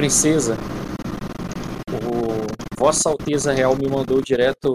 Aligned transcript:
princesa, 0.00 0.54
o 1.92 2.80
Vossa 2.82 3.10
Alteza 3.10 3.52
Real 3.52 3.76
me 3.76 3.86
mandou 3.86 4.22
direto 4.22 4.72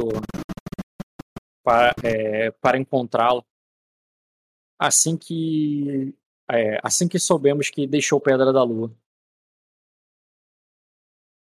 para, 1.64 1.96
é, 2.04 2.52
para 2.52 2.78
encontrá-lo. 2.78 3.44
Assim 4.78 5.18
que 5.18 6.16
é, 6.52 6.80
assim 6.84 7.08
que 7.08 7.18
soubemos 7.18 7.72
que 7.72 7.88
deixou 7.88 8.22
Pedra 8.22 8.54
da 8.54 8.62
Lua. 8.62 8.96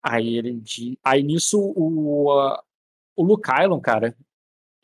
Aí 0.01 0.37
ele 0.37 0.61
aí 1.03 1.21
nisso 1.21 1.59
o 1.59 2.57
o 3.17 3.23
Luke 3.23 3.49
Island, 3.51 3.81
cara, 3.81 4.17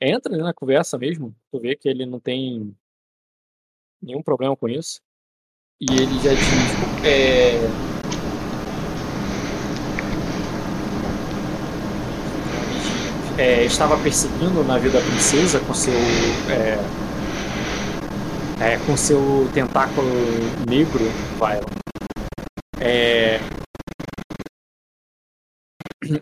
entra 0.02 0.36
na 0.36 0.54
conversa 0.54 0.98
mesmo. 0.98 1.34
Tu 1.50 1.60
vê 1.62 1.78
que 1.78 1.88
ele 1.88 2.06
não 2.06 2.20
tem 2.20 2.76
nenhum 4.02 4.22
problema 4.22 4.58
com 4.58 4.68
isso. 4.68 5.02
E 5.80 5.86
ele 5.94 6.20
já 6.22 6.34
diz. 6.34 7.06
É... 7.08 7.91
É, 13.42 13.66
estava 13.66 13.98
perseguindo 13.98 14.62
o 14.62 14.64
navio 14.64 14.94
da 14.94 15.00
princesa 15.02 15.60
com 15.66 15.74
seu. 15.74 15.96
É, 16.48 16.78
é, 18.64 18.86
com 18.86 18.96
seu 18.96 19.52
tentáculo 19.52 20.08
negro, 20.70 21.04
Viola. 21.40 21.66
É, 22.80 23.40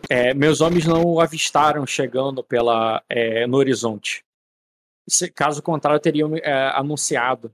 é, 0.10 0.34
meus 0.34 0.62
homens 0.62 0.86
não 0.86 1.04
o 1.04 1.20
avistaram 1.20 1.86
chegando 1.86 2.42
pela, 2.42 3.04
é, 3.10 3.46
no 3.46 3.58
horizonte. 3.58 4.24
Se, 5.06 5.30
caso 5.30 5.62
contrário, 5.62 6.00
teriam 6.00 6.38
é, 6.38 6.70
anunciado. 6.70 7.54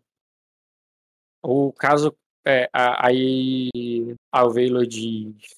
Ou 1.41 1.73
caso 1.73 2.15
é, 2.45 2.69
aí 2.71 4.15
Alveilo 4.31 4.85
diz. 4.85 5.55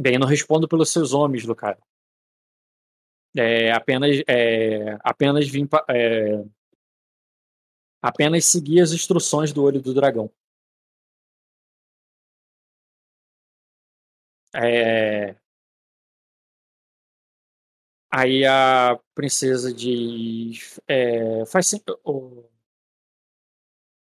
Bem, 0.00 0.16
não 0.16 0.28
respondo 0.28 0.68
pelos 0.68 0.92
seus 0.92 1.12
homens, 1.12 1.44
Lucario. 1.44 1.82
É, 3.36 3.72
apenas, 3.72 4.22
é, 4.28 4.96
apenas 5.02 5.48
vim 5.48 5.68
é, 5.90 6.44
apenas 8.00 8.44
seguir 8.46 8.80
as 8.80 8.92
instruções 8.92 9.52
do 9.52 9.62
olho 9.62 9.80
do 9.82 9.92
dragão. 9.92 10.30
É... 14.54 15.36
Aí 18.10 18.44
a 18.46 18.98
princesa 19.14 19.72
diz: 19.72 20.80
é, 20.88 21.44
faz 21.46 21.70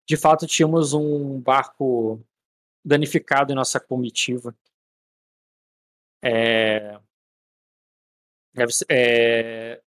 De 0.07 0.17
fato, 0.17 0.45
tínhamos 0.45 0.93
um 0.93 1.39
barco 1.39 2.21
danificado 2.83 3.51
em 3.51 3.55
nossa 3.55 3.79
comitiva. 3.79 4.55
É... 6.23 6.97
É... 8.89 9.81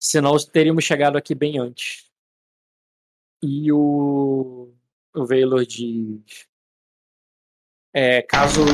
Senão 0.00 0.36
teríamos 0.38 0.84
chegado 0.84 1.16
aqui 1.16 1.34
bem 1.34 1.58
antes. 1.58 2.10
E 3.42 3.70
o, 3.70 4.72
o 5.14 5.26
Veilor 5.26 5.64
diz: 5.64 6.48
é, 7.92 8.22
caso 8.22 8.64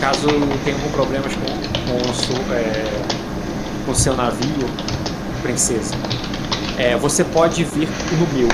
caso 0.00 0.28
tenha 0.64 0.76
algum 0.76 0.90
problemas 0.92 1.34
com, 1.34 1.42
com, 1.44 2.10
o 2.10 2.14
seu, 2.14 2.54
é, 2.54 3.84
com 3.84 3.92
o 3.92 3.94
seu 3.94 4.16
navio, 4.16 4.66
princesa, 5.42 5.94
é, 6.78 6.96
você 6.96 7.22
pode 7.22 7.62
vir 7.64 7.86
no 7.86 8.26
meu. 8.34 8.48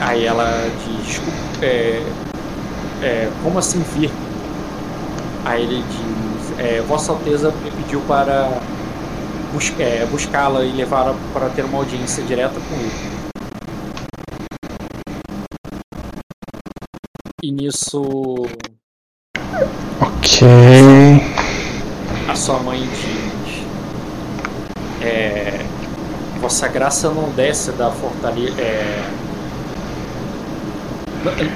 Aí 0.00 0.24
ela 0.24 0.46
diz, 0.86 1.20
é, 1.62 2.00
é, 3.02 3.30
como 3.42 3.58
assim 3.58 3.82
vir? 3.82 4.10
Aí 5.44 5.62
ele 5.62 5.82
diz, 5.82 6.58
é, 6.58 6.80
Vossa 6.82 7.12
Alteza 7.12 7.50
me 7.62 7.70
pediu 7.70 8.00
para 8.02 8.60
bus 9.52 9.72
é, 9.78 10.06
buscá-la 10.06 10.64
e 10.64 10.72
levá-la 10.72 11.14
para 11.32 11.48
ter 11.50 11.64
uma 11.64 11.78
audiência 11.78 12.22
direta 12.24 12.58
com 12.60 12.74
ele. 12.74 13.14
E 17.42 17.52
nisso 17.52 18.36
Ok. 20.00 20.48
A 22.28 22.34
sua 22.34 22.58
mãe 22.60 22.80
diz: 22.80 23.64
é, 25.02 25.64
Vossa 26.40 26.66
Graça 26.68 27.10
não 27.10 27.30
desce 27.30 27.72
da 27.72 27.90
fortaleza. 27.90 28.60
É, 28.60 29.04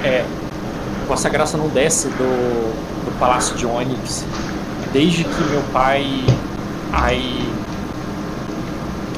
é, 0.05 0.25
Vossa 1.09 1.29
Graça 1.31 1.57
não 1.57 1.69
desce 1.69 2.09
do, 2.09 3.05
do 3.05 3.19
Palácio 3.19 3.57
de 3.57 3.65
Onyx 3.65 4.27
desde 4.93 5.25
que 5.25 5.43
meu 5.51 5.63
pai. 5.73 6.05
Aí. 6.93 7.49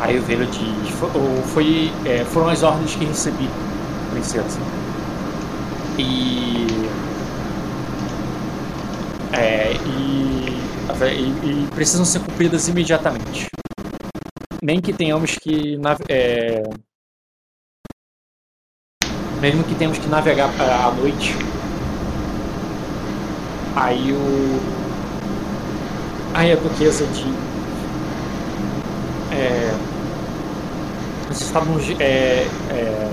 Aí 0.01 0.19
o 0.19 0.23
velho 0.23 0.47
diz: 0.47 0.89
Foi, 1.53 1.93
é, 2.05 2.25
foram 2.25 2.49
as 2.49 2.63
ordens 2.63 2.95
que 2.95 3.05
recebi, 3.05 3.49
princesa. 4.13 4.59
E 5.99 6.67
é, 9.33 9.73
e, 9.73 10.57
e, 11.03 11.65
e, 11.65 11.69
precisam 11.75 12.05
ser 12.05 12.21
cumpridas 12.21 12.69
imediatamente. 12.69 13.49
Nem 14.63 14.81
que 14.81 14.93
tenhamos 14.93 15.37
que. 15.37 15.79
É, 16.09 16.63
mesmo 19.41 19.65
que 19.65 19.75
tenhamos 19.75 19.99
que 19.99 20.09
navegar 20.09 20.51
à 20.61 20.91
noite. 20.93 21.35
Aí 23.77 24.13
o. 24.13 24.61
Aí 26.35 26.53
a 26.53 26.57
duquesa 26.57 27.07
de. 27.07 27.25
É, 29.35 29.71
nós 31.29 31.41
estávamos. 31.41 31.89
É, 32.01 32.45
é, 32.71 33.11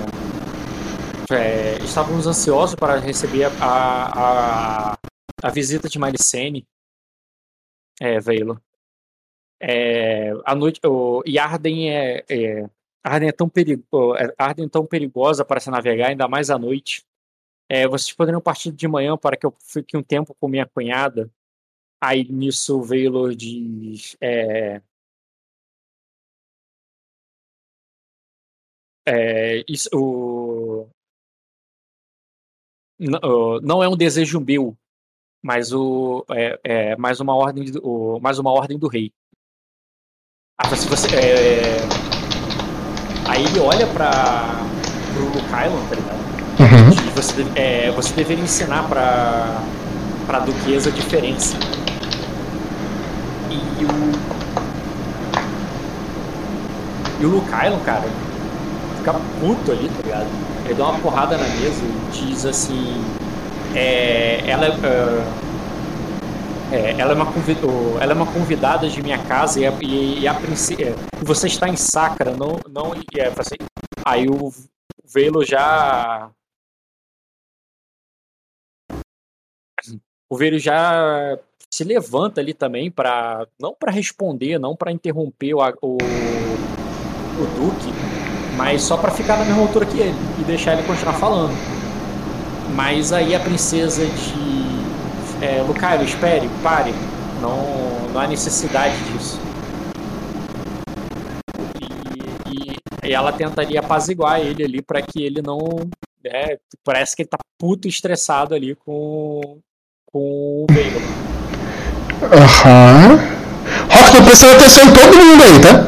é, 1.30 1.78
estávamos 1.84 2.26
ansiosos 2.26 2.74
para 2.74 2.98
receber 2.98 3.44
a, 3.60 4.92
a, 4.92 4.98
a 5.42 5.50
visita 5.50 5.88
de 5.88 5.98
Maricene, 5.98 6.66
é, 8.00 8.18
Veilo. 8.18 8.60
É, 9.60 10.32
a 10.44 10.54
noite, 10.54 10.80
o, 10.84 11.22
e 11.26 11.38
Arden 11.38 11.90
é, 11.90 12.24
é, 12.28 12.70
Arden 13.02 13.28
é 13.28 13.32
tão 13.32 13.48
perigo, 13.48 14.16
é, 14.16 14.32
Arden 14.38 14.66
é 14.66 14.68
tão 14.68 14.86
perigosa 14.86 15.44
para 15.44 15.60
se 15.60 15.70
navegar, 15.70 16.08
ainda 16.08 16.28
mais 16.28 16.50
à 16.50 16.58
noite. 16.58 17.04
É, 17.68 17.86
vocês 17.86 18.12
poderiam 18.12 18.40
partir 18.40 18.72
de 18.72 18.88
manhã 18.88 19.16
para 19.16 19.36
que 19.36 19.44
eu 19.46 19.54
fique 19.60 19.96
um 19.96 20.02
tempo 20.02 20.34
com 20.40 20.48
minha 20.48 20.66
cunhada. 20.66 21.30
Aí 22.00 22.24
nisso 22.30 22.80
Veilo 22.82 23.34
diz. 23.34 24.16
É, 24.20 24.80
é, 29.06 29.64
isso, 29.68 29.88
o, 29.92 30.88
não, 32.98 33.60
não 33.60 33.82
é 33.82 33.88
um 33.88 33.96
desejo 33.96 34.40
meu 34.40 34.76
mas 35.42 35.72
o 35.72 36.24
é, 36.30 36.60
é 36.64 36.96
mais 36.96 37.20
uma 37.20 37.34
ordem 37.34 37.70
do, 37.70 38.18
mais 38.20 38.38
uma 38.38 38.50
ordem 38.50 38.78
do 38.78 38.88
rei. 38.88 39.12
Ah, 40.58 40.74
se 40.74 40.88
você 40.88 41.06
é, 41.14 41.76
aí 43.28 43.44
ele 43.44 43.60
olha 43.60 43.86
para 43.86 44.56
pro 45.14 45.30
Kylan, 45.48 45.88
tá 45.88 45.94
ligado? 45.94 46.18
Uhum. 46.60 46.97
Você 47.18 47.44
é, 47.56 47.90
você 47.90 48.14
deveria 48.14 48.44
ensinar 48.44 48.88
para 48.88 49.60
para 50.24 50.38
duquesa 50.38 50.88
a 50.88 50.92
diferença. 50.92 51.56
E 53.50 53.84
o 53.84 54.38
e 57.20 57.26
o 57.26 57.28
Luke 57.28 57.48
Island, 57.48 57.82
cara, 57.84 58.04
fica 58.98 59.14
puto 59.40 59.72
ali, 59.72 59.88
tá 59.88 60.02
ligado? 60.04 60.28
Ele 60.64 60.74
dá 60.74 60.90
uma 60.90 61.00
porrada 61.00 61.36
na 61.36 61.42
mesa 61.42 61.82
e 61.82 62.10
diz 62.12 62.46
assim: 62.46 63.04
é, 63.74 64.44
ela, 64.46 64.68
uh, 64.68 65.24
é, 66.70 66.94
ela, 66.98 67.10
é 67.10 67.14
uma 67.16 67.32
ela 68.00 68.12
é 68.12 68.14
uma 68.14 68.26
convidada 68.26 68.88
de 68.88 69.02
minha 69.02 69.18
casa 69.18 69.58
e, 69.58 69.66
a, 69.66 69.72
e, 69.80 70.20
e 70.20 70.28
a. 70.28 70.34
É, 70.34 70.94
você 71.20 71.48
está 71.48 71.68
em 71.68 71.74
Sacra, 71.74 72.30
não. 72.30 72.60
não 72.72 72.94
é, 73.16 73.26
assim, 73.36 73.56
aí 74.04 74.28
o 74.28 74.52
Velo 75.04 75.44
já. 75.44 76.30
O 80.30 80.36
Velo 80.36 80.58
já 80.58 81.38
se 81.70 81.84
levanta 81.84 82.40
ali 82.40 82.52
também 82.52 82.90
para 82.90 83.46
não 83.58 83.74
para 83.74 83.90
responder, 83.90 84.58
não 84.58 84.76
para 84.76 84.92
interromper 84.92 85.54
o, 85.54 85.60
o, 85.80 85.96
o 85.96 87.46
Duque, 87.56 87.92
mas 88.56 88.82
só 88.82 88.98
para 88.98 89.10
ficar 89.10 89.38
na 89.38 89.46
mesma 89.46 89.62
altura 89.62 89.86
que 89.86 89.98
ele 89.98 90.14
e 90.38 90.44
deixar 90.44 90.74
ele 90.74 90.86
continuar 90.86 91.14
falando. 91.14 91.54
Mas 92.74 93.12
aí 93.12 93.34
a 93.34 93.40
princesa 93.40 94.04
de 94.04 95.44
é, 95.44 95.62
Lucario, 95.62 96.04
espere, 96.04 96.48
pare. 96.62 96.92
Não, 97.40 98.12
não 98.12 98.20
há 98.20 98.26
necessidade 98.26 98.96
disso. 99.04 99.40
E, 101.80 103.06
e, 103.06 103.08
e 103.08 103.12
ela 103.14 103.32
tentaria 103.32 103.80
apaziguar 103.80 104.40
ele 104.40 104.62
ali 104.62 104.82
para 104.82 105.00
que 105.00 105.22
ele 105.22 105.40
não 105.40 105.58
né? 106.22 106.58
Parece 106.84 107.16
que 107.16 107.22
ele 107.22 107.28
tá 107.28 107.38
puto 107.58 107.88
estressado 107.88 108.54
ali 108.54 108.74
com, 108.74 109.60
com 110.12 110.18
o 110.18 110.66
Veilon. 110.70 111.00
Aham. 112.32 113.20
Rock, 113.90 114.12
tô 114.12 114.22
prestando 114.22 114.52
atenção 114.52 114.84
em 114.84 114.90
todo 114.92 115.16
mundo 115.18 115.44
aí, 115.44 115.58
tá? 115.60 115.84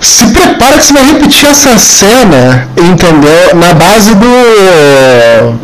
Se 0.00 0.26
prepara 0.32 0.78
que 0.78 0.84
você 0.84 0.92
vai 0.92 1.04
repetir 1.04 1.48
essa 1.48 1.76
cena, 1.76 2.68
entendeu? 2.76 3.56
Na 3.56 3.74
base 3.74 4.14
do. 4.14 5.58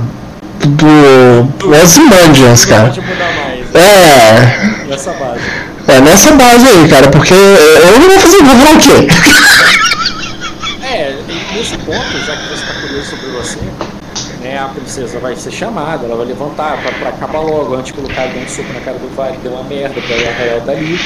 do. 0.66 1.70
Ozymandias, 1.82 2.64
cara. 2.64 2.88
Pode 2.88 3.00
mudar 3.00 3.32
mais. 3.32 3.74
É. 3.74 4.86
Nessa 4.88 5.12
base. 5.12 5.40
É 5.86 6.00
nessa 6.00 6.32
base 6.32 6.66
aí, 6.66 6.88
cara, 6.88 7.10
porque 7.10 7.34
eu 7.34 8.00
não 8.00 8.10
vou 8.10 8.18
fazer. 8.18 8.42
Vou 8.42 8.56
falar 8.56 8.74
o 8.74 8.78
quê? 8.78 9.06
É, 10.82 11.14
nesse 11.54 11.76
ponto, 11.78 12.18
já 12.26 12.36
que 12.36 12.48
você 12.48 12.66
tá 12.66 12.74
curioso 12.80 13.10
sobre 13.10 13.26
você, 13.30 13.58
né, 14.42 14.58
a 14.58 14.68
princesa 14.84 15.18
vai 15.18 15.34
ser 15.34 15.50
chamada, 15.50 16.04
ela 16.04 16.14
vai 16.14 16.26
levantar 16.26 16.78
pra 17.00 17.08
acabar 17.08 17.40
logo, 17.40 17.74
antes 17.74 17.90
que 17.92 18.00
o 18.00 18.14
cara 18.14 18.28
dê 18.28 18.38
um 18.38 18.46
soco 18.46 18.70
na 18.74 18.80
cara 18.80 18.98
do 18.98 19.08
Vale, 19.16 19.38
deu 19.38 19.52
uma 19.52 19.62
merda 19.64 19.98
pra 20.00 20.14
ela 20.14 20.60
dali. 20.60 20.98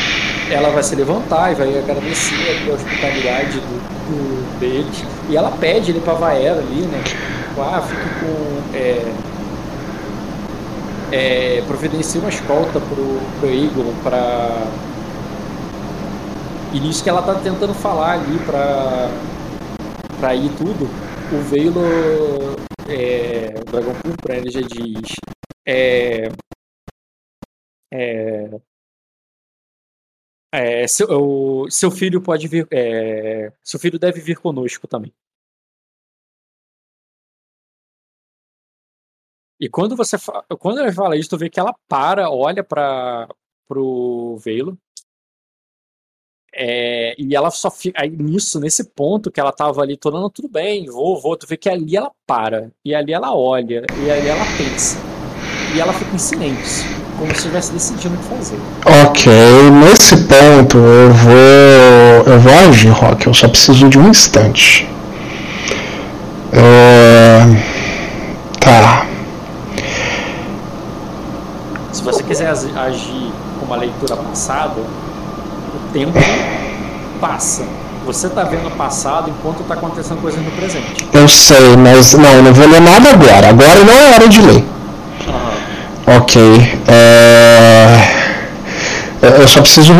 Ela 0.50 0.70
vai 0.70 0.82
se 0.82 0.96
levantar 0.96 1.52
e 1.52 1.54
vai 1.54 1.78
agradecer 1.78 2.34
a 2.68 2.74
hospitalidade 2.74 3.60
do, 3.60 3.78
do- 4.08 4.58
deles. 4.58 5.04
E 5.28 5.36
ela 5.36 5.50
pede 5.60 5.92
ele 5.92 6.00
pra 6.00 6.14
Vaera 6.14 6.58
ali, 6.58 6.82
né? 6.86 7.00
Tipo, 7.04 7.60
ah, 7.60 7.80
fique 7.82 8.02
com. 8.20 8.76
É, 8.76 9.12
é, 11.12 11.62
providencia 11.66 12.20
uma 12.20 12.30
escolta 12.30 12.80
pro, 12.80 13.20
pro 13.38 13.48
Eagle 13.48 13.94
pra. 14.02 14.66
E 16.72 16.80
nisso 16.80 17.02
que 17.04 17.08
ela 17.10 17.22
tá 17.22 17.34
tentando 17.34 17.72
falar 17.74 18.12
ali 18.14 18.38
pra, 18.44 19.08
pra 20.18 20.34
ir 20.34 20.50
tudo, 20.58 20.88
o 21.32 21.42
Veilo, 21.42 22.56
é, 22.88 23.50
Dragão 23.64 23.94
Púrpura, 24.02 24.36
ele 24.36 24.50
já 24.50 24.60
diz. 24.60 25.16
É, 25.66 26.28
é, 27.90 28.60
é, 30.52 30.86
seu, 30.86 31.06
o- 31.10 31.70
seu 31.70 31.90
filho 31.90 32.22
pode 32.22 32.48
vir. 32.48 32.66
é, 32.72 33.52
seu 33.62 33.78
filho 33.78 33.98
deve 33.98 34.20
vir 34.20 34.38
conosco 34.38 34.86
também. 34.86 35.12
E 39.60 39.68
quando 39.68 39.96
você 39.96 40.16
quando 40.58 40.80
ele 40.80 40.92
fala 40.92 41.16
isso, 41.16 41.30
tu 41.30 41.38
vê 41.38 41.50
que 41.50 41.58
ela 41.58 41.74
para, 41.88 42.30
olha 42.30 42.62
para 42.62 43.28
pro 43.66 44.36
Veilo. 44.38 44.78
É, 46.60 47.14
e 47.16 47.36
ela 47.36 47.50
só 47.52 47.70
fica 47.70 48.02
aí 48.02 48.10
nisso, 48.10 48.58
nesse 48.58 48.82
ponto 48.82 49.30
que 49.30 49.38
ela 49.38 49.52
tava 49.52 49.80
ali 49.80 49.96
toda, 49.96 50.18
não, 50.18 50.28
tudo 50.28 50.48
bem, 50.48 50.86
vou, 50.86 51.20
vou. 51.20 51.36
Tu 51.36 51.46
vê 51.46 51.56
que 51.56 51.68
ali 51.68 51.96
ela 51.96 52.10
para, 52.26 52.70
e 52.84 52.92
ali 52.94 53.12
ela 53.12 53.32
olha, 53.32 53.84
e 54.04 54.10
ali 54.10 54.26
ela 54.26 54.44
pensa. 54.56 54.98
E 55.74 55.80
ela 55.80 55.92
fica 55.92 56.14
em 56.14 56.18
silêncio, 56.18 56.84
como 57.16 57.30
se 57.30 57.36
estivesse 57.36 57.72
decidindo 57.72 58.16
o 58.16 58.18
que 58.18 58.24
fazer. 58.24 58.58
Ok, 59.06 59.32
nesse 59.82 60.16
ponto 60.24 60.78
eu 60.78 61.10
vou. 61.12 62.32
Eu 62.32 62.40
vou 62.40 62.52
agir, 62.68 62.88
Rock, 62.88 63.26
eu 63.28 63.34
só 63.34 63.48
preciso 63.48 63.88
de 63.88 63.98
um 63.98 64.08
instante. 64.08 64.88
É, 66.52 67.38
Tá. 68.58 69.06
Se 71.92 72.02
você 72.02 72.22
quiser 72.22 72.48
agi- 72.48 72.72
agir 72.76 73.32
com 73.58 73.66
uma 73.66 73.76
leitura 73.76 74.16
passada, 74.16 74.80
tempo 75.92 76.18
passa. 77.20 77.64
Você 78.06 78.28
tá 78.28 78.42
vendo 78.44 78.68
o 78.68 78.70
passado 78.70 79.28
enquanto 79.28 79.62
tá 79.64 79.74
acontecendo 79.74 80.20
coisas 80.22 80.42
no 80.42 80.50
presente. 80.52 81.06
Eu 81.12 81.28
sei, 81.28 81.76
mas 81.76 82.14
não, 82.14 82.42
não 82.42 82.54
vou 82.54 82.66
ler 82.66 82.80
nada 82.80 83.10
agora. 83.10 83.48
Agora 83.48 83.84
não 83.84 83.92
é 83.92 84.14
hora 84.14 84.28
de 84.28 84.40
ler. 84.40 84.64
Ok. 86.06 86.40
é, 86.88 87.98
Eu 89.20 89.46
só 89.46 89.60
preciso 89.60 89.92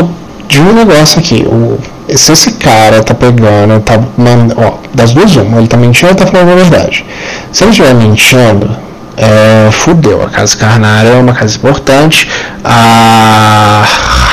de 0.47 0.61
um 0.61 0.73
negócio 0.73 1.19
aqui. 1.19 1.45
O... 1.47 1.79
Se 2.17 2.33
esse 2.33 2.53
cara 2.53 3.03
tá 3.03 3.15
pegando, 3.15 3.79
tá 3.81 4.01
man... 4.17 4.49
Ó, 4.57 4.79
das 4.95 5.13
duas 5.13 5.37
uma, 5.37 5.59
ele 5.59 5.69
tá 5.69 5.77
mentindo 5.77 6.13
ou 6.13 6.17
tá 6.17 6.27
falando 6.27 6.53
a 6.53 6.55
verdade. 6.55 7.05
Se 7.53 7.65
ele 7.65 7.71
estiver 7.73 7.95
mentindo, 7.95 8.75
é... 9.19 9.71
fudeu. 9.71 10.23
A 10.23 10.31
casa 10.31 10.57
carnária 10.57 11.09
é 11.11 11.21
uma 11.21 11.35
casa 11.35 11.57
importante. 11.57 12.29
A. 12.65 13.85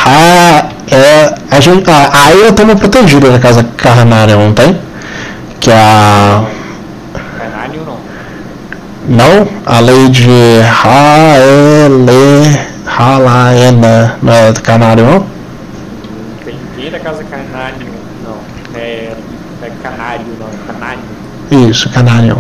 a... 0.06 0.70
É... 0.94 1.36
A 1.52 1.60
gente... 1.60 1.90
a... 1.90 2.10
Aí 2.26 2.42
eu 2.42 2.54
tô 2.54 2.66
me 2.66 2.76
protegido 2.76 3.32
da 3.32 3.40
casa 3.40 3.64
carnária, 3.78 4.36
não 4.36 4.54
tem? 4.54 4.78
Que 5.60 5.72
é 5.72 5.76
a. 5.76 6.44
Não. 6.44 6.56
Não, 9.08 9.48
a 9.68 9.80
lei 9.82 10.10
de 10.10 10.62
Raele, 10.62 12.60
Halaena, 12.88 14.18
não 14.20 14.34
é 14.34 14.52
do 14.52 14.62
canário 14.64 15.06
não? 15.06 15.28
Tem 16.76 16.90
da 16.90 17.00
casa 17.00 17.24
Carnário, 17.24 17.86
não. 18.24 18.38
É, 18.74 19.14
é 19.62 19.72
Canário, 19.84 20.26
não. 20.40 20.48
É 20.48 20.74
Canário. 20.74 21.70
Isso, 21.70 21.90
canário. 21.92 22.38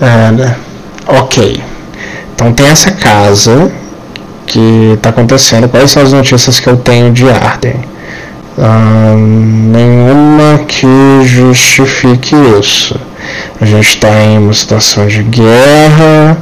É, 0.00 0.30
né? 0.32 0.56
Ok. 1.06 1.62
Então 2.34 2.52
tem 2.52 2.66
essa 2.66 2.90
casa 2.92 3.70
que 4.46 4.92
está 4.94 5.10
acontecendo. 5.10 5.68
Quais 5.68 5.90
são 5.90 6.02
as 6.02 6.12
notícias 6.12 6.60
que 6.60 6.68
eu 6.68 6.76
tenho 6.76 7.12
de 7.12 7.28
Arden? 7.28 7.76
Nenhuma 9.16 10.58
que 10.66 10.86
justifique 11.24 12.34
isso. 12.60 12.98
A 13.60 13.64
gente 13.64 13.88
está 13.88 14.08
em 14.24 14.38
uma 14.38 14.52
situação 14.52 15.06
de 15.06 15.22
guerra, 15.22 16.36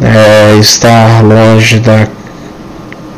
é, 0.00 0.56
estar 0.58 1.22
longe 1.22 1.78
da 1.78 2.08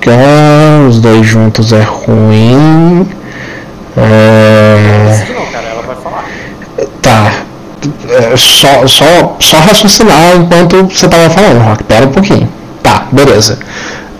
cá, 0.00 0.86
os 0.88 1.00
dois 1.00 1.26
juntos 1.26 1.72
é 1.72 1.82
ruim. 1.82 3.08
É, 3.96 5.26
não, 5.34 5.46
cara, 5.46 5.66
ela 5.66 5.82
vai 5.82 5.96
falar. 5.96 6.24
Tá. 7.00 7.47
É, 8.08 8.36
só, 8.36 8.86
só, 8.86 9.36
só 9.40 9.58
raciocinar 9.58 10.36
enquanto 10.36 10.84
você 10.84 11.08
tava 11.08 11.30
falando, 11.30 11.62
Rock. 11.62 11.84
Pera 11.84 12.06
um 12.06 12.12
pouquinho. 12.12 12.48
Tá, 12.82 13.06
beleza. 13.12 13.58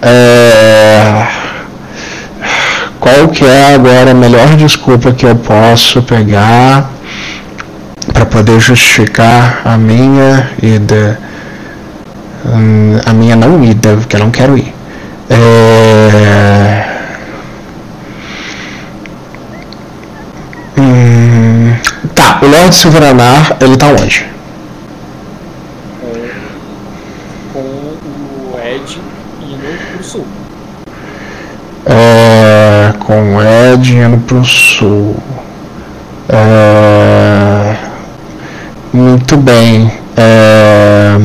É, 0.03 1.27
Qual 3.01 3.29
que 3.29 3.45
é 3.45 3.75
agora 3.75 4.11
a 4.11 4.15
melhor 4.15 4.57
desculpa 4.57 5.13
que 5.13 5.25
eu 5.25 5.37
posso 5.37 6.03
pegar 6.03 6.91
para 8.13 8.27
poder 8.27 8.59
justificar 8.61 9.63
a 9.65 9.77
minha 9.79 10.51
ida? 10.61 11.19
Hum, 12.45 12.99
a 13.05 13.13
minha 13.13 13.37
não 13.37 13.63
ida, 13.65 13.97
porque 13.97 14.17
eu 14.17 14.21
não 14.21 14.31
quero 14.31 14.59
ir. 14.59 14.75
É... 15.31 16.85
Hum, 20.77 21.75
o 22.43 22.47
Lord 22.47 22.75
Silveranar, 22.75 23.57
ele 23.61 23.77
tá 23.77 23.87
onde? 23.87 24.27
Com 27.53 27.61
o 27.61 28.59
Ed 28.63 29.01
indo 29.43 29.93
pro 29.93 30.05
sul. 30.05 30.27
É, 31.87 32.93
com 32.99 33.37
o 33.37 33.43
Ed 33.43 33.97
indo 33.97 34.19
pro 34.27 34.45
sul. 34.45 35.17
É, 36.29 37.77
muito 38.93 39.37
bem. 39.39 39.91
É, 40.17 41.17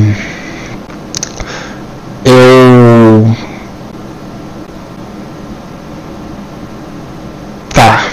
eu. 2.24 3.36
Tá. 7.74 8.04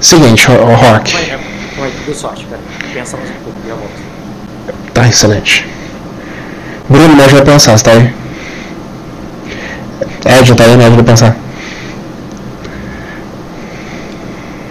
Seguinte, 0.00 0.50
o 0.50 0.74
Rock. 0.74 1.29
Deu 2.06 2.14
sorte, 2.14 2.46
cara. 2.46 2.62
Pensa 2.92 3.16
mais 3.16 3.30
um 3.30 3.34
pouco 3.44 3.58
e 3.64 3.68
já 3.68 3.74
volta. 3.74 3.94
Tá 4.94 5.08
excelente. 5.08 5.66
Bruno, 6.88 7.14
me 7.14 7.22
ajuda 7.22 7.42
a 7.42 7.44
pensar, 7.44 7.78
você 7.78 7.84
tá 7.84 7.92
aí? 7.92 8.12
Ed, 10.26 10.54
tá 10.54 10.64
aí, 10.64 10.76
me 10.76 10.84
ajuda 10.84 11.02
a 11.02 11.04
pensar. 11.04 11.36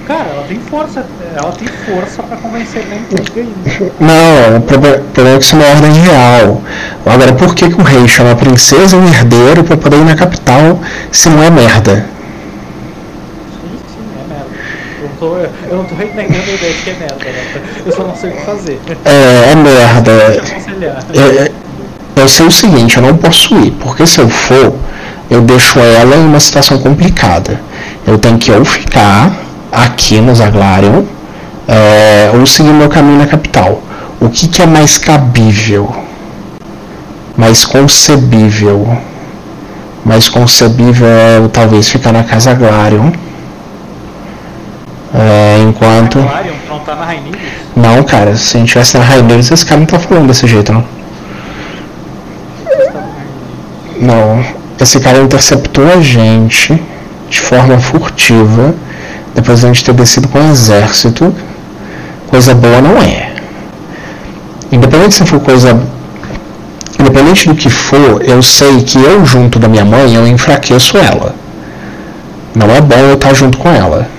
Cara, 0.06 0.28
ela 0.28 0.44
tem 0.48 0.60
força, 0.60 1.06
ela 1.36 1.52
tem 1.52 1.68
força 1.68 2.24
pra 2.24 2.36
convencer 2.38 2.84
intriga 3.12 3.42
ainda. 3.42 3.94
Não, 4.00 4.58
o 4.58 4.62
problema 4.62 5.36
é 5.36 5.38
que 5.38 5.44
isso 5.44 5.56
é 5.56 5.60
uma 5.60 5.68
ordem 5.68 5.92
real. 6.02 6.62
Agora, 7.06 7.34
por 7.34 7.54
que, 7.54 7.70
que 7.70 7.80
o 7.80 7.84
rei 7.84 8.08
chama 8.08 8.32
a 8.32 8.36
princesa 8.36 8.96
e 8.96 9.00
o 9.00 9.08
herdeiro 9.08 9.64
pra 9.64 9.78
poder 9.78 9.98
ir 9.98 10.06
na 10.06 10.16
capital 10.16 10.80
se 11.12 11.30
não 11.30 11.44
é 11.44 11.52
merda? 11.52 12.08
Sim, 13.52 13.80
sim, 13.88 14.00
é 14.20 14.28
merda. 14.34 14.48
Eu 15.70 15.78
não 15.78 15.84
tô, 15.84 15.88
eu 16.00 16.08
renegando 16.08 16.50
a 16.50 16.54
ideia 16.54 16.74
de 16.74 16.82
que 16.82 16.90
é 16.90 16.94
merda, 16.94 17.26
né? 17.26 17.62
Eu 17.86 17.92
só 17.92 18.04
não 18.04 18.16
sei 18.16 18.30
o 18.30 18.34
que 18.34 18.46
fazer. 18.46 18.80
É, 19.06 19.52
é 19.52 19.56
merda. 19.56 20.32
Te 20.32 20.52
aconselhar. 20.52 21.04
É, 21.14 21.52
eu 22.16 22.28
sei 22.28 22.46
o 22.46 22.52
seguinte, 22.52 22.98
eu 22.98 23.04
não 23.04 23.18
posso 23.18 23.56
ir, 23.60 23.72
porque 23.72 24.06
se 24.06 24.20
eu 24.20 24.30
for, 24.30 24.74
eu 25.30 25.42
deixo 25.42 25.80
ela 25.80 26.16
em 26.16 26.26
uma 26.26 26.40
situação 26.40 26.78
complicada. 26.80 27.60
Eu 28.08 28.18
tenho 28.18 28.38
que 28.38 28.52
ou 28.52 28.66
ficar 28.66 29.32
aqui 29.72 30.20
no 30.20 30.34
Zaglarion, 30.34 31.04
é, 31.68 32.32
ou 32.34 32.46
seguir 32.46 32.74
meu 32.74 32.90
caminho 32.90 33.20
na 33.20 33.28
capital. 33.28 33.82
o 34.20 34.30
que, 34.30 34.48
que 34.48 34.62
é 34.62 34.66
mais 34.66 34.98
cabível, 34.98 35.96
mais 37.38 37.66
concebível? 37.66 38.98
Mais 40.04 40.28
concebível 40.30 41.08
é 41.08 41.48
talvez 41.52 41.90
ficar 41.90 42.12
na 42.12 42.24
casa 42.24 42.54
Glarion. 42.54 43.12
Enquanto. 45.70 46.20
Glarion 46.20 46.54
não 46.68 46.80
tá 46.80 46.96
na? 46.96 47.08
Não, 47.76 48.04
cara, 48.04 48.36
se 48.36 48.58
a 48.58 48.60
gente 48.60 48.70
tivesse 48.70 48.98
na 48.98 49.04
Raineiros, 49.04 49.52
esse 49.52 49.66
cara 49.66 49.80
não 49.80 49.86
tá 49.86 50.00
falando 50.00 50.28
desse 50.28 50.48
jeito, 50.48 50.74
não. 50.74 50.84
Não, 54.02 54.44
esse 54.80 55.00
cara 55.00 55.20
interceptou 55.20 55.86
a 55.92 56.02
gente 56.02 56.82
de 57.30 57.42
forma 57.42 57.78
furtiva, 57.78 58.74
depois 59.36 59.60
de 59.60 59.66
a 59.66 59.68
gente 59.68 59.84
ter 59.84 59.94
descido 59.94 60.28
com 60.28 60.40
o 60.40 60.52
exército. 60.52 61.36
Coisa 62.28 62.56
boa 62.56 62.82
não 62.82 62.98
é. 63.02 63.36
Independente 64.72 65.16
se 65.16 65.26
for 65.26 65.40
coisa. 65.40 65.80
Independente 67.00 67.48
do 67.48 67.56
que 67.56 67.70
for, 67.70 68.24
eu 68.24 68.42
sei 68.42 68.82
que 68.82 68.98
eu, 68.98 69.26
junto 69.26 69.60
da 69.60 69.68
minha 69.68 69.86
mãe, 69.86 70.16
eu 70.16 70.28
enfraqueço 70.28 70.98
ela. 70.98 71.36
Não 72.56 72.70
é 72.74 72.82
bom 72.82 72.98
eu 72.98 73.14
estar 73.14 73.34
junto 73.34 73.58
com 73.58 73.70
ela. 73.70 74.19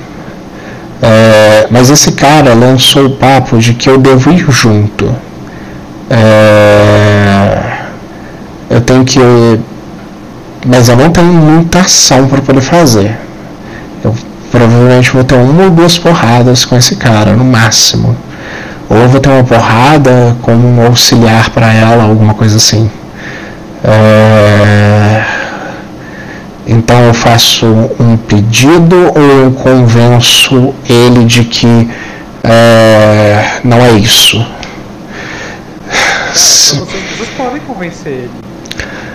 É, 1.02 1.66
mas 1.70 1.88
esse 1.88 2.12
cara 2.12 2.52
lançou 2.54 3.06
o 3.06 3.10
papo 3.10 3.58
de 3.58 3.74
que 3.74 3.88
eu 3.88 3.98
devo 3.98 4.30
ir 4.30 4.44
junto. 4.50 5.14
É, 6.10 7.78
eu 8.68 8.80
tenho 8.80 9.04
que. 9.04 9.20
Mas 10.66 10.88
eu 10.88 10.96
não 10.96 11.10
tenho 11.10 11.32
muita 11.32 11.80
ação 11.80 12.28
para 12.28 12.42
poder 12.42 12.60
fazer. 12.60 13.16
Eu 14.04 14.14
provavelmente 14.50 15.10
vou 15.12 15.24
ter 15.24 15.36
uma 15.36 15.64
ou 15.64 15.70
duas 15.70 15.96
porradas 15.96 16.64
com 16.64 16.76
esse 16.76 16.96
cara, 16.96 17.32
no 17.32 17.44
máximo. 17.44 18.16
Ou 18.90 19.08
vou 19.08 19.20
ter 19.20 19.28
uma 19.28 19.44
porrada 19.44 20.36
como 20.42 20.66
um 20.66 20.84
auxiliar 20.84 21.48
para 21.50 21.72
ela, 21.72 22.04
alguma 22.04 22.34
coisa 22.34 22.56
assim. 22.56 22.90
É... 23.84 25.19
Então 26.70 27.04
eu 27.04 27.12
faço 27.12 27.66
um 27.98 28.16
pedido 28.16 28.94
ou 29.16 29.20
eu 29.20 29.50
convenço 29.50 30.72
ele 30.88 31.24
de 31.24 31.42
que 31.42 31.90
é... 32.44 33.58
não 33.64 33.84
é 33.84 33.90
isso? 33.90 34.38
É, 35.88 36.32
vocês, 36.32 36.78
vocês, 36.78 37.28
podem 37.36 37.60
convencer 37.62 38.12
ele, 38.12 38.30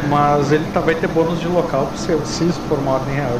mas 0.10 0.52
ele 0.52 0.66
tá, 0.74 0.82
vai 0.82 0.96
ter 0.96 1.08
bônus 1.08 1.40
de 1.40 1.48
local 1.48 1.90
se, 1.96 2.08
se 2.26 2.44
isso 2.44 2.60
for 2.68 2.78
uma 2.78 2.96
ordem 2.96 3.16
real. 3.16 3.40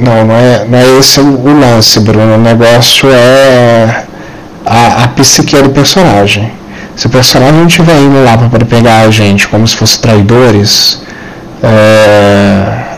Não, 0.00 0.24
não 0.24 0.34
é, 0.34 0.64
não 0.64 0.78
é 0.78 0.98
esse 0.98 1.20
o 1.20 1.60
lance, 1.60 2.00
Bruno. 2.00 2.36
O 2.36 2.38
negócio 2.38 3.10
é 3.10 4.06
a, 4.64 5.04
a 5.04 5.08
psique 5.08 5.60
do 5.60 5.68
personagem. 5.68 6.50
Se 6.96 7.06
o 7.06 7.10
personagem 7.10 7.66
estiver 7.66 7.98
indo 8.00 8.24
lá 8.24 8.38
para 8.38 8.64
pegar 8.64 9.02
a 9.02 9.10
gente 9.10 9.46
como 9.46 9.68
se 9.68 9.76
fosse 9.76 10.00
traidores, 10.00 11.02
é, 11.62 12.96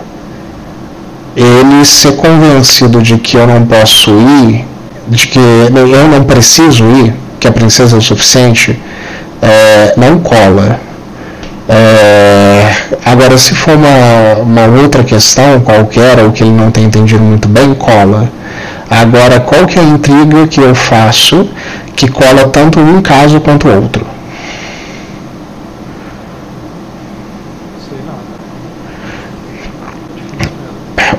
ele 1.37 1.85
ser 1.85 2.16
convencido 2.16 3.02
de 3.02 3.18
que 3.18 3.37
eu 3.37 3.47
não 3.47 3.66
posso 3.66 4.11
ir, 4.11 4.64
de 5.09 5.28
que 5.28 5.38
eu 5.38 6.09
não 6.09 6.25
preciso 6.25 6.85
ir, 6.85 7.14
que 7.38 7.47
a 7.47 7.52
princesa 7.52 7.97
é 7.97 7.99
o 7.99 8.02
suficiente, 8.02 8.80
é, 9.42 9.94
não 9.97 10.18
cola. 10.18 10.80
É, 11.68 12.71
agora, 13.04 13.37
se 13.37 13.54
for 13.54 13.75
uma, 13.75 14.42
uma 14.42 14.83
outra 14.83 15.02
questão 15.02 15.61
qualquer, 15.61 16.18
ou 16.21 16.33
que 16.33 16.42
ele 16.42 16.52
não 16.52 16.71
tem 16.71 16.85
entendido 16.85 17.23
muito 17.23 17.49
bem, 17.49 17.75
cola. 17.75 18.30
Agora, 18.90 19.40
qual 19.40 19.66
que 19.66 19.78
é 19.78 19.83
a 19.83 19.85
intriga 19.85 20.47
que 20.47 20.61
eu 20.61 20.75
faço 20.75 21.49
que 21.97 22.09
cola 22.09 22.49
tanto 22.49 22.78
um 22.80 23.00
caso 23.00 23.40
quanto 23.40 23.68
o 23.68 23.75
outro? 23.75 24.06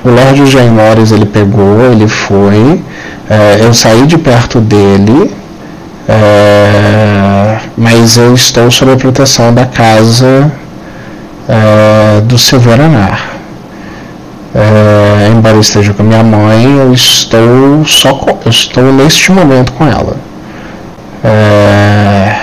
O 0.06 0.10
Lorde 0.12 0.46
Jaimores 0.46 1.12
ele 1.12 1.26
pegou, 1.26 1.82
ele 1.92 2.08
foi, 2.08 2.80
é, 3.28 3.58
eu 3.62 3.74
saí 3.74 4.06
de 4.06 4.20
perto 4.20 4.62
dele, 4.62 5.34
é, 6.08 7.58
mas 7.76 8.16
eu 8.16 8.36
estou 8.36 8.70
sob 8.70 8.92
a 8.92 8.98
proteção 8.98 9.52
da 9.52 9.66
casa 9.66 10.52
é, 11.50 12.22
do 12.22 12.38
Silveranar. 12.38 13.32
É, 14.54 15.32
embora 15.36 15.58
esteja 15.58 15.92
com 15.92 16.04
minha 16.04 16.24
mãe, 16.24 16.78
eu 16.78 16.94
estou 16.94 17.84
só 17.86 18.14
com, 18.14 18.38
eu 18.46 18.52
estou 18.52 18.94
neste 18.94 19.32
momento 19.32 19.74
com 19.74 19.88
ela. 19.88 20.18
É, 21.24 22.36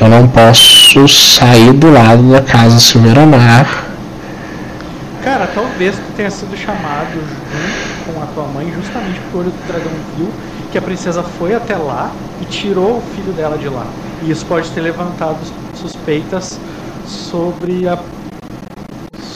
eu 0.00 0.08
não 0.08 0.26
posso 0.26 1.06
sair 1.06 1.74
do 1.74 1.92
lado 1.92 2.22
da 2.32 2.40
casa 2.40 2.80
Silveranar. 2.80 3.66
Cara, 3.66 3.79
talvez 5.54 5.96
tu 5.96 6.12
tenha 6.16 6.30
sido 6.30 6.56
chamado 6.56 7.12
junto 7.12 8.12
com 8.12 8.22
a 8.22 8.26
tua 8.26 8.44
mãe 8.44 8.72
justamente 8.72 9.20
porque 9.20 9.36
o 9.36 9.40
olho 9.40 9.50
do 9.50 9.66
dragão 9.66 9.92
viu 10.16 10.28
que 10.70 10.78
a 10.78 10.82
princesa 10.82 11.22
foi 11.22 11.54
até 11.54 11.76
lá 11.76 12.12
e 12.40 12.44
tirou 12.44 12.98
o 12.98 13.02
filho 13.14 13.32
dela 13.32 13.58
de 13.58 13.68
lá. 13.68 13.86
E 14.22 14.30
isso 14.30 14.46
pode 14.46 14.70
ter 14.70 14.80
levantado 14.80 15.38
suspeitas 15.74 16.58
sobre 17.06 17.88
a 17.88 17.98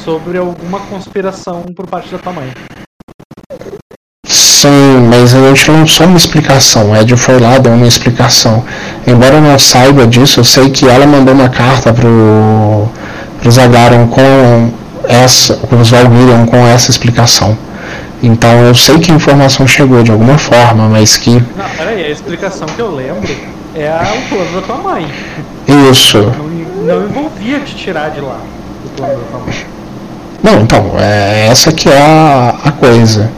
sobre 0.05 0.37
alguma 0.37 0.81
conspiração 0.81 1.63
por 1.75 1.87
parte 1.87 2.11
da 2.11 2.19
tua 2.19 2.33
mãe. 2.33 2.53
Sim, 4.27 5.09
mas 5.11 5.35
a 5.35 5.49
gente 5.49 5.71
não 5.71 5.87
só 5.87 6.05
uma 6.05 6.17
explicação. 6.17 6.95
Ed 6.95 7.17
foi 7.17 7.39
lá, 7.41 7.59
deu 7.59 7.73
uma 7.73 7.87
explicação. 7.87 8.65
Embora 9.07 9.37
eu 9.37 9.41
não 9.41 9.59
saiba 9.59 10.07
disso, 10.07 10.41
eu 10.41 10.45
sei 10.45 10.71
que 10.71 10.87
ela 10.87 11.07
mandou 11.07 11.35
uma 11.35 11.49
carta 11.49 11.93
pro, 11.93 12.89
pro 13.41 13.51
Zagaron 13.51 14.07
com 14.09 14.84
essa, 15.09 15.55
pro 15.57 15.83
Valguirion 15.85 16.47
com 16.47 16.67
essa 16.67 16.91
explicação. 16.91 17.57
Então 18.23 18.65
eu 18.65 18.75
sei 18.75 18.99
que 18.99 19.13
a 19.13 19.15
informação 19.15 19.67
chegou 19.67 20.03
de 20.03 20.11
alguma 20.11 20.39
forma, 20.39 20.89
mas 20.89 21.17
que. 21.17 21.31
Não, 21.31 21.69
peraí, 21.77 22.05
a 22.05 22.11
explicação 22.11 22.67
que 22.67 22.81
eu 22.81 22.95
lembro 22.95 23.29
é 23.75 23.89
a, 23.89 24.15
o 24.17 24.29
plano 24.29 24.61
da 24.61 24.67
tua 24.67 24.77
mãe. 24.77 25.07
Isso. 25.91 26.19
Não, 26.19 26.97
não 26.97 27.09
envolvia 27.09 27.61
te 27.61 27.75
tirar 27.75 28.11
de 28.11 28.21
lá, 28.21 28.41
o 28.85 28.89
plano 28.91 29.15
da 29.15 29.25
tua 29.31 29.41
mãe. 29.41 29.55
Não, 30.43 30.61
então, 30.61 30.93
é 30.99 31.49
essa 31.51 31.73
que 31.73 31.89
é 31.89 31.99
a, 31.99 32.55
a 32.65 32.73
coisa. 32.73 33.31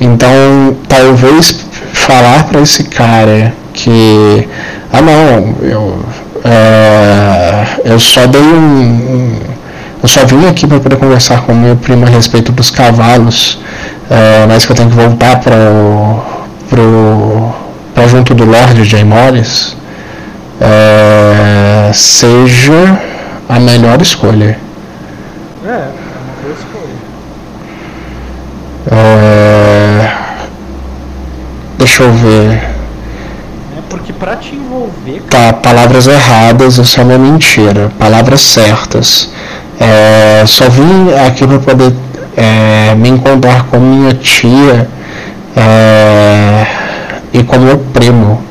Então, 0.00 0.76
talvez 0.88 1.64
falar 1.92 2.44
para 2.48 2.60
esse 2.60 2.84
cara 2.84 3.52
que, 3.72 4.48
ah 4.92 5.00
não, 5.00 5.54
eu, 5.62 5.98
é, 6.44 7.64
eu 7.84 7.98
só 7.98 8.26
dei 8.26 8.40
um, 8.40 8.80
um, 8.80 9.40
eu 10.02 10.08
só 10.08 10.24
vim 10.24 10.46
aqui 10.46 10.66
para 10.66 10.80
poder 10.80 10.96
conversar 10.96 11.42
com 11.42 11.54
meu 11.54 11.76
primo 11.76 12.06
a 12.06 12.08
respeito 12.08 12.52
dos 12.52 12.70
cavalos, 12.70 13.58
é, 14.10 14.46
mas 14.46 14.64
que 14.64 14.72
eu 14.72 14.76
tenho 14.76 14.90
que 14.90 14.96
voltar 14.96 15.40
para 15.40 15.56
pro, 16.68 17.52
pro, 17.94 18.08
junto 18.08 18.34
do 18.34 18.44
Lorde 18.44 18.84
Jay 18.84 19.04
Morris, 19.04 19.76
é, 20.60 21.90
seja 21.92 23.00
a 23.48 23.58
melhor 23.58 24.00
escolha. 24.00 24.58
É. 25.66 26.08
É... 28.90 30.10
Deixa 31.78 32.02
eu 32.02 32.12
ver. 32.12 32.52
É 33.76 33.80
porque 33.88 34.12
para 34.12 34.36
te 34.36 34.54
envolver. 34.54 35.22
Tá, 35.30 35.52
palavras 35.52 36.06
erradas, 36.06 36.78
isso 36.78 37.00
é 37.00 37.04
uma 37.04 37.18
mentira. 37.18 37.90
Palavras 37.98 38.40
certas. 38.40 39.30
É, 39.80 40.44
só 40.46 40.68
vim 40.68 41.12
aqui 41.26 41.46
para 41.46 41.58
poder 41.58 41.94
é, 42.36 42.94
me 42.94 43.08
encontrar 43.08 43.64
com 43.64 43.78
minha 43.78 44.12
tia 44.14 44.88
é, 45.56 46.66
e 47.32 47.42
com 47.44 47.58
meu 47.58 47.78
primo. 47.92 48.42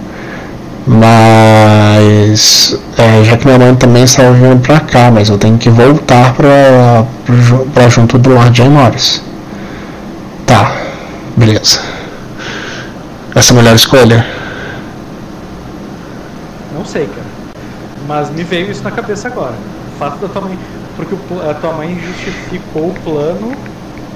Mas 0.86 2.80
é, 2.98 3.24
já 3.24 3.38
que 3.38 3.46
minha 3.46 3.60
mãe 3.60 3.76
também 3.76 4.04
estava 4.04 4.32
vindo 4.32 4.62
para 4.62 4.80
cá, 4.80 5.12
mas 5.12 5.30
eu 5.30 5.38
tenho 5.38 5.58
que 5.58 5.70
voltar 5.70 6.34
para 6.34 7.90
junto 7.90 8.18
do 8.18 8.30
Lord 8.30 8.58
Jay 8.58 8.70
Morris. 8.70 9.22
Tá, 10.46 10.72
beleza. 11.36 11.82
Essa 13.36 13.54
é 13.54 13.54
a 13.54 13.58
melhor 13.58 13.76
escolha? 13.76 14.26
Não 16.74 16.86
sei, 16.86 17.06
cara. 17.06 17.28
Mas 18.08 18.30
me 18.30 18.44
veio 18.44 18.72
isso 18.72 18.82
na 18.84 18.92
cabeça 18.92 19.28
agora. 19.28 19.54
O 19.94 20.00
fato 20.00 20.20
da 20.20 20.28
tua 20.30 20.42
mãe. 20.42 20.58
Porque 20.98 21.16
a 21.50 21.54
tua 21.54 21.74
mãe 21.74 21.98
justificou 21.98 22.90
o 22.90 22.94
plano 23.02 23.52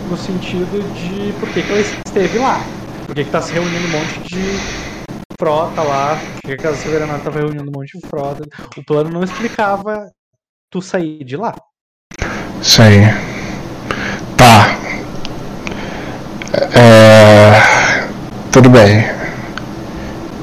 no 0.09 0.17
sentido 0.17 0.81
de 0.93 1.31
por 1.39 1.47
que, 1.49 1.61
que 1.61 1.71
ela 1.71 1.79
esteve 1.79 2.37
lá. 2.37 2.59
Por 3.05 3.15
que, 3.15 3.23
que 3.23 3.31
tá 3.31 3.41
se 3.41 3.53
reunindo 3.53 3.87
um 3.87 3.91
monte 3.91 4.19
de 4.23 4.91
frota 5.39 5.81
lá. 5.81 6.19
Por 6.41 6.49
que, 6.49 6.57
que 6.57 6.67
a 6.67 6.75
Soberana 6.75 7.17
tava 7.19 7.39
reunindo 7.39 7.69
um 7.69 7.79
monte 7.79 7.97
de 7.97 8.07
frota. 8.07 8.43
O 8.75 8.83
plano 8.83 9.09
não 9.09 9.23
explicava 9.23 10.11
tu 10.69 10.81
sair 10.81 11.23
de 11.23 11.37
lá. 11.37 11.55
Sei. 12.61 13.01
Tá. 14.35 14.75
É, 16.77 18.07
tudo 18.51 18.69
bem. 18.69 19.05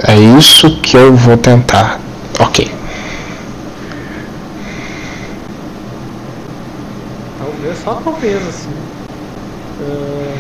É 0.06 0.16
isso 0.38 0.80
que 0.80 0.96
eu 0.96 1.14
vou 1.14 1.36
tentar. 1.36 2.00
Ok. 2.40 2.70
Talvez, 7.38 7.77
só 7.88 7.94
talvez, 8.04 8.36
assim. 8.46 8.68
Uh, 9.80 10.36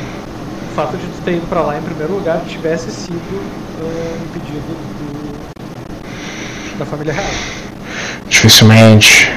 o 0.70 0.74
fato 0.74 0.96
de 0.98 1.06
tu 1.06 1.22
ter 1.24 1.36
ido 1.36 1.46
pra 1.48 1.62
lá 1.62 1.78
em 1.78 1.82
primeiro 1.82 2.14
lugar 2.14 2.42
tivesse 2.46 2.90
sido 2.90 3.16
uh, 3.16 4.18
um 4.22 4.28
pedido 4.32 4.60
do, 4.98 6.78
da 6.78 6.84
família 6.84 7.14
real. 7.14 7.30
Dificilmente. 8.28 9.32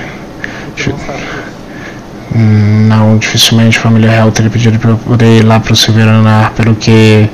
Não, 2.35 3.17
dificilmente 3.17 3.77
a 3.77 3.81
família 3.81 4.09
real 4.09 4.31
teria 4.31 4.51
pedido 4.51 4.77
para 4.79 4.91
eu 4.91 4.97
poder 4.97 5.37
ir 5.39 5.45
lá 5.45 5.59
para 5.59 5.73
o 5.73 5.75
Silveranar, 5.75 6.51
pelo 6.53 6.75
que 6.75 7.29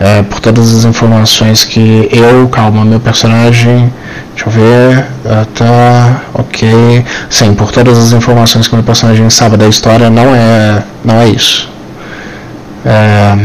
é, 0.00 0.22
por 0.22 0.40
todas 0.40 0.74
as 0.74 0.84
informações 0.84 1.64
que 1.64 2.08
eu, 2.10 2.48
calma, 2.48 2.84
meu 2.84 2.98
personagem, 2.98 3.92
deixa 4.34 4.48
eu 4.48 4.50
ver, 4.50 5.06
ah, 5.26 5.46
tá, 5.54 6.22
ok, 6.34 7.04
sim, 7.28 7.54
por 7.54 7.70
todas 7.70 7.98
as 7.98 8.12
informações 8.12 8.66
que 8.66 8.74
meu 8.74 8.82
personagem 8.82 9.28
sabe 9.28 9.58
da 9.58 9.68
história, 9.68 10.08
não 10.08 10.34
é, 10.34 10.82
não 11.04 11.20
é 11.20 11.28
isso. 11.28 11.70
É, 12.84 13.36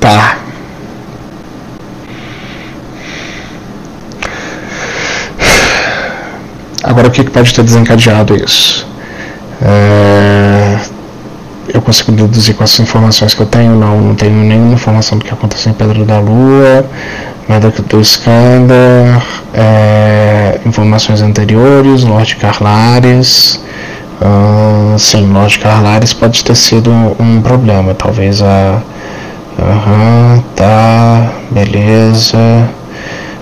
tá. 0.00 0.38
Agora, 6.82 6.97
o 7.08 7.10
que 7.10 7.24
pode 7.24 7.52
ter 7.52 7.62
desencadeado 7.62 8.36
isso? 8.36 8.86
É... 9.62 10.78
Eu 11.72 11.82
consigo 11.82 12.12
deduzir 12.12 12.54
com 12.54 12.64
as 12.64 12.80
informações 12.80 13.34
que 13.34 13.40
eu 13.40 13.46
tenho? 13.46 13.78
Não, 13.78 14.00
não 14.00 14.14
tenho 14.14 14.32
nenhuma 14.32 14.72
informação 14.72 15.18
do 15.18 15.24
que 15.24 15.32
aconteceu 15.32 15.70
em 15.70 15.74
Pedra 15.74 16.02
da 16.04 16.18
Lua, 16.18 16.86
nada 17.46 17.70
do 17.70 18.00
Skander, 18.00 19.22
é... 19.52 20.60
informações 20.64 21.20
anteriores, 21.20 22.04
Lord 22.04 22.36
Carlares. 22.36 23.62
Uh, 24.20 24.98
sim, 24.98 25.30
Lord 25.32 25.58
Carlares 25.60 26.12
pode 26.12 26.42
ter 26.42 26.56
sido 26.56 26.90
um 26.90 27.40
problema. 27.40 27.94
Talvez 27.94 28.42
a. 28.42 28.80
Aham, 29.60 30.34
uhum, 30.36 30.42
tá, 30.54 31.32
beleza 31.50 32.68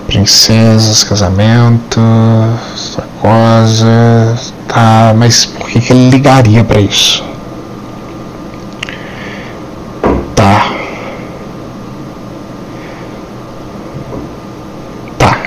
princesas, 0.07 1.03
casamento, 1.05 2.01
essa 2.75 3.03
coisa, 3.21 4.37
tá, 4.69 5.13
mas 5.17 5.45
por 5.45 5.69
que, 5.69 5.81
que 5.81 5.93
ele 5.93 6.11
ligaria 6.11 6.63
para 6.65 6.81
isso? 6.81 7.25
Tá. 10.35 10.73
Tá. 15.19 15.39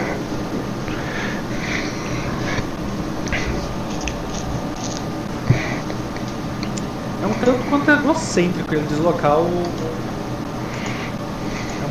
É 7.21 7.25
um 7.25 7.33
tanto 7.33 7.63
quanto 7.69 7.89
egocêntrico 7.91 8.75
ele 8.75 8.85
deslocar 8.87 9.37
o, 9.39 9.63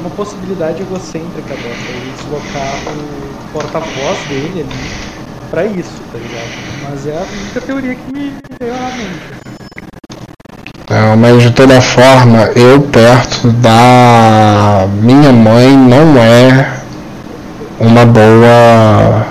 uma 0.08 0.16
possibilidade 0.16 0.82
egocêntrica 0.82 1.54
dessa, 1.54 1.90
ele 1.90 2.12
deslocar 2.16 2.74
o 2.86 3.52
porta-voz 3.52 4.18
dele 4.28 4.66
ali 4.66 4.90
pra 5.50 5.66
isso, 5.66 5.92
tá 6.10 6.18
ligado? 6.18 6.88
Mas 6.88 7.06
é 7.06 7.16
a 7.16 7.26
única 7.42 7.60
teoria 7.60 7.94
que 7.94 8.12
me 8.12 8.32
veio 8.58 8.74
à 8.74 8.90
mente. 8.96 9.48
Não, 10.88 11.16
mas 11.18 11.42
de 11.42 11.50
toda 11.50 11.80
forma, 11.80 12.44
eu 12.56 12.80
perto 12.80 13.50
da 13.52 14.86
minha 15.02 15.32
mãe 15.32 15.76
não 15.76 16.18
é 16.18 16.72
uma 17.78 18.06
boa 18.06 19.26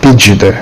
pedida. 0.00 0.58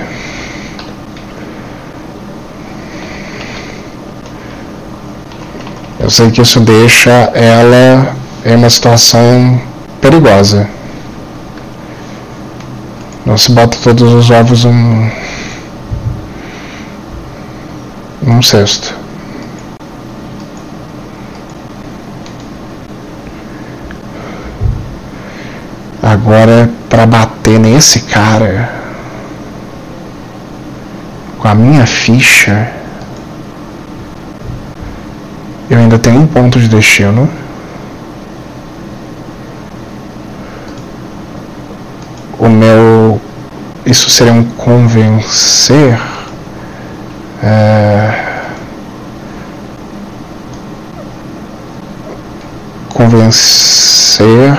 Eu 5.99 6.09
sei 6.09 6.29
que 6.31 6.41
isso 6.41 6.59
deixa 6.59 7.11
ela 7.33 8.22
é 8.45 8.55
uma 8.55 8.69
situação 8.69 9.61
perigosa. 10.01 10.67
Não 13.25 13.37
se 13.37 13.51
bota 13.53 13.77
todos 13.81 14.11
os 14.13 14.29
ovos 14.29 14.65
num, 14.65 15.09
num 18.21 18.41
cesto. 18.41 18.93
Agora, 26.01 26.69
para 26.89 27.05
bater 27.05 27.57
nesse 27.57 28.01
cara 28.01 28.69
com 31.39 31.47
a 31.47 31.55
minha 31.55 31.85
ficha, 31.85 32.69
eu 35.69 35.77
ainda 35.77 35.97
tenho 35.97 36.19
um 36.19 36.27
ponto 36.27 36.59
de 36.59 36.67
destino. 36.67 37.29
o 42.43 42.49
meu. 42.49 43.21
Isso 43.93 44.09
seria 44.09 44.33
um 44.33 44.43
convencer. 44.43 45.99
É, 47.43 48.41
convencer. 52.91 54.57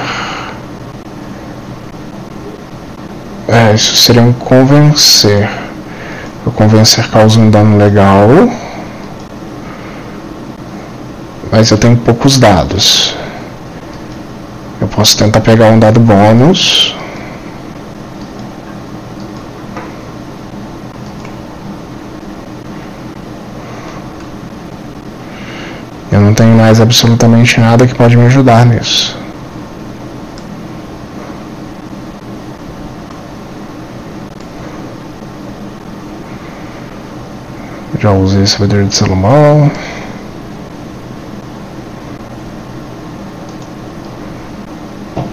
É, 3.49 3.75
isso 3.75 3.97
seria 3.97 4.23
um 4.23 4.33
convencer. 4.33 5.51
O 6.47 6.53
convencer 6.53 7.11
causa 7.11 7.41
um 7.41 7.51
dano 7.51 7.77
legal. 7.77 8.29
Mas 11.51 11.73
eu 11.73 11.77
tenho 11.77 11.97
poucos 11.97 12.39
dados. 12.39 13.17
Eu 14.81 14.87
posso 14.87 15.19
tentar 15.19 15.41
pegar 15.41 15.73
um 15.73 15.81
dado 15.81 15.99
bônus. 15.99 16.95
Eu 26.15 26.21
não 26.35 26.47
tenho 26.47 26.57
mais 26.57 26.81
absolutamente 26.81 27.61
nada 27.61 27.87
que 27.87 27.95
pode 27.95 28.17
me 28.17 28.27
ajudar 28.27 28.67
nisso. 28.67 29.17
Já 38.01 38.11
usei 38.11 38.43
esse 38.43 38.57
poder 38.57 38.85
de 38.85 38.97
Salomão. 38.97 39.71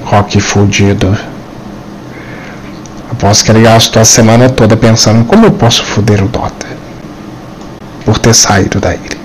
Rock 0.05 0.39
fudido. 0.39 1.17
Aposto 3.11 3.45
que 3.45 3.51
ele 3.51 3.63
gastou 3.63 4.03
a 4.03 4.05
semana 4.05 4.49
toda 4.49 4.77
pensando 4.77 5.25
como 5.25 5.47
eu 5.47 5.51
posso 5.51 5.83
foder 5.83 6.23
o 6.23 6.27
Dota. 6.27 6.67
Por 8.05 8.19
ter 8.19 8.35
saído 8.35 8.79
da 8.79 8.93
ilha. 8.93 9.20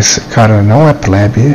Esse 0.00 0.18
cara 0.22 0.62
não 0.62 0.88
é 0.88 0.94
plebe. 0.94 1.54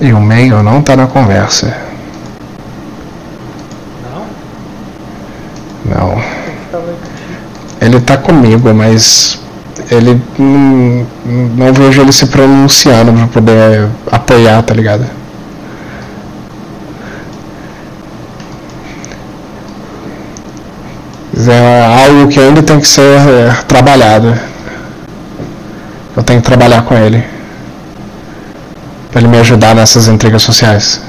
E 0.00 0.12
o 0.12 0.20
meio 0.20 0.60
não 0.64 0.82
tá 0.82 0.96
na 0.96 1.06
conversa. 1.06 1.72
Não? 5.84 6.14
Não. 6.14 6.24
Ele 7.80 8.00
tá 8.00 8.16
comigo, 8.16 8.74
mas 8.74 9.39
ele 9.90 10.20
não, 10.38 11.06
não 11.56 11.72
vejo 11.72 12.00
ele 12.00 12.12
se 12.12 12.26
pronunciando 12.26 13.12
para 13.12 13.26
poder 13.26 13.88
apoiar, 14.10 14.62
tá 14.62 14.74
ligado? 14.74 15.04
é 21.48 22.04
algo 22.06 22.28
que 22.28 22.38
ainda 22.38 22.62
tem 22.62 22.80
que 22.80 22.88
ser 22.88 23.02
é, 23.02 23.62
trabalhado. 23.66 24.38
Eu 26.16 26.22
tenho 26.22 26.40
que 26.40 26.46
trabalhar 26.46 26.82
com 26.82 26.94
ele. 26.96 27.24
Para 29.10 29.20
ele 29.20 29.28
me 29.28 29.38
ajudar 29.38 29.74
nessas 29.74 30.08
intrigas 30.08 30.42
sociais. 30.42 31.00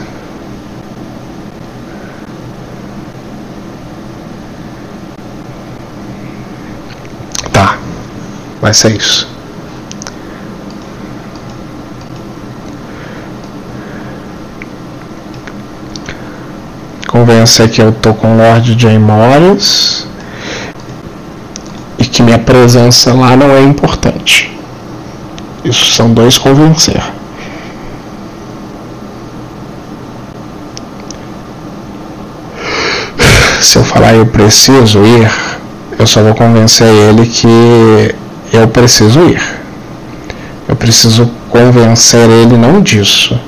Tá. 7.51 7.77
Vai 8.61 8.73
ser 8.75 8.95
isso. 8.95 9.27
Convencer 17.07 17.69
que 17.69 17.81
eu 17.81 17.91
tô 17.91 18.13
com 18.13 18.35
o 18.35 18.37
Lord 18.37 18.75
J. 18.75 18.99
Morris 18.99 20.07
e 21.97 22.05
que 22.05 22.21
minha 22.21 22.37
presença 22.37 23.13
lá 23.13 23.35
não 23.35 23.49
é 23.51 23.61
importante. 23.63 24.55
Isso 25.65 25.91
são 25.93 26.13
dois 26.13 26.37
convencer. 26.37 27.01
Se 33.59 33.77
eu 33.77 33.83
falar 33.83 34.13
eu 34.13 34.25
preciso 34.25 35.03
ir, 35.03 35.31
eu 35.97 36.05
só 36.05 36.21
vou 36.21 36.35
convencer 36.35 36.87
ele 36.87 37.25
que 37.25 38.15
eu 38.51 38.67
preciso 38.67 39.19
ir. 39.21 39.41
Eu 40.67 40.75
preciso 40.75 41.29
convencer 41.49 42.29
ele 42.29 42.57
não 42.57 42.81
disso 42.81 43.39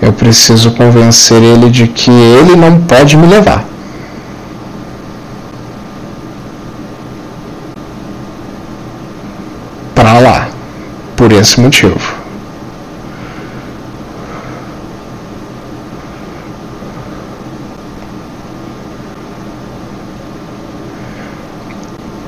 eu 0.00 0.12
preciso 0.12 0.70
convencer 0.72 1.42
ele 1.42 1.70
de 1.70 1.88
que 1.88 2.10
ele 2.10 2.54
não 2.56 2.80
pode 2.80 3.16
me 3.16 3.26
levar. 3.26 3.64
Para 9.94 10.20
lá, 10.20 10.48
por 11.16 11.32
esse 11.32 11.60
motivo. 11.60 11.98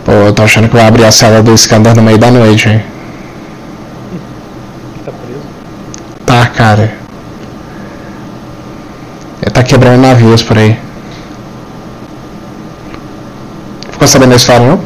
Pô, 0.05 0.13
eu 0.13 0.30
tô 0.41 0.45
achando 0.45 0.69
que 0.71 0.75
vai 0.75 0.87
abrir 0.87 1.05
a 1.05 1.13
cela 1.13 1.43
do 1.43 1.53
Iskander 1.53 1.95
no 1.95 2.03
meio 2.03 2.17
da 2.17 2.31
noite, 2.31 2.67
hein? 2.67 2.83
Tá 5.05 5.13
preso? 5.13 5.43
Tá, 6.25 6.47
cara. 6.47 6.95
Ele 9.43 9.51
tá 9.51 9.63
quebrando 9.63 10.01
navios 10.01 10.43
por 10.43 10.57
aí. 10.57 10.79
Ficou 13.91 14.09
sabendo 14.09 14.31
da 14.31 14.37
história, 14.37 14.67
não? 14.67 14.81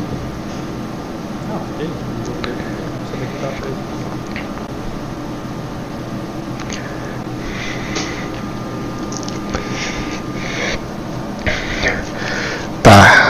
Tá. 12.83 13.25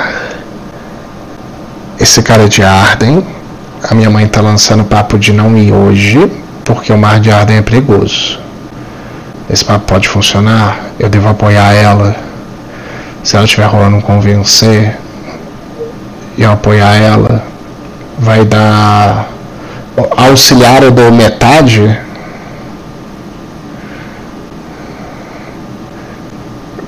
Esse 2.14 2.22
cara 2.22 2.48
de 2.48 2.62
Arden. 2.62 3.26
A 3.82 3.92
minha 3.92 4.08
mãe 4.08 4.24
tá 4.28 4.40
lançando 4.40 4.84
papo 4.84 5.18
de 5.18 5.32
não 5.32 5.58
ir 5.58 5.72
hoje, 5.72 6.30
porque 6.64 6.92
o 6.92 6.96
mar 6.96 7.18
de 7.18 7.32
Arden 7.32 7.56
é 7.56 7.60
perigoso 7.60 8.38
esse 9.50 9.64
papo 9.64 9.86
pode 9.86 10.08
funcionar, 10.08 10.78
eu 10.96 11.08
devo 11.08 11.28
apoiar 11.28 11.72
ela. 11.74 12.14
Se 13.24 13.36
ela 13.36 13.44
estiver 13.44 13.66
rolando 13.66 13.96
um 13.96 14.00
convencer 14.00 14.96
eu 16.38 16.52
apoiar 16.52 16.94
ela, 16.94 17.44
vai 18.16 18.44
dar. 18.44 19.28
Auxiliar 20.16 20.84
eu 20.84 20.92
dou 20.92 21.10
metade. 21.10 21.98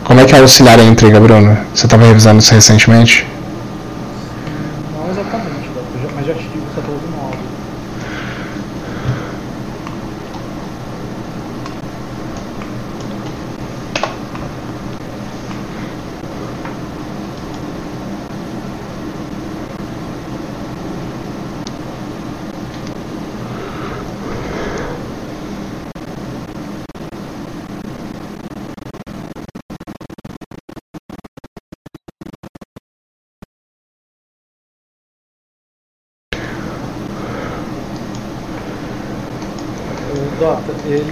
Como 0.05 0.21
é 0.21 0.25
que 0.25 0.37
é 0.37 0.39
auxiliar 0.39 0.79
a 0.79 0.85
intriga, 0.85 1.19
Bruno? 1.19 1.59
Você 1.75 1.87
estava 1.87 2.05
revisando 2.07 2.39
isso 2.39 2.55
recentemente? 2.55 3.27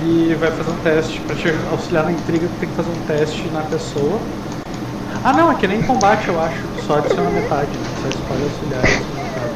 Ele 0.05 0.35
vai 0.37 0.51
fazer 0.51 0.71
um 0.71 0.77
teste 0.83 1.21
para 1.21 1.37
te 1.37 1.55
auxiliar 1.71 2.05
na 2.05 2.13
intriga, 2.13 2.47
tem 2.61 2.69
que 2.69 2.75
fazer 2.75 2.91
um 2.91 3.07
teste 3.07 3.49
na 3.53 3.61
pessoa. 3.61 4.19
Ah 5.25 5.33
não, 5.33 5.51
é 5.51 5.55
que 5.55 5.67
nem 5.67 5.83
combate 5.83 6.29
eu 6.29 6.39
acho, 6.41 6.61
só 6.87 6.99
adiciona 6.99 7.31
metade, 7.31 7.69
né? 7.71 7.85
Só 8.03 8.09
escolhe 8.09 8.43
auxiliar 8.43 9.03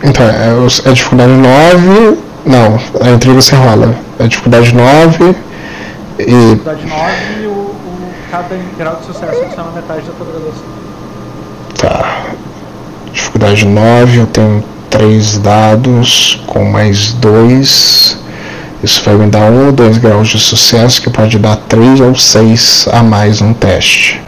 Então, 0.03 0.27
é, 0.27 0.91
é 0.91 0.93
dificuldade 0.93 1.33
9. 1.33 2.19
Não, 2.47 2.79
a 3.07 3.11
intriga 3.11 3.41
você 3.41 3.55
rola. 3.55 3.95
É 4.19 4.27
dificuldade 4.27 4.75
9 4.75 5.37
e. 6.19 6.25
Dificuldade 6.25 6.87
9 6.87 7.13
e 7.43 7.47
o, 7.47 7.51
o, 7.51 8.13
cada 8.31 8.57
grau 8.79 8.97
de 8.97 9.05
sucesso 9.07 9.43
adiciona 9.43 9.71
metade 9.73 10.07
da 10.07 10.13
tua 10.13 10.27
graduação. 10.27 10.79
Tá. 11.79 12.27
Dificuldade 13.13 13.67
9, 13.67 14.19
eu 14.19 14.27
tenho 14.27 14.65
3 14.89 15.39
dados 15.39 16.43
com 16.47 16.65
mais 16.65 17.13
2. 17.13 18.28
Isso 18.83 19.03
vai 19.05 19.15
me 19.15 19.27
dar 19.27 19.51
um 19.51 19.67
ou 19.67 19.73
dois 19.73 19.99
graus 19.99 20.29
de 20.29 20.39
sucesso, 20.39 21.03
que 21.03 21.11
pode 21.11 21.37
dar 21.39 21.57
três 21.57 22.01
ou 22.01 22.15
seis 22.15 22.87
a 22.93 23.03
mais 23.03 23.43
um 23.43 23.53
teste. 23.53 24.23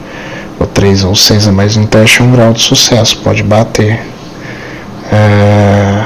Ou 0.58 0.66
três 0.66 1.04
ou 1.04 1.14
seis 1.14 1.46
a 1.46 1.52
mais 1.52 1.76
um 1.76 1.86
teste, 1.86 2.20
um 2.22 2.32
grau 2.32 2.52
de 2.52 2.60
sucesso, 2.60 3.18
pode 3.18 3.44
bater. 3.44 4.04
É... 5.12 6.04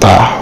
Tá. 0.00 0.38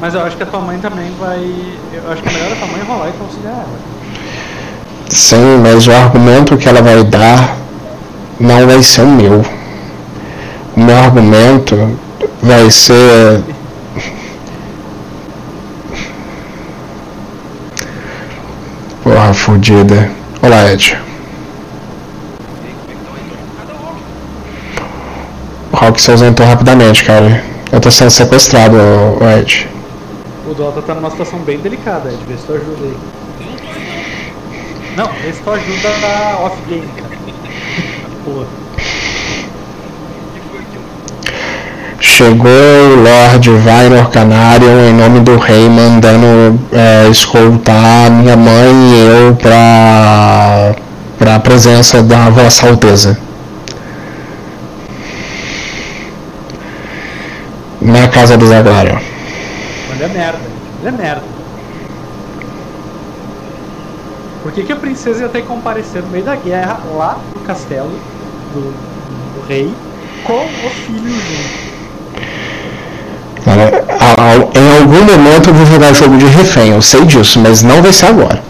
Mas 0.00 0.14
eu 0.14 0.22
acho 0.22 0.36
que 0.38 0.42
a 0.44 0.46
tua 0.46 0.60
mãe 0.60 0.78
também 0.78 1.12
vai. 1.20 1.38
Eu 1.92 2.10
acho 2.10 2.22
que 2.22 2.28
é 2.30 2.32
melhor 2.32 2.52
a 2.52 2.56
tua 2.56 2.66
mãe 2.68 2.82
rolar 2.82 3.08
e 3.10 3.12
conciliar 3.12 3.52
ela. 3.52 3.78
Sim, 5.10 5.60
mas 5.62 5.86
o 5.86 5.92
argumento 5.92 6.56
que 6.56 6.66
ela 6.66 6.80
vai 6.80 7.04
dar 7.04 7.56
não 8.40 8.66
vai 8.66 8.82
ser 8.82 9.02
o 9.02 9.06
meu 9.06 9.57
meu 10.78 10.96
argumento 10.96 11.98
vai 12.42 12.70
ser 12.70 13.42
Porra 19.02 19.32
fodida. 19.32 20.10
Olá, 20.42 20.70
Ed. 20.72 20.98
O 25.72 25.76
Rock 25.76 26.00
se 26.00 26.10
ausentou 26.10 26.46
rapidamente, 26.46 27.04
cara. 27.04 27.42
Eu 27.72 27.80
tô 27.80 27.90
sendo 27.90 28.10
sequestrado, 28.10 28.76
Ed. 29.38 29.68
O 30.48 30.54
Dota 30.54 30.82
tá 30.82 30.94
numa 30.94 31.10
situação 31.10 31.38
bem 31.40 31.58
delicada, 31.58 32.10
Ed. 32.10 32.18
Vê 32.28 32.36
se 32.36 32.44
tu 32.44 32.52
ajuda 32.52 32.84
aí. 32.84 32.96
Não, 34.96 35.06
vê 35.06 35.32
se 35.32 35.40
tu 35.40 35.50
ajuda 35.50 35.88
a 36.06 36.38
off-game, 36.44 36.88
cara. 36.96 37.18
Porra. 38.24 38.57
Chegou 42.18 42.50
o 42.50 42.96
Lord 42.96 43.48
Vainor 43.48 44.10
Canarion 44.10 44.88
em 44.90 44.92
nome 44.92 45.20
do 45.20 45.36
rei, 45.36 45.68
mandando 45.68 46.58
é, 46.72 47.08
escoltar 47.08 48.10
minha 48.10 48.36
mãe 48.36 48.72
e 48.74 49.06
eu 49.06 49.36
para 49.36 50.74
para 51.16 51.36
a 51.36 51.38
presença 51.38 52.02
da 52.02 52.28
Vossa 52.28 52.68
Alteza. 52.68 53.16
Na 57.80 58.08
casa 58.08 58.36
do 58.36 58.48
Zaglário. 58.48 59.00
Olha 59.92 60.08
merda, 60.08 60.40
olha 60.82 60.90
merda. 60.90 61.22
Por 64.42 64.50
que, 64.50 64.64
que 64.64 64.72
a 64.72 64.76
princesa 64.76 65.22
ia 65.22 65.28
ter 65.28 65.42
que 65.42 65.46
comparecer 65.46 66.02
no 66.02 66.08
meio 66.08 66.24
da 66.24 66.34
guerra 66.34 66.80
lá 66.96 67.16
no 67.32 67.42
castelo 67.42 67.92
do, 68.52 68.72
do 69.36 69.46
rei 69.46 69.72
com 70.24 70.42
o 70.42 70.70
filho 70.84 71.10
junto? 71.10 71.67
Né? 73.56 73.70
Em 74.54 74.78
algum 74.78 75.04
momento 75.04 75.48
eu 75.48 75.54
vou 75.54 75.64
jogar 75.64 75.94
jogo 75.94 76.18
de 76.18 76.26
refém, 76.26 76.72
eu 76.72 76.82
sei 76.82 77.04
disso, 77.06 77.40
mas 77.40 77.62
não 77.62 77.82
vai 77.82 77.92
ser 77.92 78.06
agora. 78.06 78.42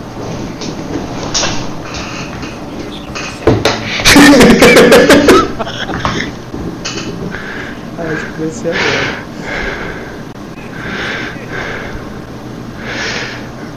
Vai 8.38 8.50
ser 8.50 8.68
agora. 8.68 9.18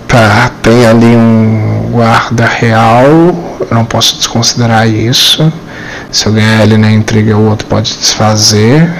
Tá, 0.07 0.51
tem 0.61 0.85
ali 0.87 1.05
um 1.05 1.89
guarda 1.91 2.45
real, 2.45 3.05
eu 3.05 3.67
não 3.71 3.85
posso 3.85 4.17
desconsiderar 4.17 4.87
isso. 4.87 5.51
Se 6.11 6.25
eu 6.25 6.33
ganhar 6.33 6.63
ele 6.63 6.77
na 6.77 6.91
intriga, 6.91 7.37
o 7.37 7.49
outro 7.49 7.67
pode 7.67 7.95
desfazer. 7.97 8.91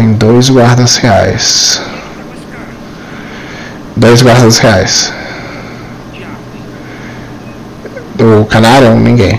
Tem 0.00 0.14
dois 0.14 0.48
guardas 0.48 0.96
reais. 0.96 1.82
Dois 3.94 4.22
guardas 4.22 4.56
reais. 4.56 5.12
Do 8.14 8.46
canário, 8.46 8.94
ninguém. 8.94 9.38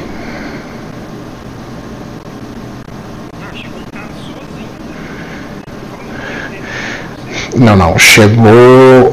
Não, 7.55 7.75
não. 7.75 7.97
Chegou 7.97 8.53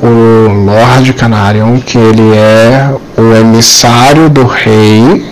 o 0.03 0.49
Lord 0.67 1.15
Canarion, 1.15 1.81
que 1.81 1.97
ele 1.97 2.37
é 2.37 2.95
o 3.17 3.35
emissário 3.35 4.29
do 4.29 4.45
rei. 4.45 5.27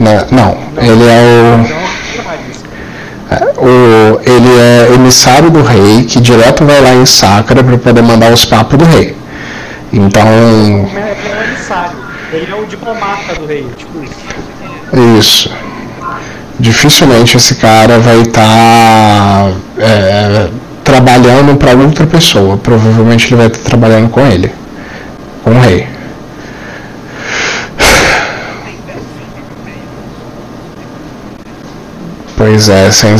Não, 0.00 0.26
não 0.30 0.62
ele 0.78 1.04
é 1.04 1.20
o, 1.20 1.81
o. 3.56 4.20
Ele 4.24 4.60
é 4.60 4.94
emissário 4.94 5.50
do 5.50 5.62
rei, 5.62 6.04
que 6.04 6.20
direto 6.20 6.64
vai 6.64 6.80
lá 6.80 6.94
em 6.94 7.06
Sacra 7.06 7.62
para 7.62 7.78
poder 7.78 8.02
mandar 8.02 8.32
os 8.32 8.44
papos 8.44 8.78
do 8.78 8.84
rei. 8.84 9.16
Então. 9.92 10.26
Ele 10.26 10.98
é 10.98 11.40
o 11.40 11.48
emissário. 11.48 11.96
Ele 12.32 12.50
é 12.50 12.54
o 12.54 12.66
diplomata 12.66 13.34
do 13.34 13.46
rei, 13.46 13.66
tipo 13.76 14.02
isso. 14.02 15.18
Isso 15.18 15.50
dificilmente 16.62 17.36
esse 17.36 17.56
cara 17.56 17.98
vai 17.98 18.20
estar 18.20 18.40
tá, 18.40 19.52
é, 19.78 20.48
trabalhando 20.84 21.56
para 21.56 21.72
outra 21.72 22.06
pessoa. 22.06 22.56
Provavelmente 22.56 23.26
ele 23.26 23.36
vai 23.36 23.46
estar 23.48 23.58
tá 23.58 23.64
trabalhando 23.64 24.08
com 24.08 24.24
ele, 24.24 24.52
com 25.42 25.50
o 25.50 25.60
rei. 25.60 25.88
Pois 32.52 32.68
é, 32.68 32.90
sem, 32.90 33.16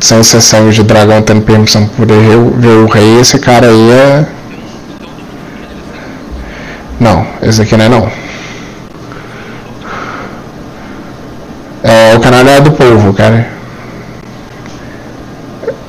sem 0.00 0.20
exceção 0.20 0.70
de 0.70 0.82
dragão 0.82 1.20
tendo 1.20 1.42
permissão 1.42 1.86
por 1.86 2.06
ver, 2.06 2.38
ver 2.56 2.76
o 2.78 2.86
rei, 2.86 3.20
esse 3.20 3.38
cara 3.38 3.66
aí 3.66 3.90
é. 3.90 4.26
Não, 6.98 7.26
esse 7.42 7.60
aqui 7.60 7.76
não 7.76 7.84
é 7.84 7.88
não. 7.90 8.10
É, 11.82 12.16
o 12.16 12.20
canal 12.20 12.40
é 12.48 12.60
do 12.62 12.72
povo, 12.72 13.12
cara. 13.12 13.50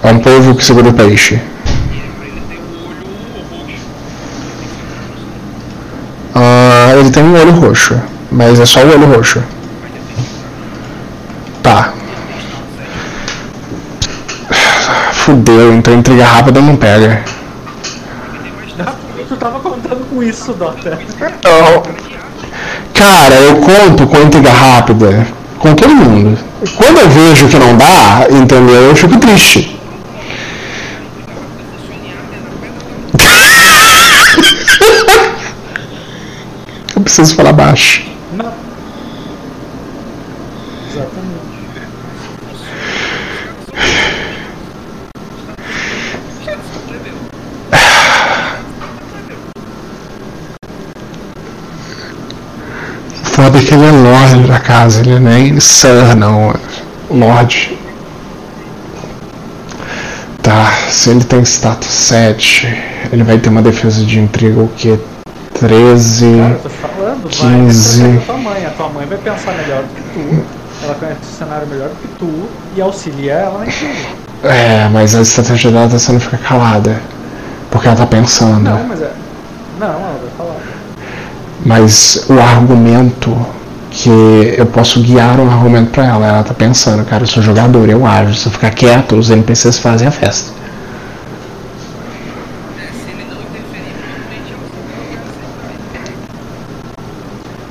É 0.04 0.12
um 0.12 0.20
povo 0.20 0.54
que 0.54 0.66
segura 0.66 0.90
o 0.90 0.94
peixe. 0.94 1.40
Ah, 6.36 6.94
ele 6.98 7.10
tem 7.10 7.24
um 7.24 7.40
olho 7.40 7.54
roxo, 7.54 7.98
mas 8.30 8.60
é 8.60 8.66
só 8.66 8.82
o 8.82 8.90
olho 8.90 9.16
roxo. 9.16 9.42
Tá. 11.64 11.94
Fudeu, 15.36 15.76
então 15.76 15.93
intriga 15.93 16.24
rápida 16.24 16.62
não 16.62 16.78
pega. 16.78 17.21
Tu 19.28 19.36
tava 19.36 19.60
contando 19.60 20.10
com 20.10 20.24
isso, 20.24 20.54
Dota. 20.54 20.98
Oh. 21.45 21.82
Cara, 22.93 23.36
eu 23.36 23.58
conto 23.58 24.08
com 24.08 24.21
intriga 24.21 24.50
rápida 24.50 25.28
com 25.60 25.76
todo 25.76 25.93
mundo. 25.93 26.39
Quando 26.78 27.00
eu 27.00 27.10
vejo 27.10 27.50
que 27.50 27.58
não 27.58 27.76
dá, 27.76 28.28
entendeu? 28.30 28.84
Eu 28.84 28.95
fico 28.95 29.19
triste. 29.19 29.78
eu 36.95 37.02
preciso 37.02 37.36
falar 37.36 37.52
baixo. 37.52 38.06
Não. 38.32 38.54
Exatamente. 40.89 41.36
foda 53.36 53.60
que 53.60 53.65
ele 53.76 53.86
é 53.86 53.92
Lorde 53.92 54.48
da 54.48 54.60
casa, 54.60 55.02
ele 55.02 55.20
nem 55.20 55.60
Sir 55.60 56.16
não, 56.16 56.54
Lorde. 57.10 57.78
Tá, 60.42 60.72
se 60.92 61.10
ele 61.10 61.24
tem 61.24 61.42
status 61.44 61.88
7, 61.88 62.68
ele 63.12 63.24
vai 63.24 63.38
ter 63.38 63.50
uma 63.50 63.62
defesa 63.62 64.06
de 64.06 64.20
intriga 64.20 64.62
o 64.62 64.68
que? 64.70 64.98
13, 65.60 66.26
Cara, 66.38 66.70
falando, 66.70 67.30
15. 67.30 68.02
Vai, 68.02 68.20
tua 68.26 68.38
mãe. 68.38 68.66
A 68.66 68.70
tua 68.70 68.90
mãe 68.90 69.06
vai 69.06 69.18
pensar 69.18 69.54
melhor 69.54 69.84
do 69.84 69.90
que 69.90 70.02
tu, 70.14 70.44
ela 70.84 70.96
conhece 70.96 71.20
o 71.22 71.38
cenário 71.38 71.68
melhor 71.68 71.90
do 71.90 71.96
que 71.96 72.08
tu 72.20 72.50
e 72.76 72.82
auxilia 72.82 73.34
ela 73.34 73.60
na 73.60 73.66
intriga. 73.66 73.94
É, 74.44 74.88
mas 74.90 75.16
a 75.16 75.22
estratégia 75.22 75.72
dela 75.72 75.90
tá 75.90 75.98
sendo 75.98 76.20
ficar 76.20 76.38
calada. 76.38 77.02
Porque 77.72 77.88
ela 77.88 77.98
tá 77.98 78.06
pensando. 78.06 78.60
Não, 78.60 78.84
mas 78.84 79.02
é. 79.02 79.12
Não, 79.80 79.88
ela 79.88 80.20
vai 80.22 80.30
falar 80.38 80.56
mas 81.66 82.24
o 82.30 82.40
argumento 82.40 83.36
que 83.96 84.56
eu 84.58 84.66
posso 84.66 85.02
guiar 85.02 85.40
um 85.40 85.50
argumento 85.50 85.92
para 85.92 86.06
ela. 86.06 86.28
Ela 86.28 86.44
tá 86.44 86.54
pensando, 86.54 87.06
cara, 87.06 87.24
eu 87.24 87.28
sou 87.28 87.42
jogador, 87.42 87.90
eu 87.90 88.06
ajo. 88.06 88.34
Se 88.36 88.48
eu 88.48 88.52
ficar 88.52 88.72
quieto, 88.72 89.16
os 89.16 89.30
NPCs 89.30 89.80
fazem 89.80 90.08
a 90.08 90.12
festa. 90.12 90.54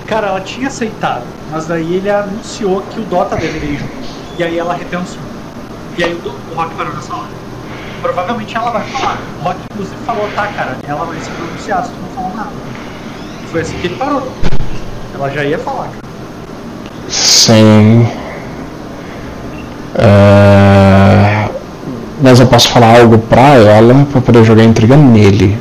Cara, 0.07 0.29
ela 0.29 0.41
tinha 0.41 0.69
aceitado, 0.69 1.25
mas 1.51 1.67
daí 1.67 1.95
ele 1.95 2.11
anunciou 2.11 2.83
que 2.83 3.01
o 3.01 3.05
Dota 3.05 3.37
deveria 3.37 3.71
ir 3.71 3.79
junto. 3.79 3.93
E 4.39 4.45
aí 4.45 4.59
ela 4.59 4.75
repensou. 4.75 5.19
E 5.99 6.05
aí 6.05 6.15
o, 6.15 6.29
o 6.29 6.55
Rock 6.55 6.75
parou 6.75 6.95
nessa 6.95 7.15
hora. 7.15 7.29
Provavelmente 8.01 8.57
ela 8.57 8.71
vai 8.71 8.87
falar. 8.89 9.19
O 9.41 9.45
Rock 9.45 9.59
inclusive 9.73 9.97
falou, 10.07 10.29
tá, 10.35 10.47
cara, 10.49 10.77
ela 10.87 11.05
vai 11.05 11.19
se 11.21 11.31
pronunciar 11.31 11.85
se 11.85 11.91
tu 11.91 12.01
não 12.01 12.09
falar 12.11 12.35
nada 12.35 12.75
foi 13.55 13.61
assim 13.61 13.79
que 13.79 13.87
ele 13.87 13.95
parou. 13.95 14.33
Ela 15.15 15.31
já 15.31 15.45
ia 15.45 15.57
falar, 15.61 15.85
cara. 15.85 16.04
Sim. 17.45 18.09
É... 19.97 21.47
Mas 22.23 22.41
eu 22.41 22.47
posso 22.47 22.71
falar 22.71 22.99
algo 22.99 23.19
pra 23.19 23.57
ela 23.57 24.07
pra 24.11 24.23
poder 24.23 24.43
jogar 24.45 24.65
intriga 24.65 24.97
nele. 24.97 25.59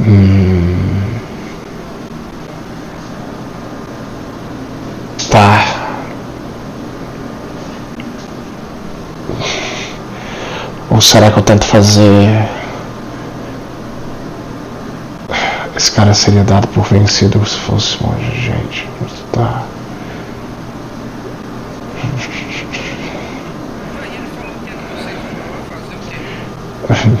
Hum... 0.00 1.18
Tá. 5.28 5.64
Ou 10.88 11.00
será 11.00 11.32
que 11.32 11.38
eu 11.38 11.42
tento 11.42 11.64
fazer 11.64 12.48
Esse 15.80 15.89
cara 16.00 16.14
seria 16.14 16.42
dado 16.42 16.66
por 16.68 16.82
vencido 16.84 17.44
se 17.44 17.58
fosse 17.58 18.02
monge, 18.02 18.30
gente. 18.40 18.88
Tá. 19.32 19.64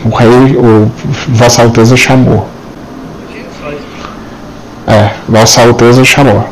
O 0.04 0.16
rei, 0.16 0.56
o 0.56 0.90
Vossa 1.28 1.62
Alteza 1.62 1.96
chamou. 1.96 2.48
É, 4.86 5.10
Vossa 5.28 5.62
Alteza 5.62 6.04
chamou. 6.04 6.48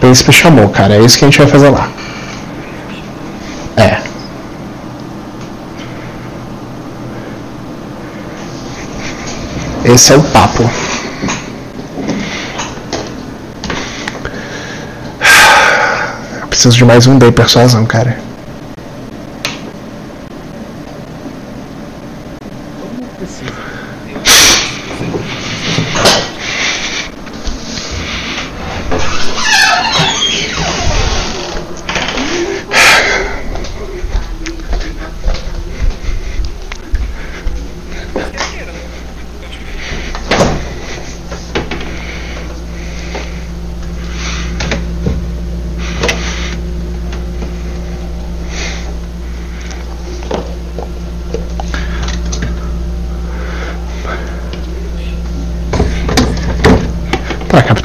Príncipe 0.00 0.32
chamou, 0.32 0.68
cara. 0.70 0.96
É 0.96 1.00
isso 1.00 1.18
que 1.18 1.24
a 1.26 1.28
gente 1.28 1.38
vai 1.38 1.46
fazer 1.46 1.68
lá. 1.70 1.88
É. 3.76 4.04
Esse 9.94 10.12
é 10.12 10.16
o 10.16 10.22
papo. 10.24 10.64
Preciso 16.50 16.76
de 16.76 16.84
mais 16.84 17.06
um 17.06 17.16
D 17.16 17.30
persuasão, 17.30 17.86
cara. 17.86 18.23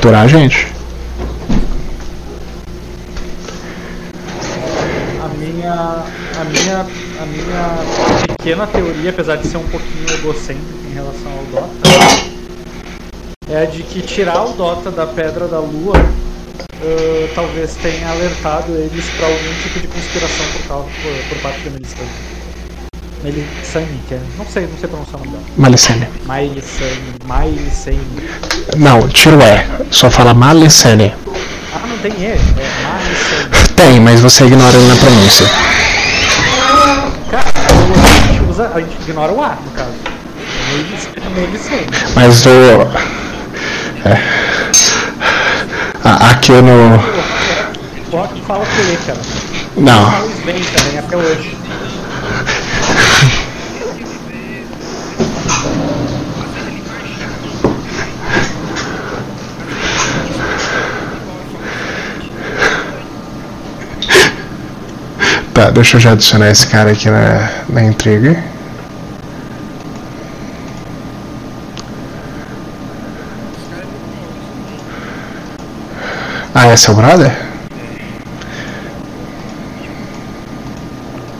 Pra 0.09 0.21
capturar 0.21 0.23
a 0.23 0.27
gente. 0.27 0.67
A 5.21 5.27
minha. 5.37 6.03
A 6.39 6.43
minha. 6.45 6.87
A 7.21 7.25
minha 7.25 8.35
pequena 8.37 8.65
teoria, 8.65 9.09
apesar 9.09 9.35
de 9.35 9.47
ser 9.47 9.57
um 9.57 9.67
pouquinho 9.67 10.09
egocêntrica 10.13 10.87
em 10.89 10.93
relação 10.93 11.31
ao 11.31 11.43
Dota, 11.45 11.89
é 13.49 13.63
a 13.63 13.65
de 13.65 13.83
que 13.83 14.01
tirar 14.01 14.45
o 14.45 14.53
Dota 14.53 14.89
da 14.89 15.05
Pedra 15.05 15.47
da 15.47 15.59
Lua 15.59 15.97
uh, 15.97 17.29
talvez 17.35 17.75
tenha 17.75 18.09
alertado 18.09 18.71
eles 18.71 19.05
para 19.09 19.27
algum 19.27 19.53
tipo 19.61 19.81
de 19.81 19.87
conspiração 19.87 20.45
por, 20.53 20.67
causa, 20.67 20.89
por, 21.03 21.29
por 21.29 21.41
parte 21.41 21.59
da 21.59 21.71
Melisandre. 21.71 22.38
Melisane, 23.23 23.99
que 24.07 24.13
é, 24.13 24.21
não 24.37 24.45
sei, 24.45 24.67
não 24.67 24.77
sei 24.77 24.87
pronunciar 24.89 25.21
o 25.21 25.25
nome 25.25 25.31
dela. 25.31 25.43
Malicene. 25.57 26.07
Melisane, 26.25 27.15
Melisane. 27.25 27.99
Não, 28.77 29.07
tira 29.09 29.35
o 29.35 29.41
E, 29.41 29.93
só 29.93 30.09
fala 30.09 30.33
Malicene. 30.33 31.13
Ah, 31.73 31.85
não 31.85 31.97
tem 31.97 32.11
E, 32.13 32.25
é 32.25 32.37
Melisane. 32.37 33.73
Tem, 33.75 33.99
mas 33.99 34.21
você 34.21 34.45
ignora 34.45 34.75
ele 34.77 34.87
na 34.87 34.95
pronúncia. 34.95 35.45
Cara, 37.29 37.45
a 37.45 38.31
gente, 38.31 38.41
usa, 38.49 38.71
a 38.73 38.79
gente 38.79 39.01
ignora 39.01 39.31
o 39.33 39.43
A, 39.43 39.49
no 39.49 39.71
caso. 39.71 39.91
Melisane. 41.35 41.87
Mas 42.15 42.45
o. 42.45 42.49
É. 44.07 44.49
Aqui 46.31 46.53
no. 46.53 46.97
Pode 48.09 48.41
fala 48.41 48.65
com 48.65 48.81
ele, 48.81 48.97
cara. 49.05 49.19
Não. 49.75 50.11
Fala 50.11 50.27
bem 50.45 50.63
também 50.63 50.99
até 50.99 51.17
hoje. 51.17 51.57
Deixa 65.79 65.95
eu 65.95 66.01
já 66.01 66.11
adicionar 66.11 66.49
esse 66.49 66.67
cara 66.67 66.91
aqui 66.91 67.09
na, 67.09 67.49
na 67.69 67.81
intriga. 67.81 68.43
Ah, 76.53 76.65
é 76.67 76.75
seu 76.75 76.93
brother? 76.93 77.33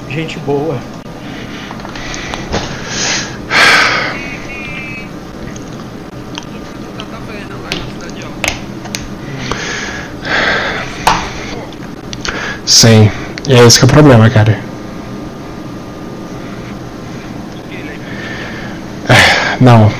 Gente 0.08 0.40
boa. 0.40 0.80
Sim, 12.66 13.12
e 13.48 13.54
é 13.54 13.66
esse 13.66 13.80
que 13.80 13.86
é 13.86 13.88
o 13.88 13.92
problema, 13.92 14.30
cara. 14.30 14.60
É, 19.10 19.58
não. 19.60 19.92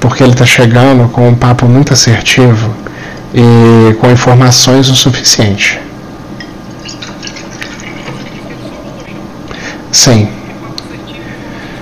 Porque 0.00 0.22
ele 0.22 0.34
tá 0.34 0.44
chegando 0.44 1.08
com 1.10 1.28
um 1.28 1.34
papo 1.34 1.66
muito 1.66 1.92
assertivo 1.92 2.74
e 3.34 3.94
com 3.94 4.10
informações 4.10 4.88
o 4.88 4.94
suficiente. 4.94 5.80
Sim. 9.90 10.28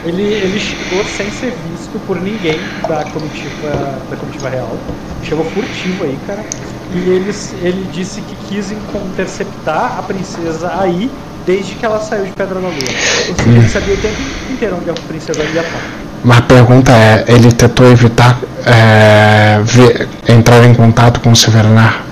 Ele, 0.04 0.22
ele 0.22 0.60
chegou 0.60 1.04
sem 1.04 1.30
ser 1.30 1.56
visto 1.70 1.98
por 2.06 2.20
ninguém 2.20 2.58
da 2.88 3.04
comitiva, 3.04 3.98
da 4.10 4.16
comitiva 4.16 4.48
real. 4.48 4.76
Chegou 5.22 5.44
furtivo 5.46 6.04
aí, 6.04 6.18
cara. 6.26 6.44
E 6.92 6.98
ele, 6.98 7.34
ele 7.62 7.90
disse 7.92 8.20
que 8.20 8.34
quis 8.48 8.72
interceptar 8.72 9.98
a 9.98 10.02
princesa 10.02 10.72
aí 10.80 11.10
desde 11.46 11.74
que 11.74 11.84
ela 11.84 12.00
saiu 12.00 12.24
de 12.24 12.32
Pedra 12.32 12.54
da 12.54 12.60
Lua. 12.60 12.72
Ou 12.72 13.34
seja, 13.36 13.48
ele 13.48 13.68
sabia 13.68 13.94
o 13.94 13.98
tempo 13.98 14.16
inteiro 14.50 14.76
onde 14.80 14.90
a 14.90 14.94
princesa 14.94 15.40
ia 15.40 15.60
estar. 15.60 15.80
Mas 16.22 16.38
a 16.38 16.42
pergunta 16.42 16.92
é, 16.92 17.24
ele 17.28 17.50
tentou 17.52 17.90
evitar 17.90 18.38
é, 18.66 19.60
ver, 19.64 20.08
entrar 20.28 20.64
em 20.64 20.74
contato 20.74 21.20
com 21.20 21.32
o 21.32 21.36
Severnar 21.36 22.02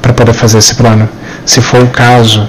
para 0.00 0.12
poder 0.12 0.32
fazer 0.32 0.58
esse 0.58 0.74
plano? 0.74 1.08
Se 1.44 1.60
for 1.60 1.82
o 1.82 1.88
caso, 1.88 2.48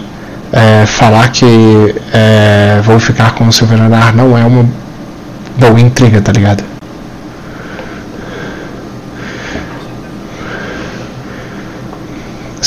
é, 0.52 0.86
falar 0.86 1.30
que 1.32 1.96
é, 2.14 2.82
vou 2.84 3.00
ficar 3.00 3.34
com 3.34 3.48
o 3.48 3.52
Severnar 3.54 4.16
não 4.16 4.38
é 4.38 4.44
uma 4.44 4.70
boa 5.58 5.80
intriga, 5.80 6.22
tá 6.22 6.32
ligado? 6.32 6.71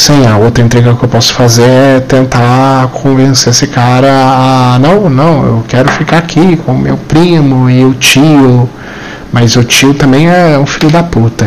Sim, 0.06 0.26
a 0.26 0.36
outra 0.36 0.62
intriga 0.62 0.94
que 0.94 1.02
eu 1.02 1.08
posso 1.08 1.32
fazer 1.32 1.62
é 1.62 1.98
tentar 1.98 2.88
convencer 2.88 3.50
esse 3.54 3.66
cara 3.66 4.06
a. 4.12 4.78
Não, 4.78 5.08
não, 5.08 5.46
eu 5.46 5.64
quero 5.66 5.90
ficar 5.90 6.18
aqui 6.18 6.58
com 6.58 6.74
meu 6.74 6.98
primo 6.98 7.70
e 7.70 7.86
o 7.86 7.94
tio. 7.94 8.68
Mas 9.32 9.56
o 9.56 9.64
tio 9.64 9.94
também 9.94 10.28
é 10.28 10.58
um 10.58 10.66
filho 10.66 10.90
da 10.90 11.02
puta. 11.02 11.46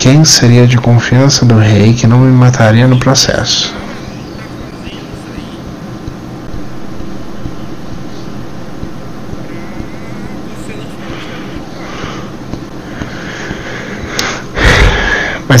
Quem 0.00 0.24
seria 0.24 0.66
de 0.66 0.76
confiança 0.76 1.44
do 1.44 1.56
rei 1.56 1.92
que 1.92 2.08
não 2.08 2.18
me 2.18 2.32
mataria 2.32 2.88
no 2.88 2.98
processo? 2.98 3.72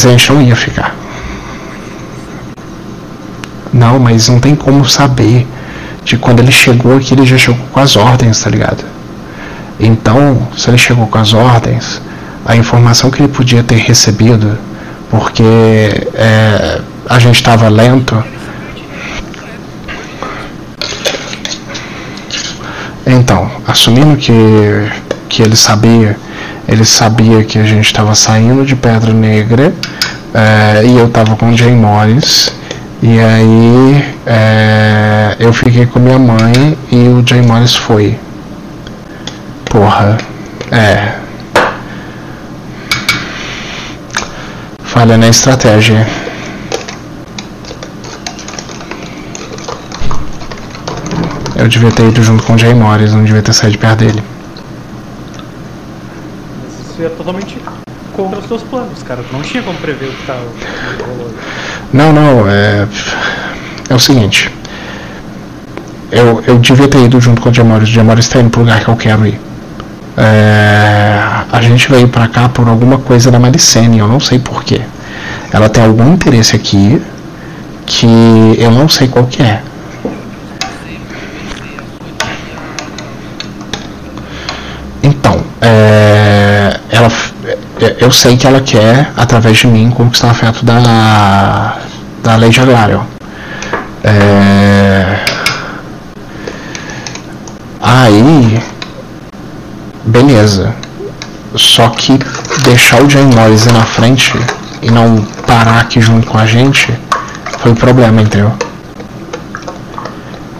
Mas 0.02 0.06
a 0.06 0.16
gente 0.16 0.32
não 0.32 0.40
ia 0.40 0.56
ficar. 0.56 0.96
Não, 3.70 3.98
mas 3.98 4.30
não 4.30 4.40
tem 4.40 4.56
como 4.56 4.88
saber 4.88 5.46
de 6.02 6.16
quando 6.16 6.40
ele 6.40 6.50
chegou 6.50 6.96
aqui, 6.96 7.12
ele 7.12 7.26
já 7.26 7.36
chegou 7.36 7.66
com 7.70 7.80
as 7.80 7.96
ordens, 7.96 8.42
tá 8.42 8.48
ligado? 8.48 8.82
Então, 9.78 10.48
se 10.56 10.70
ele 10.70 10.78
chegou 10.78 11.06
com 11.06 11.18
as 11.18 11.34
ordens, 11.34 12.00
a 12.46 12.56
informação 12.56 13.10
que 13.10 13.20
ele 13.20 13.28
podia 13.28 13.62
ter 13.62 13.76
recebido, 13.76 14.56
porque 15.10 15.42
é, 16.14 16.80
a 17.06 17.18
gente 17.18 17.36
estava 17.36 17.68
lento. 17.68 18.24
Então, 23.06 23.50
assumindo 23.68 24.16
que, 24.16 24.32
que 25.28 25.42
ele 25.42 25.56
sabia 25.56 26.16
ele 26.70 26.84
sabia 26.84 27.42
que 27.42 27.58
a 27.58 27.64
gente 27.64 27.84
estava 27.84 28.14
saindo 28.14 28.64
de 28.64 28.76
Pedra 28.76 29.12
Negra 29.12 29.74
é, 30.32 30.84
e 30.86 30.96
eu 30.96 31.08
estava 31.08 31.34
com 31.34 31.50
o 31.50 31.56
Jay 31.56 31.72
Morris. 31.72 32.52
E 33.02 33.18
aí 33.18 34.04
é, 34.24 35.34
eu 35.40 35.52
fiquei 35.52 35.84
com 35.86 35.98
minha 35.98 36.18
mãe 36.18 36.78
e 36.92 37.08
o 37.08 37.24
Jay 37.26 37.42
Morris 37.42 37.74
foi. 37.74 38.16
Porra. 39.64 40.16
É. 40.70 41.14
Falha 44.84 45.18
na 45.18 45.26
estratégia. 45.26 46.06
Eu 51.56 51.66
devia 51.66 51.90
ter 51.90 52.06
ido 52.06 52.22
junto 52.22 52.44
com 52.44 52.54
o 52.54 52.58
Jay 52.58 52.74
Morris, 52.74 53.12
não 53.12 53.24
devia 53.24 53.42
ter 53.42 53.52
saído 53.52 53.72
de 53.72 53.78
perto 53.78 53.98
dele 54.04 54.22
isso 57.00 57.06
é 57.06 57.08
totalmente 57.16 57.56
contra 58.14 58.38
os 58.38 58.46
seus 58.46 58.62
planos, 58.62 59.02
cara. 59.02 59.24
Não 59.32 59.40
tinha 59.40 59.62
como 59.62 59.78
prever 59.78 60.08
o 60.08 60.12
que 60.12 60.26
tá 60.26 60.38
rolando. 61.06 61.34
Não, 61.92 62.12
não, 62.12 62.48
é. 62.48 62.86
É 63.88 63.94
o 63.94 63.98
seguinte. 63.98 64.52
Eu, 66.12 66.42
eu 66.46 66.58
devia 66.58 66.88
ter 66.88 67.04
ido 67.04 67.20
junto 67.20 67.40
com 67.40 67.48
o 67.48 67.52
Diamores. 67.52 67.88
O 67.88 67.92
Diamores 67.92 68.26
está 68.26 68.40
indo 68.40 68.50
pro 68.50 68.60
lugar 68.60 68.84
que 68.84 68.88
eu 68.88 68.96
quero 68.96 69.26
ir. 69.26 69.40
É, 70.16 71.18
a 71.50 71.60
gente 71.62 71.90
veio 71.90 72.08
para 72.08 72.28
cá 72.28 72.48
por 72.48 72.68
alguma 72.68 72.98
coisa 72.98 73.30
da 73.30 73.38
Maricene, 73.38 73.98
eu 73.98 74.08
não 74.08 74.20
sei 74.20 74.38
porquê. 74.38 74.82
Ela 75.52 75.68
tem 75.68 75.82
algum 75.82 76.12
interesse 76.12 76.54
aqui 76.54 77.00
que 77.86 78.56
eu 78.58 78.70
não 78.70 78.88
sei 78.88 79.08
qual 79.08 79.24
que 79.26 79.42
é. 79.42 79.62
Então, 85.02 85.40
é, 85.60 86.78
ela, 86.90 87.08
eu 88.00 88.10
sei 88.10 88.36
que 88.36 88.46
ela 88.46 88.62
quer, 88.62 89.12
através 89.14 89.58
de 89.58 89.66
mim, 89.66 89.90
conquistar 89.90 90.28
o 90.28 90.30
afeto 90.30 90.64
da, 90.64 91.76
da 92.22 92.36
Lady 92.36 92.58
Aglarion. 92.58 93.02
É, 94.02 95.18
aí, 97.78 98.62
beleza. 100.06 100.74
Só 101.54 101.90
que 101.90 102.18
deixar 102.64 103.02
o 103.02 103.10
Jay 103.10 103.22
Morris 103.22 103.66
na 103.66 103.84
frente 103.84 104.32
e 104.80 104.90
não 104.90 105.22
parar 105.46 105.80
aqui 105.80 106.00
junto 106.00 106.26
com 106.26 106.38
a 106.38 106.46
gente 106.46 106.98
foi 107.58 107.72
o 107.72 107.76
problema, 107.76 108.22
entendeu? 108.22 108.50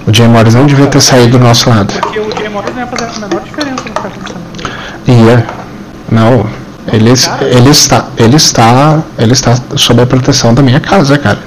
O 0.07 0.13
Jay 0.13 0.29
Morris 0.29 0.55
não 0.55 0.67
devia 0.67 0.89
ter 0.89 1.01
saído 1.01 1.39
do 1.39 1.45
nosso 1.45 1.71
lado. 1.71 1.95
Porque 2.01 2.21
o 2.21 2.31
Jay 2.37 2.51
Morris 2.51 2.75
não 2.75 2.83
ia 2.83 2.87
fazer 2.87 3.05
a 3.05 3.29
menor 3.29 3.43
diferença 3.43 3.77
no 3.77 3.83
que 3.83 3.91
tá 3.93 4.09
acontecendo. 4.09 4.41
Ia. 5.07 5.47
Não, 6.11 6.60
ele, 6.93 7.11
ele 7.11 7.71
está. 7.71 8.09
Ele 8.17 8.37
está. 8.37 9.03
Ele 9.19 9.33
está 9.33 9.57
sob 9.77 10.03
a 10.03 10.07
proteção 10.07 10.53
da 10.55 10.63
minha 10.63 10.81
casa, 10.81 11.17
cara. 11.19 11.39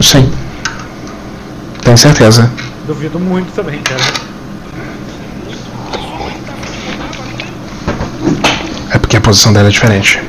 Sim. 0.00 0.30
Tenho 1.82 1.96
certeza. 1.96 2.50
Duvido 2.86 3.18
muito 3.18 3.52
também, 3.52 3.80
cara. 3.82 4.02
É 8.90 8.98
porque 8.98 9.16
a 9.16 9.20
posição 9.20 9.52
dela 9.52 9.68
é 9.68 9.70
diferente. 9.70 10.20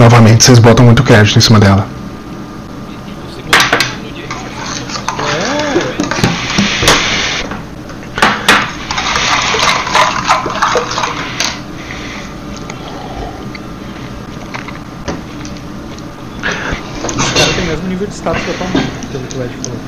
Novamente, 0.00 0.44
vocês 0.44 0.58
botam 0.58 0.86
muito 0.86 1.02
crédito 1.02 1.36
em 1.36 1.42
cima 1.42 1.60
dela. 1.60 1.86
De 18.00 18.14
status 18.16 18.42
que 18.42 18.48
eu 18.48 18.54
tô 18.54 18.64
pelo 19.12 19.26
que 19.28 19.36
o 19.36 19.42
Ed 19.44 19.54
falou. 19.62 19.78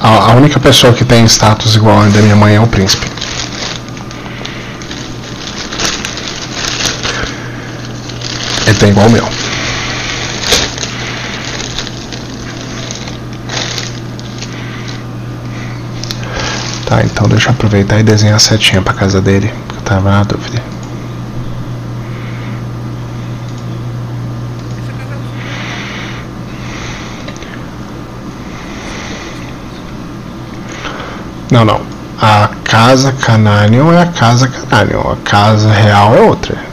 A, 0.00 0.32
a 0.32 0.34
única 0.34 0.58
pessoa 0.58 0.92
que 0.92 1.04
tem 1.04 1.24
status 1.24 1.76
igual 1.76 2.00
a 2.00 2.08
da 2.08 2.20
minha 2.20 2.34
mãe 2.34 2.56
é 2.56 2.60
o 2.60 2.66
príncipe. 2.66 3.09
Tem 8.80 8.88
igual 8.88 9.06
o 9.06 9.10
meu. 9.10 9.24
Tá, 16.86 17.02
então 17.04 17.28
deixa 17.28 17.50
eu 17.50 17.52
aproveitar 17.52 18.00
e 18.00 18.02
desenhar 18.02 18.36
a 18.36 18.38
setinha 18.38 18.80
pra 18.80 18.94
casa 18.94 19.20
dele, 19.20 19.52
porque 19.68 19.80
eu 19.80 19.84
tava 19.84 20.10
na 20.10 20.22
dúvida. 20.24 20.62
Não, 31.50 31.64
não. 31.66 31.80
A 32.18 32.48
casa 32.64 33.12
Cananion 33.12 33.92
é 33.92 34.02
a 34.02 34.06
casa 34.06 34.48
Cananion. 34.48 35.12
A 35.12 35.16
casa 35.16 35.70
real 35.70 36.14
é 36.16 36.20
outra. 36.20 36.69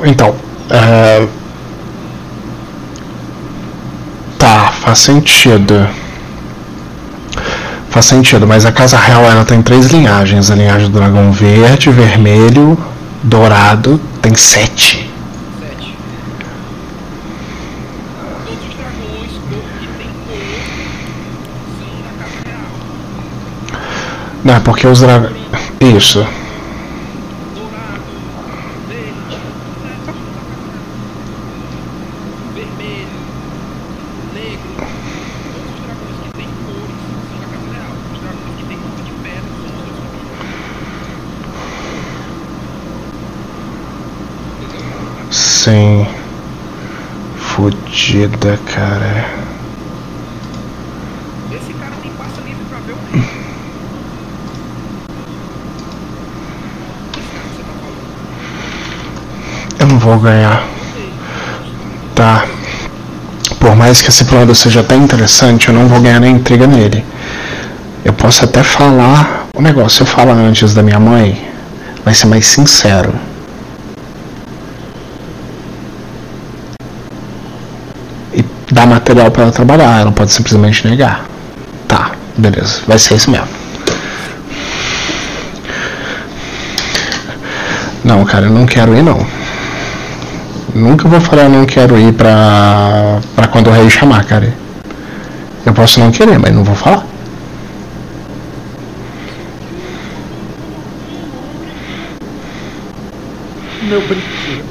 Não, 0.00 0.06
então. 0.06 0.34
É... 0.70 1.26
Tá, 4.38 4.72
faz 4.80 4.98
sentido. 4.98 5.86
Faz 7.90 8.06
sentido, 8.06 8.46
mas 8.46 8.64
a 8.64 8.72
Casa 8.72 8.96
Real 8.96 9.24
ela 9.24 9.44
tem 9.44 9.60
três 9.60 9.86
linhagens. 9.86 10.50
A 10.50 10.54
linhagem 10.54 10.88
do 10.90 10.98
dragão 10.98 11.30
verde, 11.32 11.90
vermelho, 11.90 12.78
dourado, 13.22 14.00
tem 14.22 14.34
sete. 14.34 15.10
Não, 24.42 24.54
é 24.54 24.60
porque 24.60 24.86
os 24.86 25.00
dragões. 25.00 25.32
Isso. 25.80 26.26
Dourado, 27.54 28.02
verde, 28.88 29.36
né? 29.82 29.96
Tudo 30.06 30.16
da 30.16 30.22
Casa 30.30 30.48
Real. 30.48 30.64
Vermelho, 32.54 33.20
negro. 34.32 34.72
Todos 35.52 35.68
os 35.74 35.80
dragões 35.84 36.16
que 36.22 36.30
têm 36.38 36.48
cores 36.64 36.96
são 37.28 37.36
da 37.38 37.46
Casa 37.52 37.68
Real. 37.70 37.92
Os 38.14 38.18
dragões 38.20 38.54
que 38.56 38.64
têm 38.64 38.78
cor 38.78 39.02
de 39.04 39.12
pedra 39.22 39.52
são 39.60 39.68
os 39.76 39.84
da 39.84 39.92
sua 39.92 40.08
Entendeu? 44.64 45.28
Sim. 45.30 46.06
Fudida, 47.36 48.58
cara. 48.64 49.26
Esse 51.52 51.74
cara 51.74 51.92
tem 52.02 52.10
passa 52.12 52.40
livre 52.40 52.64
pra 52.70 52.78
ver 52.78 52.92
o 52.92 52.98
meio. 53.12 53.50
Esse 57.12 57.28
cara 57.28 57.44
que 57.48 57.56
você 57.56 57.62
tá 57.62 57.72
falando. 57.72 58.00
Eu 59.78 59.86
não 59.86 59.98
vou 60.10 60.18
ganhar. 60.18 60.64
Tá. 62.16 62.44
Por 63.60 63.76
mais 63.76 64.02
que 64.02 64.08
esse 64.08 64.24
plano 64.24 64.54
seja 64.54 64.80
até 64.80 64.96
interessante, 64.96 65.68
eu 65.68 65.74
não 65.74 65.86
vou 65.86 66.00
ganhar 66.00 66.18
nem 66.18 66.34
intriga 66.34 66.66
nele. 66.66 67.04
Eu 68.04 68.12
posso 68.12 68.44
até 68.44 68.62
falar. 68.62 69.46
O 69.54 69.62
negócio, 69.62 69.90
se 69.90 70.02
eu 70.02 70.06
falar 70.06 70.32
antes 70.32 70.74
da 70.74 70.82
minha 70.82 70.98
mãe, 70.98 71.40
vai 72.04 72.14
ser 72.14 72.26
mais 72.26 72.46
sincero. 72.46 73.12
E 78.32 78.44
dar 78.72 78.86
material 78.86 79.30
pra 79.30 79.44
ela 79.44 79.52
trabalhar, 79.52 80.00
ela 80.00 80.12
pode 80.12 80.32
simplesmente 80.32 80.88
negar. 80.88 81.26
Tá, 81.86 82.12
beleza, 82.36 82.80
vai 82.86 82.98
ser 82.98 83.14
isso 83.14 83.30
mesmo. 83.30 83.48
Não, 88.02 88.24
cara, 88.24 88.46
eu 88.46 88.50
não 88.50 88.66
quero 88.66 88.96
ir 88.96 89.02
não. 89.02 89.39
Nunca 90.80 91.06
vou 91.06 91.20
falar 91.20 91.50
não 91.50 91.66
quero 91.66 91.98
ir 91.98 92.14
pra, 92.14 93.20
pra 93.36 93.46
quando 93.48 93.68
o 93.68 93.70
rei 93.70 93.90
chamar, 93.90 94.24
cara. 94.24 94.50
Eu 95.66 95.74
posso 95.74 96.00
não 96.00 96.10
querer, 96.10 96.38
mas 96.38 96.54
não 96.54 96.64
vou 96.64 96.74
falar. 96.74 97.04
Meu 103.82 104.00
brinquedo. 104.00 104.64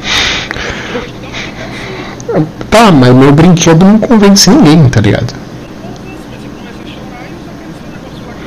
Tá, 2.71 2.91
mas 2.91 3.13
meu 3.13 3.31
brinquedo 3.31 3.85
não 3.85 3.99
convence 3.99 4.49
ninguém, 4.49 4.89
tá 4.89 5.01
ligado? 5.01 5.35
Mas 6.31 6.41
você 6.41 6.47
começa 6.47 6.81
a 6.83 6.87
chorar 6.87 7.25
e 7.29 7.37
só 7.45 7.51
quer 7.59 7.69
esse 7.69 7.85
negócio 7.85 8.25
lá 8.25 8.33
que 8.33 8.43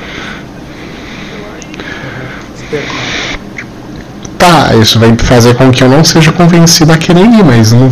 tá 2.59 2.65
Espera. 2.65 3.13
Tá, 4.43 4.75
isso 4.75 4.99
vai 4.99 5.17
fazer 5.17 5.55
com 5.55 5.71
que 5.71 5.85
eu 5.85 5.89
não 5.89 6.03
seja 6.03 6.33
convencido 6.33 6.93
a 6.93 6.99
querer 6.99 7.21
ir, 7.21 7.45
mas 7.45 7.71
não, 7.71 7.87
É, 7.87 7.91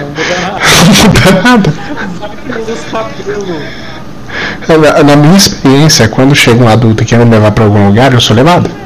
não 0.00 0.10
muda 0.10 0.40
nada. 0.40 0.60
não 0.86 0.94
muda 1.08 1.42
nada. 1.42 1.74
Cabelos. 2.92 3.62
Na, 4.68 5.02
na 5.02 5.16
minha 5.16 5.36
experiência, 5.36 6.06
quando 6.06 6.36
chega 6.36 6.62
um 6.62 6.68
adulto 6.68 7.04
querendo 7.04 7.26
me 7.26 7.34
levar 7.34 7.50
pra 7.50 7.64
algum 7.64 7.88
lugar, 7.88 8.12
eu 8.12 8.20
sou 8.20 8.36
levado. 8.36 8.70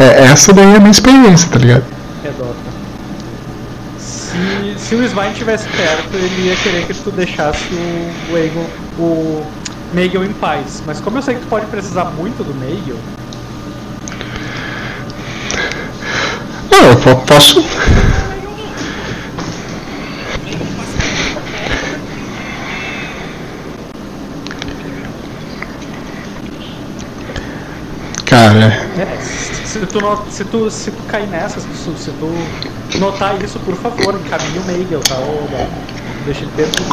É, 0.00 0.26
essa 0.26 0.52
daí 0.52 0.74
é 0.74 0.76
a 0.76 0.78
minha 0.78 0.92
experiência, 0.92 1.48
tá 1.50 1.58
ligado? 1.58 1.82
Se, 4.88 4.94
o 4.94 5.04
Svine 5.04 5.32
estivesse 5.32 5.68
perto, 5.68 6.14
ele 6.16 6.48
ia 6.48 6.56
querer 6.56 6.86
que 6.86 6.94
tu 6.94 7.10
deixasse 7.10 7.64
o, 7.74 8.32
o 8.32 8.98
o 8.98 9.46
Meigel 9.92 10.24
em 10.24 10.32
paz. 10.32 10.82
Mas 10.86 11.00
como 11.00 11.18
eu 11.18 11.22
sei 11.22 11.34
que 11.34 11.42
tu 11.42 11.46
pode 11.48 11.66
precisar 11.66 12.04
muito 12.06 12.42
do 12.44 12.54
Meigel, 12.54 12.96
Não, 16.70 16.90
eu 16.90 16.96
po- 17.00 17.16
posso. 17.26 17.64
Cara, 28.26 28.66
É, 28.98 29.18
se, 29.68 29.80
tu, 29.86 30.00
no- 30.00 30.24
se, 30.30 30.44
tu, 30.44 30.70
se 30.70 30.90
tu 30.90 31.02
cair 31.04 31.26
nessa, 31.28 31.60
se 31.60 31.66
tu, 31.66 31.98
se 31.98 32.10
tu 32.12 32.98
notar 32.98 33.40
isso, 33.42 33.58
por 33.60 33.74
favor, 33.76 34.14
encaminhe 34.14 34.58
o 34.58 34.64
Meigel, 34.64 35.00
tá? 35.00 35.16
Dota? 35.16 35.68
Deixa 36.24 36.42
ele 36.42 36.52
dentro 36.56 36.84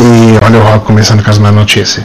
e 0.00 0.44
olha 0.44 0.58
o 0.58 0.62
Rock 0.62 0.86
começando 0.86 1.22
com 1.24 1.30
as 1.30 1.38
más 1.38 1.52
notícias. 1.54 2.04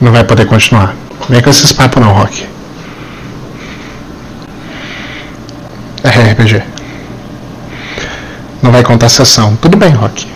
Não 0.00 0.10
vai 0.10 0.24
poder 0.24 0.46
continuar. 0.46 0.94
Vem 1.28 1.40
com 1.42 1.50
esses 1.50 1.72
papos 1.72 2.02
não, 2.02 2.12
Rock. 2.12 2.46
É 6.04 6.08
RPG. 6.32 6.62
Não 8.72 8.78
vai 8.78 8.84
contar 8.84 9.04
a 9.04 9.08
sessão. 9.10 9.54
Tudo 9.56 9.76
bem, 9.76 9.90
Rock. 9.90 10.26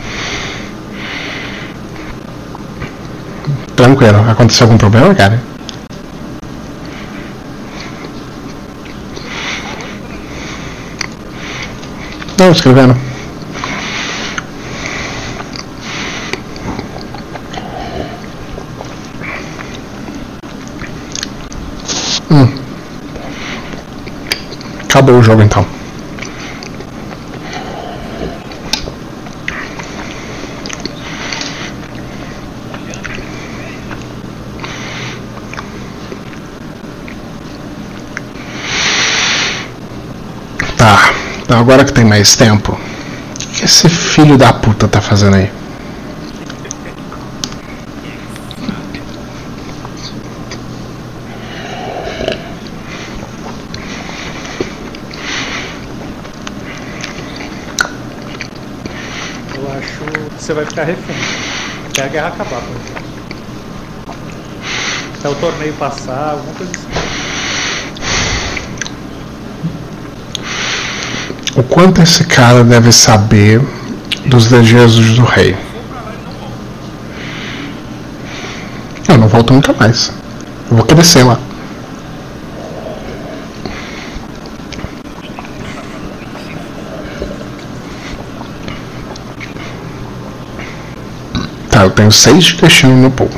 Tranquilo. 3.74 4.30
Aconteceu 4.30 4.66
algum 4.66 4.76
problema, 4.76 5.14
cara? 5.14 5.42
Não, 12.38 12.52
escrevendo. 12.52 12.94
Hum. 22.30 22.48
Acabou 24.84 25.20
o 25.20 25.22
jogo 25.22 25.40
então. 25.40 25.64
Tá, 40.76 41.45
então 41.56 41.64
agora 41.64 41.86
que 41.86 41.92
tem 41.94 42.04
mais 42.04 42.36
tempo, 42.36 42.72
o 42.72 43.34
que 43.34 43.64
esse 43.64 43.88
filho 43.88 44.36
da 44.36 44.52
puta 44.52 44.86
tá 44.86 45.00
fazendo 45.00 45.36
aí? 45.36 45.50
Eu 59.54 59.72
acho 59.78 60.04
que 60.04 60.44
você 60.44 60.52
vai 60.52 60.66
ficar 60.66 60.84
refém. 60.84 61.16
Até 61.88 62.02
a 62.02 62.08
guerra 62.08 62.28
acabar, 62.28 62.60
por 62.60 62.76
exemplo. 62.76 63.02
Até 65.18 65.28
o 65.30 65.34
torneio 65.36 65.72
passar, 65.72 66.32
alguma 66.32 66.52
coisa 66.52 66.72
assim. 66.72 67.05
O 71.56 71.62
quanto 71.62 72.02
esse 72.02 72.22
cara 72.24 72.62
deve 72.62 72.92
saber 72.92 73.62
dos 74.26 74.46
desejos 74.46 75.16
do 75.16 75.24
rei? 75.24 75.56
Eu 79.08 79.16
não 79.16 79.26
volto 79.26 79.54
nunca 79.54 79.72
mais. 79.72 80.12
Eu 80.70 80.76
vou 80.76 80.84
crescer 80.84 81.22
lá. 81.22 81.38
Tá, 91.70 91.84
eu 91.84 91.90
tenho 91.90 92.12
seis 92.12 92.44
de 92.44 92.56
destino 92.56 92.94
no 92.96 93.10
pool. 93.10 93.30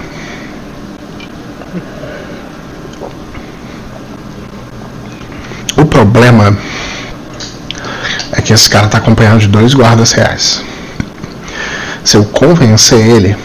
O 5.77 5.85
problema 5.87 6.59
esse 8.59 8.69
cara 8.69 8.89
tá 8.89 8.99
acompanhado 8.99 9.39
de 9.39 9.47
dois 9.49 9.73
guardas 9.73 10.13
reais. 10.13 10.63
Se 12.05 12.17
eu 12.17 12.25
convencer 12.25 12.99
ele, 12.99 13.37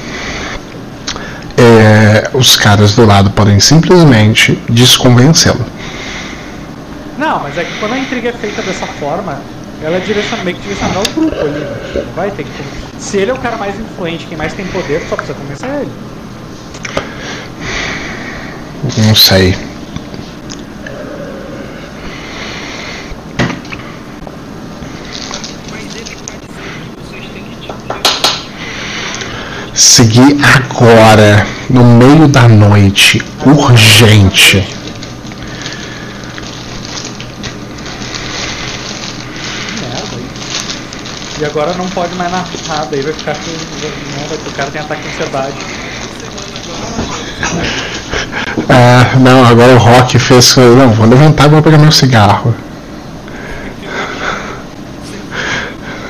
é, 1.57 2.30
os 2.34 2.55
caras 2.55 2.93
do 2.93 3.05
lado 3.05 3.30
podem 3.32 3.59
simplesmente 3.59 4.57
desconvencê-lo. 4.70 5.66
Não, 7.18 7.39
mas 7.39 7.57
é 7.57 7.64
que 7.64 7.80
quando 7.80 7.93
a 7.93 7.99
intriga 7.99 8.30
é 8.30 8.34
feita 8.34 8.61
dessa 8.61 8.88
forma, 8.88 9.39
ela 9.84 9.97
é 9.97 9.99
direcionada, 9.99 10.43
meio 10.45 10.57
que 10.57 10.64
direcionada 10.64 10.99
ao 10.99 11.05
grupo 11.14 11.39
ali, 11.39 11.59
né? 11.59 12.05
Vai 12.16 12.32
ter 12.32 12.43
que. 12.43 12.51
Se 12.97 13.18
ele 13.18 13.32
é 13.32 13.34
o 13.34 13.38
cara 13.38 13.57
mais 13.57 13.80
influente, 13.80 14.26
quem 14.26 14.38
mais 14.38 14.53
tem 14.53 14.66
poder, 14.68 15.01
só 15.09 15.16
precisa 15.16 15.38
convencer 15.38 15.70
ele. 15.70 15.91
Não 18.97 19.16
sei. 19.16 19.55
Mas 25.72 25.95
ele 25.95 26.16
que 26.16 26.32
vai 26.32 26.38
dizer 26.39 26.64
que 26.64 27.01
vocês 27.01 27.26
têm 27.34 27.43
que 27.43 27.55
tipo. 27.61 27.84
Seguir 29.96 30.38
agora, 30.44 31.46
no 31.70 31.84
meio 31.84 32.28
da 32.28 32.50
noite, 32.50 33.22
urgente. 33.46 34.68
Que 39.68 39.82
merda 39.82 40.18
isso. 40.18 40.72
E 41.39 41.46
agora 41.46 41.76
não 41.76 41.88
pode 41.89 42.16
mais 42.16 42.32
nada, 42.32 42.88
aí 42.91 43.04
vai 43.04 43.14
ficar 43.14 43.36
com. 43.36 43.52
O 44.50 44.54
cara 44.54 44.72
tem 44.72 44.82
ataque 44.82 45.04
de 45.04 45.10
ansiedade. 45.10 45.54
Ah, 48.70 49.16
não, 49.20 49.46
agora 49.46 49.74
o 49.74 49.78
Rock 49.78 50.18
fez. 50.18 50.56
Não, 50.56 50.89
vou 50.89 51.06
levantar 51.06 51.46
e 51.46 51.50
vou 51.50 51.62
pegar 51.62 51.78
meu 51.78 51.91
cigarro. 51.91 52.56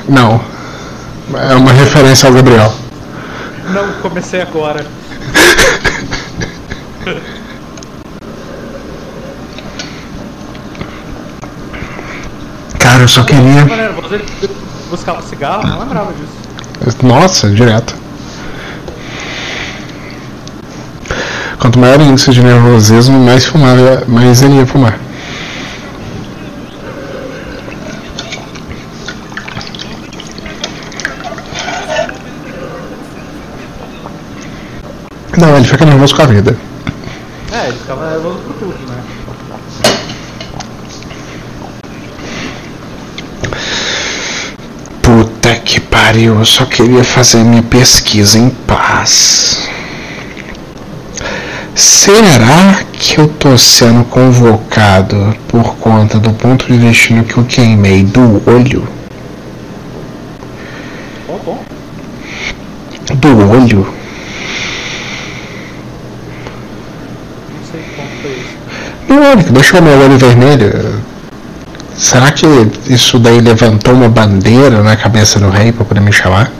Não. 0.08 0.40
É 1.34 1.54
uma 1.54 1.72
referência 1.72 2.30
ao 2.30 2.34
Gabriel. 2.34 2.73
Não, 3.72 3.92
comecei 4.02 4.42
agora. 4.42 4.84
Cara, 12.78 13.02
eu 13.02 13.08
só 13.08 13.24
queria. 13.24 13.66
Buscava 14.90 15.22
cigarro, 15.22 15.66
não 15.66 15.80
lembrava 15.80 16.12
disso. 16.12 16.44
Nossa, 17.02 17.50
direto. 17.50 17.94
Quanto 21.58 21.78
maior 21.78 21.98
o 21.98 22.02
índice 22.02 22.30
de 22.30 22.42
nervosismo, 22.42 23.18
mais 23.18 23.46
fumava, 23.46 24.04
mais 24.06 24.42
ele 24.42 24.56
ia 24.56 24.66
fumar. 24.66 24.98
Não, 35.36 35.56
ele 35.56 35.64
fica 35.66 35.84
nervoso 35.84 36.14
com 36.14 36.22
a 36.22 36.26
vida. 36.26 36.56
É, 37.52 37.68
ele 37.68 37.78
ficava 37.78 38.10
nervoso 38.10 38.38
por 38.38 38.54
tudo, 38.54 38.78
né? 38.88 39.02
Puta 45.02 45.54
que 45.56 45.80
pariu, 45.80 46.38
eu 46.38 46.44
só 46.44 46.64
queria 46.64 47.04
fazer 47.04 47.38
minha 47.38 47.62
pesquisa 47.62 48.38
em 48.38 48.48
paz. 48.50 49.68
Será 51.74 52.84
que 52.92 53.18
eu 53.18 53.28
tô 53.28 53.58
sendo 53.58 54.04
convocado 54.04 55.36
por 55.48 55.74
conta 55.76 56.18
do 56.18 56.32
ponto 56.32 56.66
de 56.66 56.78
destino 56.78 57.24
que 57.24 57.36
eu 57.36 57.44
queimei 57.44 58.04
do 58.04 58.42
olho? 58.48 58.86
Do 63.16 63.50
olho? 63.50 63.86
Não 67.50 67.64
sei 67.70 67.82
como 67.96 68.08
foi 68.22 68.30
isso. 68.30 68.56
Que 69.32 69.50
deixou 69.50 69.80
meu 69.80 69.98
olho 69.98 70.18
vermelho. 70.18 71.00
Será 71.96 72.30
que 72.30 72.46
isso 72.86 73.18
daí 73.18 73.40
levantou 73.40 73.94
uma 73.94 74.08
bandeira 74.08 74.82
na 74.82 74.96
cabeça 74.96 75.40
do 75.40 75.48
rei 75.48 75.72
pra 75.72 75.82
poder 75.82 76.00
me 76.00 76.12
chamar? 76.12 76.52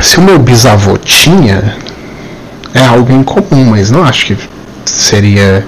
Se 0.00 0.18
o 0.18 0.22
meu 0.22 0.38
bisavô 0.38 0.98
tinha, 0.98 1.76
é 2.74 2.84
algo 2.84 3.10
incomum, 3.10 3.70
mas 3.70 3.90
não 3.90 4.04
acho 4.04 4.26
que 4.26 4.38
seria 4.84 5.66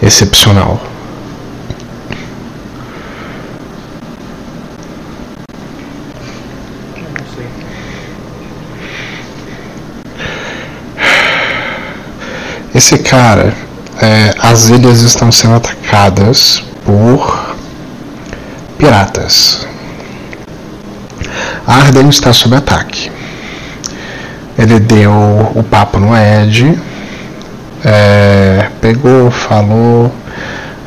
excepcional. 0.00 0.80
Esse 12.78 12.96
cara, 12.96 13.52
é, 14.00 14.32
as 14.38 14.68
ilhas 14.68 15.00
estão 15.00 15.32
sendo 15.32 15.56
atacadas 15.56 16.62
por 16.84 17.56
piratas. 18.78 19.66
Arden 21.66 22.08
está 22.08 22.32
sob 22.32 22.54
ataque. 22.54 23.10
Ele 24.56 24.78
deu 24.78 25.10
o 25.56 25.64
papo 25.68 25.98
no 25.98 26.16
Ed, 26.16 26.78
é, 27.84 28.68
pegou, 28.80 29.28
falou. 29.28 30.14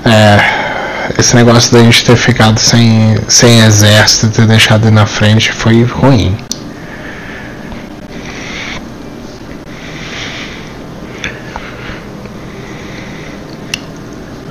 É, 0.06 0.40
esse 1.20 1.36
negócio 1.36 1.74
da 1.74 1.80
gente 1.80 2.06
ter 2.06 2.16
ficado 2.16 2.58
sem, 2.58 3.18
sem 3.28 3.60
exército, 3.66 4.30
ter 4.30 4.48
deixado 4.48 4.88
ele 4.88 4.96
na 4.96 5.06
frente 5.06 5.52
foi 5.52 5.84
ruim. 5.84 6.38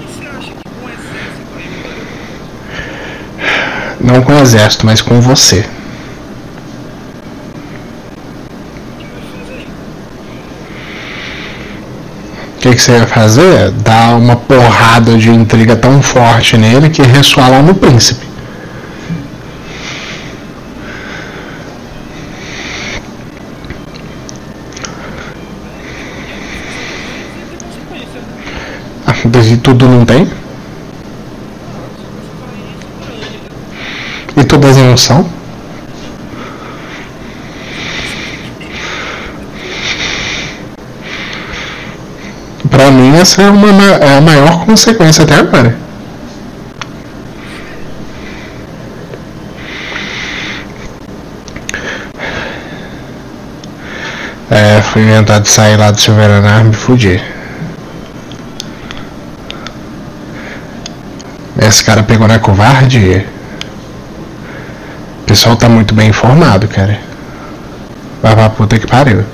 E 0.01 0.05
você 0.05 0.25
acha 0.27 0.53
que 0.53 0.71
com 0.71 0.87
o 0.87 0.89
exército 0.89 1.57
aí 1.57 1.69
mudaria 1.69 2.11
alguma 2.23 2.71
Não 4.01 4.23
com 4.23 4.30
o 4.30 4.30
exército, 4.41 4.87
mas 4.87 5.01
com 5.03 5.21
você. 5.21 5.65
O 12.57 12.63
que, 12.63 12.75
que, 12.75 12.83
você 12.83 12.99
vai 12.99 13.07
fazer? 13.07 13.71
Dar 13.71 14.17
uma 14.17 14.37
porrada 14.37 15.17
de 15.17 15.31
intriga 15.31 15.75
tão 15.77 16.03
forte 16.03 16.59
nele 16.59 16.91
que 16.91 17.03
ressoar 17.03 17.51
lá 17.51 17.63
no 17.63 17.75
príncipe. 17.75 18.31
E 29.51 29.57
tudo 29.57 29.89
não 29.89 30.05
tem? 30.05 30.40
Todas 34.61 34.77
não 34.77 34.95
são? 34.95 35.27
Pra 42.69 42.91
mim 42.91 43.17
essa 43.17 43.41
é, 43.41 43.49
uma, 43.49 43.71
é 43.71 44.19
a 44.19 44.21
maior 44.21 44.67
consequência 44.67 45.25
até 45.25 45.37
agora. 45.37 45.75
É, 54.51 54.83
fui 54.83 55.01
inventar 55.05 55.41
de 55.41 55.49
sair 55.49 55.79
lá 55.79 55.91
do 55.91 55.99
Silveranar 55.99 56.61
e 56.61 56.65
me 56.65 56.75
fudir. 56.75 57.23
Esse 61.59 61.83
cara 61.83 62.03
pegou 62.03 62.29
na 62.29 62.39
covarde. 62.39 63.40
Pessoal 65.31 65.55
tá 65.55 65.69
muito 65.69 65.95
bem 65.95 66.09
informado, 66.09 66.67
cara. 66.67 66.99
Vai 68.21 68.35
pra 68.35 68.51
puta 68.51 68.77
que 68.77 68.85
pariu. 68.85 69.25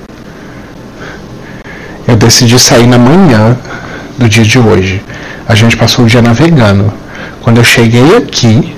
Eu 2.06 2.16
decidi 2.16 2.58
sair 2.58 2.86
na 2.86 2.98
manhã 2.98 3.56
do 4.18 4.28
dia 4.28 4.44
de 4.44 4.58
hoje. 4.58 5.02
A 5.48 5.54
gente 5.54 5.74
passou 5.74 6.04
o 6.04 6.06
dia 6.06 6.20
navegando. 6.20 6.92
Quando 7.40 7.56
eu 7.56 7.64
cheguei 7.64 8.14
aqui, 8.14 8.76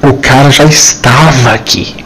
o 0.00 0.12
cara 0.18 0.52
já 0.52 0.62
estava 0.62 1.52
aqui. 1.52 1.96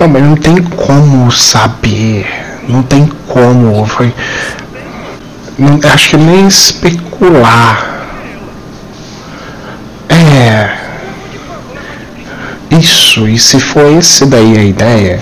Não, 0.00 0.08
mas 0.08 0.22
não 0.22 0.36
tem 0.36 0.62
como 0.62 1.30
saber. 1.30 2.26
Não 2.66 2.82
tem 2.82 3.06
como. 3.28 3.84
Foi. 3.84 4.14
Acho 5.92 6.10
que 6.10 6.16
nem 6.16 6.48
especular. 7.24 8.04
É. 10.08 10.76
Isso, 12.70 13.28
e 13.28 13.38
se 13.38 13.58
for 13.60 13.86
esse 13.98 14.26
daí 14.26 14.58
a 14.58 14.64
ideia, 14.64 15.20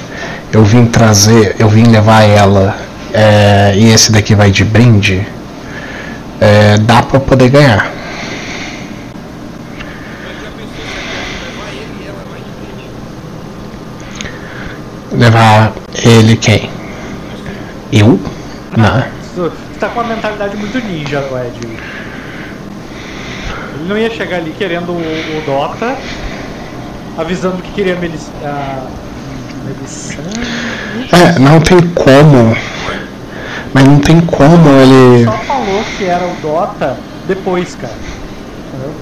eu 0.52 0.64
vim 0.64 0.86
trazer, 0.86 1.56
eu 1.58 1.68
vim 1.68 1.84
levar 1.84 2.22
ela 2.22 2.76
é, 3.12 3.74
e 3.76 3.92
esse 3.92 4.10
daqui 4.10 4.34
vai 4.34 4.50
de 4.50 4.64
brinde, 4.64 5.26
é, 6.40 6.78
dá 6.78 7.02
pra 7.02 7.20
poder 7.20 7.50
ganhar. 7.50 7.92
Levar 15.12 15.72
ele 16.02 16.36
quem? 16.36 16.70
Eu? 17.92 18.18
Não. 18.74 19.04
Tá 19.82 19.88
com 19.88 19.98
uma 19.98 20.14
mentalidade 20.14 20.56
muito 20.56 20.78
ninja, 20.78 21.18
Ed. 21.18 21.78
Ele 23.82 23.88
não 23.88 23.98
ia 23.98 24.10
chegar 24.10 24.36
ali 24.36 24.54
querendo 24.56 24.92
o, 24.92 24.94
o 24.96 25.42
Dota, 25.44 25.96
avisando 27.18 27.60
que 27.60 27.72
queria 27.72 27.96
Melis, 27.96 28.30
a 28.44 28.86
É, 31.12 31.38
não 31.40 31.60
tem 31.60 31.80
como. 31.88 32.56
Mas 33.74 33.84
não 33.84 33.98
tem 33.98 34.20
como 34.20 34.68
ele. 34.68 35.24
Só 35.24 35.32
falou 35.32 35.82
que 35.98 36.04
era 36.04 36.24
o 36.24 36.34
Dota 36.36 36.96
depois, 37.26 37.74
cara. 37.74 37.96
Entendeu? 38.68 38.94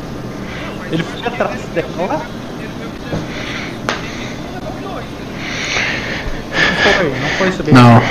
Ele 0.92 1.02
foi 1.02 1.26
atrás 1.26 1.60
dela. 1.74 2.22
Não 6.54 6.92
foi, 6.94 7.20
não 7.20 7.28
foi 7.36 7.48
isso 7.50 7.62
bem. 7.62 7.74
Não. 7.74 8.02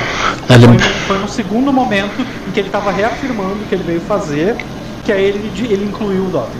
Ele... 0.49 0.67
Foi, 0.67 0.93
foi 1.07 1.17
no 1.17 1.27
segundo 1.27 1.73
momento 1.73 2.21
em 2.47 2.51
que 2.51 2.59
ele 2.59 2.67
estava 2.67 2.91
reafirmando 2.91 3.55
o 3.55 3.65
que 3.67 3.73
ele 3.73 3.83
veio 3.83 4.01
fazer, 4.01 4.55
que 5.03 5.11
aí 5.11 5.23
ele, 5.25 5.51
ele 5.69 5.85
incluiu 5.85 6.25
o 6.25 6.29
Dota? 6.29 6.51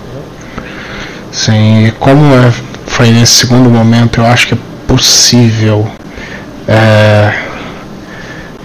Sim, 1.32 1.88
e 1.88 1.92
como 1.92 2.34
é, 2.34 2.52
foi 2.88 3.12
nesse 3.12 3.34
segundo 3.34 3.70
momento, 3.70 4.20
eu 4.20 4.26
acho 4.26 4.48
que 4.48 4.54
é 4.56 4.58
possível 4.88 5.88
é, 6.68 7.34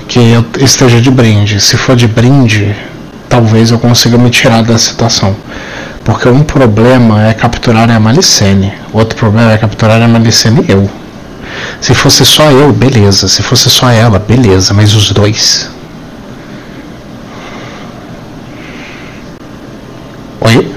que 0.08 0.18
eu 0.18 0.44
esteja 0.60 1.00
de 1.00 1.10
brinde. 1.10 1.60
Se 1.60 1.76
for 1.76 1.94
de 1.94 2.08
brinde, 2.08 2.74
talvez 3.28 3.70
eu 3.70 3.78
consiga 3.78 4.16
me 4.16 4.30
tirar 4.30 4.62
da 4.62 4.78
situação. 4.78 5.36
Porque 6.04 6.28
um 6.28 6.42
problema 6.42 7.28
é 7.28 7.34
capturar 7.34 7.90
a 7.90 7.98
Malicene, 7.98 8.72
outro 8.92 9.16
problema 9.18 9.52
é 9.52 9.58
capturar 9.58 10.00
a 10.02 10.08
Malicene 10.08 10.64
eu. 10.68 10.90
Se 11.80 11.94
fosse 11.94 12.24
só 12.24 12.50
eu, 12.50 12.72
beleza. 12.72 13.28
Se 13.28 13.42
fosse 13.42 13.70
só 13.70 13.90
ela, 13.90 14.18
beleza. 14.18 14.74
Mas 14.74 14.94
os 14.94 15.10
dois. 15.12 15.70
Oi? 20.44 20.74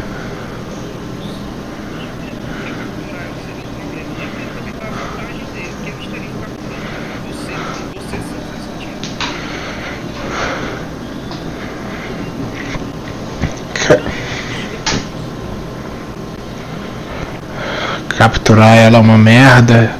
Capturar 18.18 18.78
ela 18.78 18.97
é 18.97 19.01
uma 19.01 19.18
merda. 19.18 19.91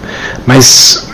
Mas. 0.46 1.07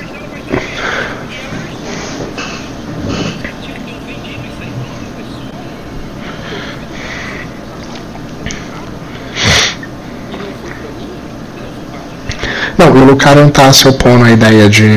Não, 12.78 12.92
o 12.92 13.06
Lucar 13.06 13.36
não 13.36 13.50
tá 13.50 13.72
se 13.72 13.88
opondo 13.88 14.26
à 14.26 14.32
ideia 14.32 14.70
de. 14.70 14.88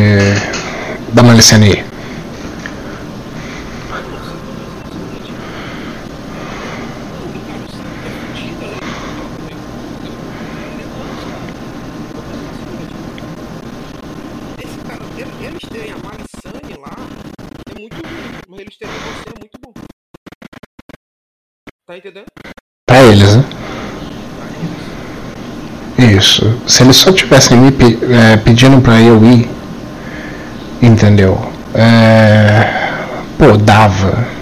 da 1.12 1.22
Malicene. 1.22 1.85
Isso. 26.16 26.54
Se 26.66 26.82
eles 26.82 26.96
só 26.96 27.12
tivessem 27.12 27.56
me 27.56 27.68
é, 27.68 28.36
pedindo 28.36 28.80
pra 28.80 29.00
eu 29.00 29.24
ir, 29.24 29.48
entendeu? 30.82 31.52
É, 31.74 32.68
pô, 33.38 33.56
dava. 33.56 34.36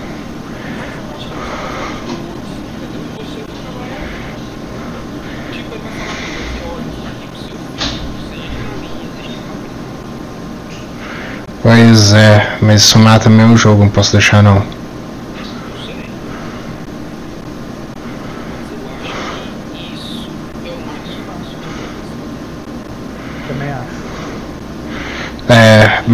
Pois 11.63 12.13
é, 12.13 12.59
mas 12.61 12.83
isso 12.83 12.99
mata 12.99 13.31
meu 13.31 13.57
jogo, 13.57 13.85
não 13.85 13.91
posso 13.91 14.13
deixar 14.13 14.43
não. 14.43 14.84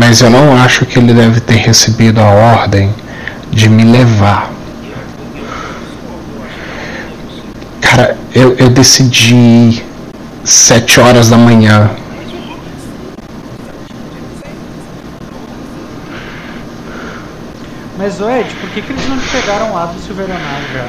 Mas 0.00 0.22
eu 0.22 0.30
não 0.30 0.56
acho 0.56 0.86
que 0.86 0.98
ele 0.98 1.12
deve 1.12 1.40
ter 1.40 1.56
recebido 1.56 2.20
a 2.20 2.24
ordem 2.24 2.92
de 3.50 3.68
me 3.68 3.84
levar. 3.84 4.50
Cara, 7.80 8.16
eu, 8.34 8.54
eu 8.56 8.70
decidi 8.70 9.84
sete 10.44 10.98
horas 10.98 11.28
da 11.28 11.36
manhã. 11.36 11.90
Mas, 17.98 18.18
Ed, 18.18 18.54
por 18.58 18.70
que, 18.70 18.80
que 18.80 18.92
eles 18.92 19.06
não 19.06 19.18
te 19.18 19.28
pegaram 19.28 19.74
lá 19.74 19.84
do 19.84 20.00
Silveranar 20.00 20.62
já? 20.72 20.88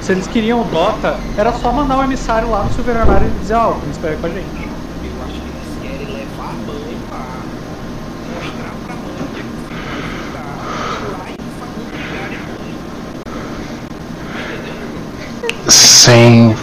Se 0.00 0.12
eles 0.12 0.26
queriam 0.28 0.60
o 0.60 0.64
Dota, 0.64 1.18
era 1.36 1.52
só 1.52 1.72
mandar 1.72 1.98
um 1.98 2.04
emissário 2.04 2.48
lá 2.48 2.62
no 2.62 2.72
Silveronário 2.72 3.26
e 3.26 3.40
dizer, 3.40 3.54
ó, 3.54 3.72
oh, 3.72 3.72
o 3.72 4.06
é 4.06 4.16
com 4.16 4.26
a 4.26 4.30
gente. 4.30 4.46
Eu 4.56 5.22
acho 5.24 5.34
que 5.34 5.48
eles 5.50 5.66
querem 5.82 6.14
levar 6.14 6.48
a 6.48 6.52
mãe 6.52 6.96
pra 7.08 7.18
mostrar 8.32 8.72
pra 8.86 8.94
mãe 8.94 9.16
onde 9.20 9.40
é 9.40 9.42
que 9.42 9.50
o 9.50 9.66
filho 9.66 10.14
tá. 10.32 10.46
Lá 11.12 11.26
e 11.28 11.36
familiar 11.58 12.30
Sim. 15.68 16.56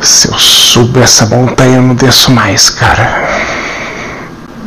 Se 0.00 0.28
eu 0.28 0.38
subo 0.38 1.00
essa 1.00 1.26
montanha, 1.26 1.76
eu 1.76 1.82
não 1.82 1.94
desço 1.94 2.30
mais, 2.30 2.70
cara 2.70 3.54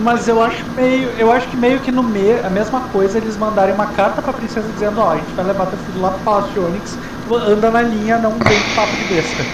mas 0.08 0.26
eu 0.26 0.42
acho 0.42 0.64
meio. 0.74 1.10
Eu 1.20 1.30
acho 1.34 1.46
que 1.50 1.58
meio 1.58 1.80
que 1.82 1.92
no 1.92 2.02
meio, 2.02 2.46
a 2.46 2.50
mesma 2.50 2.80
coisa, 2.94 3.18
eles 3.18 3.36
mandarem 3.36 3.76
uma 3.76 3.88
carta 3.88 4.22
pra 4.22 4.32
princesa 4.32 4.66
dizendo, 4.74 5.02
ó, 5.02 5.08
oh, 5.08 5.12
a 5.12 5.16
gente 5.18 5.34
vai 5.36 5.46
levar 5.46 5.66
teu 5.66 5.78
filho 5.80 6.02
lá 6.02 6.12
pro 6.12 6.20
Palácio 6.20 6.54
de 6.54 6.60
Onyx, 6.60 6.98
anda 7.30 7.70
na 7.70 7.82
linha, 7.82 8.18
não 8.18 8.32
vem 8.32 8.58
com 8.58 8.76
papo 8.76 8.96
de 8.96 9.04
besta. 9.14 9.46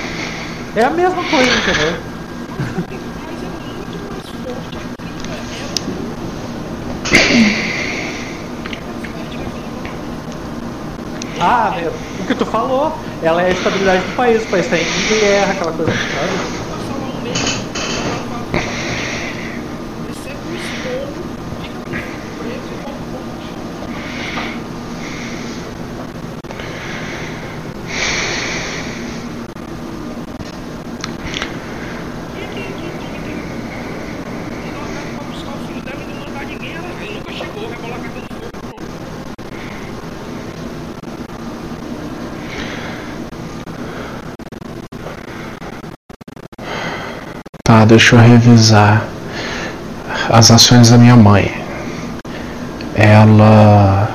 É 0.75 0.83
a 0.83 0.91
mesma 0.91 1.23
coisa, 1.23 1.51
entendeu? 1.51 2.93
Ah, 11.45 11.71
o 12.17 12.25
que 12.25 12.35
tu 12.35 12.45
falou, 12.45 13.01
ela 13.21 13.41
é 13.41 13.47
a 13.47 13.51
estabilidade 13.51 14.05
do 14.05 14.13
país, 14.13 14.45
o 14.45 14.49
país 14.49 14.67
tá 14.67 14.77
em 14.79 15.03
guerra, 15.03 15.51
aquela 15.53 15.73
coisa, 15.73 16.01
sabe? 16.13 16.41
Deixa 47.93 48.15
eu 48.15 48.19
revisar 48.19 49.03
as 50.27 50.49
ações 50.49 50.89
da 50.89 50.97
minha 50.97 51.15
mãe. 51.15 51.53
Ela. 52.95 54.09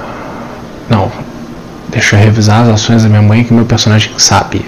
Não. 0.90 1.12
Deixa 1.88 2.16
eu 2.16 2.20
revisar 2.20 2.62
as 2.62 2.68
ações 2.70 3.04
da 3.04 3.08
minha 3.08 3.22
mãe 3.22 3.44
que 3.44 3.52
meu 3.52 3.64
personagem 3.64 4.12
sabe. 4.18 4.66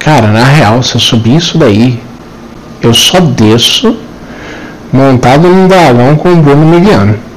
Cara, 0.00 0.28
na 0.28 0.44
real, 0.44 0.82
se 0.82 0.96
eu 0.96 1.00
subir 1.00 1.36
isso 1.36 1.58
daí, 1.58 2.02
eu 2.82 2.92
só 2.92 3.20
desço 3.20 3.96
montado 4.92 5.46
num 5.46 5.68
dragão 5.68 6.16
com 6.16 6.32
o 6.32 6.36
Bruno 6.36 6.66
Miliano. 6.66 7.30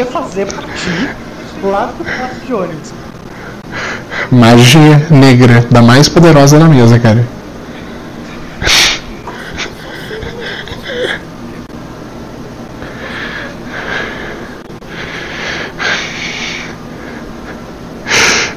poder 0.00 0.06
fazer 0.06 0.46
pra 0.46 0.62
ti 0.62 1.10
lá 1.62 1.92
do 1.96 2.04
passo 2.04 2.46
de 2.46 2.54
ônibus. 2.54 2.92
Magia 4.30 5.06
negra, 5.10 5.66
da 5.70 5.82
mais 5.82 6.08
poderosa 6.08 6.58
na 6.58 6.68
mesa, 6.68 6.98
cara. 6.98 7.26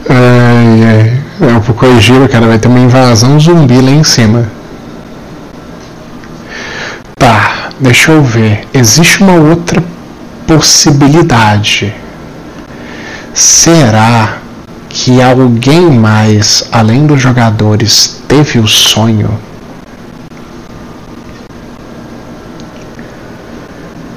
Ai, 0.09 0.83
ai. 0.83 1.23
Eu 1.41 1.59
vou 1.59 1.75
corrigir, 1.75 2.27
cara. 2.29 2.47
Vai 2.47 2.59
ter 2.59 2.67
uma 2.67 2.79
invasão 2.79 3.39
zumbi 3.39 3.81
lá 3.81 3.91
em 3.91 4.03
cima. 4.03 4.47
Tá, 7.17 7.69
deixa 7.79 8.11
eu 8.11 8.21
ver. 8.21 8.67
Existe 8.73 9.23
uma 9.23 9.33
outra 9.33 9.83
possibilidade. 10.45 11.93
Será 13.33 14.37
que 14.89 15.19
alguém 15.19 15.89
mais, 15.89 16.69
além 16.71 17.07
dos 17.07 17.19
jogadores, 17.19 18.21
teve 18.27 18.59
o 18.59 18.67
sonho? 18.67 19.39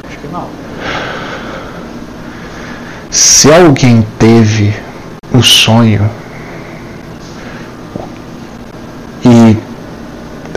Acho 0.07 0.19
que 0.19 0.29
não. 0.29 0.49
Se 3.11 3.51
alguém 3.51 4.07
teve 4.19 4.75
o 5.33 5.43
sonho 5.43 6.11
e 9.25 9.57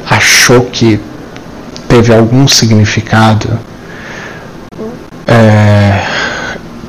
achou 0.06 0.66
que 0.66 1.00
teve 1.88 2.14
algum 2.14 2.46
significado, 2.46 3.58
é, 5.26 5.89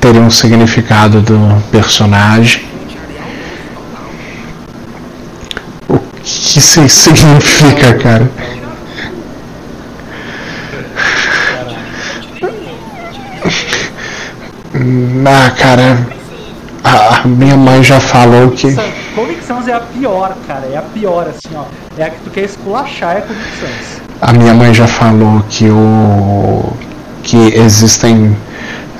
teria 0.01 0.19
um 0.19 0.31
significado 0.31 1.21
do 1.21 1.63
personagem. 1.71 2.65
O 5.87 5.99
que 6.23 6.59
isso 6.59 6.89
significa, 6.89 7.93
cara? 7.99 8.29
Ah, 15.23 15.51
cara, 15.51 16.07
a 16.83 17.27
minha 17.27 17.55
mãe 17.55 17.83
já 17.83 17.99
falou 17.99 18.49
que. 18.51 18.67
É 19.67 19.73
a 19.73 19.79
pior, 19.79 20.35
cara. 20.47 20.65
É 20.65 20.77
a 20.77 20.81
pior, 20.81 21.27
assim, 21.29 21.55
ó. 21.55 21.65
É 21.97 22.05
a 22.05 22.09
que 22.09 22.19
tu 22.23 22.31
quer 22.31 22.45
esculachar, 22.45 23.17
é. 23.17 23.23
A 24.19 24.33
minha 24.33 24.53
mãe 24.53 24.73
já 24.73 24.87
falou 24.87 25.43
que 25.47 25.69
o 25.69 26.73
que 27.21 27.37
existem 27.37 28.35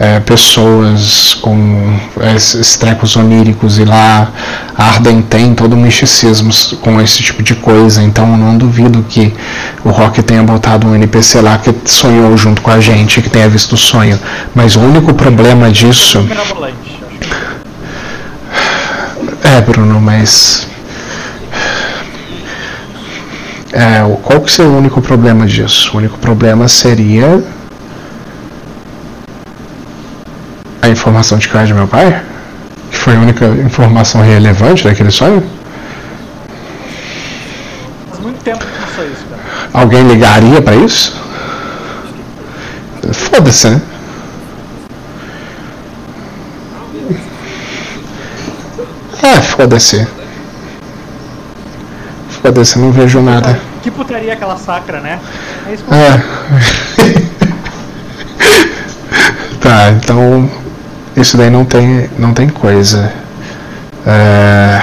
é, 0.01 0.19
pessoas 0.19 1.35
com 1.35 1.95
esses 2.35 2.75
trecos 2.75 3.15
oníricos 3.15 3.77
e 3.77 3.85
lá 3.85 4.31
Arden 4.75 5.21
tem 5.21 5.53
todo 5.53 5.73
o 5.73 5.77
misticismo 5.77 6.49
com 6.81 6.99
esse 6.99 7.21
tipo 7.21 7.43
de 7.43 7.53
coisa, 7.53 8.01
então 8.01 8.35
não 8.35 8.57
duvido 8.57 9.05
que 9.07 9.31
o 9.85 9.91
Rock 9.91 10.23
tenha 10.23 10.41
botado 10.41 10.87
um 10.87 10.95
NPC 10.95 11.41
lá 11.41 11.59
que 11.59 11.71
sonhou 11.85 12.35
junto 12.35 12.63
com 12.63 12.71
a 12.71 12.79
gente, 12.79 13.21
que 13.21 13.29
tenha 13.29 13.47
visto 13.47 13.73
o 13.73 13.77
sonho. 13.77 14.19
Mas 14.55 14.75
o 14.75 14.79
único 14.79 15.13
problema 15.13 15.69
disso. 15.69 16.27
É, 19.43 19.61
Bruno, 19.61 20.01
mas. 20.01 20.67
É, 23.71 24.01
qual 24.23 24.41
que 24.41 24.51
seria 24.51 24.71
o 24.71 24.77
único 24.79 24.99
problema 24.99 25.45
disso? 25.45 25.91
O 25.93 25.97
único 25.97 26.17
problema 26.17 26.67
seria 26.67 27.43
a 30.81 30.89
informação 30.89 31.37
de 31.37 31.47
que 31.47 31.63
de 31.63 31.73
meu 31.73 31.87
pai? 31.87 32.21
Que 32.89 32.97
foi 32.97 33.15
a 33.15 33.19
única 33.19 33.45
informação 33.45 34.21
relevante 34.21 34.83
daquele 34.83 35.11
sonho? 35.11 35.43
Faz 38.09 38.19
muito 38.19 38.43
tempo 38.43 38.59
que 38.59 38.79
não 38.79 38.87
foi 38.87 39.05
isso, 39.05 39.25
cara. 39.29 39.41
Alguém 39.73 40.07
ligaria 40.07 40.61
pra 40.61 40.75
isso? 40.75 41.21
Foda-se, 43.13 43.69
né? 43.69 43.81
É, 49.23 49.41
foda-se. 49.41 50.07
Foda-se, 52.41 52.79
não 52.79 52.91
vejo 52.91 53.21
nada. 53.21 53.59
Que 53.83 53.91
putaria 53.91 54.33
aquela 54.33 54.57
sacra, 54.57 54.99
né? 54.99 55.19
É 55.67 55.73
isso 55.73 55.83
que 55.83 55.93
é. 55.93 56.21
tá, 59.61 59.91
então 59.91 60.49
isso 61.15 61.37
daí 61.37 61.49
não 61.49 61.65
tem, 61.65 62.09
não 62.17 62.33
tem 62.33 62.47
coisa. 62.47 63.11
É, 64.05 64.81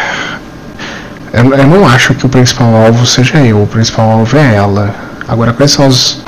eu, 1.33 1.55
eu 1.55 1.67
não 1.67 1.87
acho 1.87 2.15
que 2.15 2.27
o 2.27 2.29
principal 2.29 2.75
alvo 2.75 3.07
seja 3.07 3.39
eu, 3.39 3.63
o 3.63 3.67
principal 3.67 4.11
alvo 4.11 4.37
é 4.37 4.55
ela. 4.55 4.95
Agora, 5.27 5.53
quais 5.53 5.71
são 5.71 5.87
os. 5.87 6.23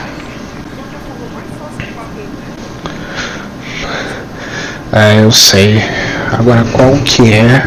É, 4.93 5.23
eu 5.23 5.31
sei. 5.31 5.83
Agora, 6.33 6.65
qual 6.73 6.93
que 6.99 7.33
é. 7.33 7.63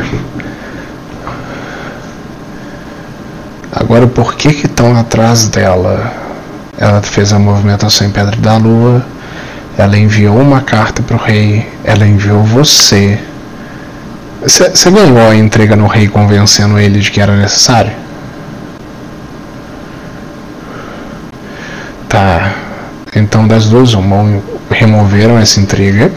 Agora, 3.72 4.08
por 4.08 4.36
que 4.36 4.54
que 4.54 4.66
estão 4.66 4.98
atrás 4.98 5.48
dela? 5.48 6.12
Ela 6.78 7.02
fez 7.02 7.32
a 7.32 7.40
movimentação 7.40 8.08
em 8.08 8.12
Pedra 8.12 8.36
da 8.38 8.58
Lua 8.58 9.06
ela 9.78 9.98
enviou 9.98 10.40
uma 10.40 10.62
carta 10.62 11.02
para 11.02 11.16
o 11.16 11.20
rei, 11.20 11.68
ela 11.84 12.06
enviou 12.06 12.44
você. 12.44 13.20
Você 14.42 14.92
ganhou 14.92 15.30
a 15.30 15.36
entrega 15.36 15.76
no 15.76 15.88
rei 15.88 16.08
convencendo 16.08 16.78
ele 16.78 17.00
de 17.00 17.10
que 17.10 17.22
era 17.22 17.36
necessário? 17.36 17.92
Tá. 22.10 22.54
Então, 23.16 23.48
das 23.48 23.70
duas, 23.70 23.94
uma, 23.94 24.42
removeram 24.70 25.38
essa 25.38 25.60
entrega. 25.60 26.12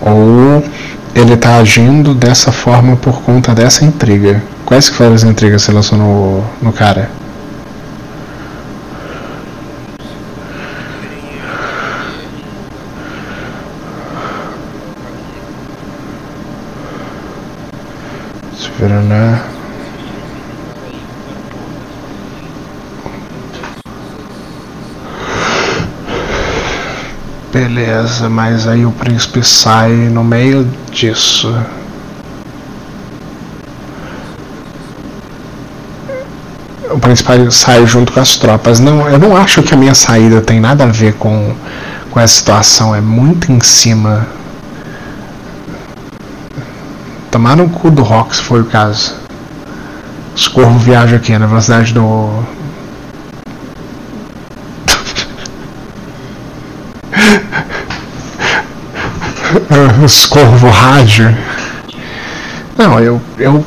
Ou 0.00 0.64
ele 1.14 1.34
está 1.34 1.56
agindo 1.58 2.14
dessa 2.14 2.50
forma 2.50 2.96
por 2.96 3.22
conta 3.22 3.54
dessa 3.54 3.84
intriga. 3.84 4.42
Quais 4.64 4.88
que 4.88 4.96
foram 4.96 5.14
as 5.14 5.22
intrigas 5.22 5.62
que 5.62 5.66
você 5.66 5.72
lançou 5.72 5.98
no, 5.98 6.44
no 6.60 6.72
cara? 6.72 7.21
Veraná. 18.78 19.42
Beleza, 27.52 28.30
mas 28.30 28.66
aí 28.66 28.86
o 28.86 28.90
príncipe 28.90 29.44
sai 29.44 29.92
no 29.92 30.24
meio 30.24 30.64
disso. 30.90 31.54
O 36.90 36.98
príncipe 36.98 37.50
sai 37.50 37.86
junto 37.86 38.10
com 38.10 38.20
as 38.20 38.36
tropas. 38.36 38.80
Não, 38.80 39.06
eu 39.06 39.18
não 39.18 39.36
acho 39.36 39.62
que 39.62 39.74
a 39.74 39.76
minha 39.76 39.94
saída 39.94 40.40
tem 40.40 40.60
nada 40.60 40.84
a 40.84 40.86
ver 40.86 41.12
com, 41.14 41.54
com 42.10 42.18
essa 42.18 42.34
situação. 42.34 42.94
É 42.94 43.02
muito 43.02 43.52
em 43.52 43.60
cima. 43.60 44.26
Tomar 47.32 47.56
no 47.56 47.68
cu 47.68 47.90
do 47.90 48.02
rock 48.02 48.36
se 48.36 48.42
foi 48.42 48.60
o 48.60 48.66
caso. 48.66 49.14
Os 50.36 50.46
corvos 50.46 50.82
viajam 50.82 51.16
aqui 51.16 51.36
na 51.38 51.46
velocidade 51.46 51.94
do, 51.94 52.44
os 60.04 60.26
corvo 60.26 60.68
rádio. 60.68 61.34
Não, 62.76 63.00
eu, 63.00 63.18
eu 63.38 63.64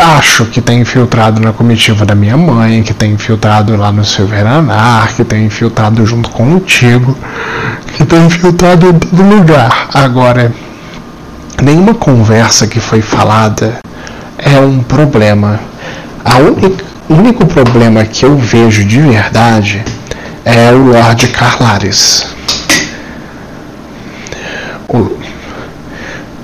acho 0.00 0.46
que 0.46 0.60
tem 0.60 0.80
infiltrado 0.80 1.40
na 1.40 1.52
comitiva 1.52 2.04
da 2.04 2.16
minha 2.16 2.36
mãe, 2.36 2.82
que 2.82 2.92
tem 2.92 3.12
infiltrado 3.12 3.76
lá 3.76 3.92
no 3.92 4.04
Silveranar, 4.04 5.14
que 5.14 5.22
tem 5.22 5.46
infiltrado 5.46 6.04
junto 6.04 6.30
contigo, 6.30 7.16
que 7.96 8.04
tem 8.04 8.26
infiltrado 8.26 8.88
em 8.88 8.98
todo 8.98 9.22
lugar. 9.22 9.88
Agora, 9.94 10.52
nenhuma 11.62 11.94
conversa 11.94 12.66
que 12.66 12.80
foi 12.80 13.00
falada 13.00 13.78
é 14.38 14.58
um 14.58 14.82
problema. 14.82 15.60
O 17.08 17.14
único 17.14 17.46
problema 17.46 18.04
que 18.04 18.24
eu 18.24 18.36
vejo 18.36 18.84
de 18.84 19.00
verdade 19.00 19.84
é 20.44 20.70
o 20.72 20.78
Lord 20.78 21.28
Carlares. 21.28 22.34
O, 24.88 25.18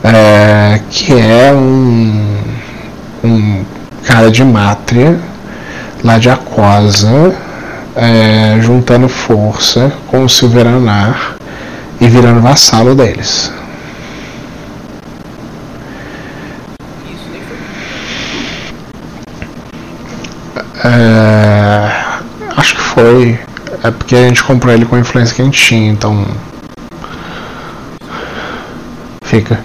é, 0.05 0.81
que 0.91 1.13
é 1.13 1.53
um, 1.53 2.39
um 3.23 3.65
cara 4.05 4.31
de 4.31 4.45
mátria 4.45 5.19
lá 6.03 6.19
de 6.19 6.31
Aquosa, 6.31 7.35
é, 7.95 8.59
juntando 8.61 9.09
força 9.09 9.93
com 10.07 10.25
o 10.25 10.29
Silveranar 10.29 11.37
e 12.01 12.09
virando 12.09 12.41
vassalo 12.41 12.95
deles. 12.95 13.53
É, 20.83 21.91
acho 22.57 22.75
que 22.75 22.81
foi. 23.01 23.39
É 23.83 23.91
porque 23.91 24.15
a 24.15 24.29
gente 24.29 24.43
comprou 24.45 24.75
ele 24.75 24.85
com 24.85 24.99
influência 24.99 25.35
que 25.35 25.41
a 25.41 25.45
gente 25.45 25.59
tinha, 25.59 25.91
então. 25.91 26.27
Fica. 29.23 29.65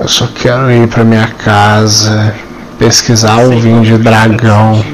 Eu 0.00 0.08
só 0.08 0.26
quero 0.26 0.70
ir 0.70 0.86
pra 0.88 1.02
minha 1.02 1.28
casa, 1.28 2.34
pesquisar 2.78 3.44
o 3.44 3.58
vinho 3.60 3.82
de 3.82 3.98
dragão. 3.98 4.84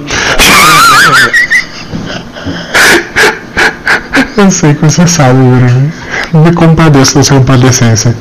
Eu 4.37 4.51
sei 4.51 4.75
que 4.75 4.85
você 4.85 5.07
sabe, 5.07 5.39
Bruno. 5.39 5.93
Me 6.33 6.53
compadeço 6.55 7.17
da 7.17 7.23
sua 7.23 7.39
compadecência. 7.39 8.17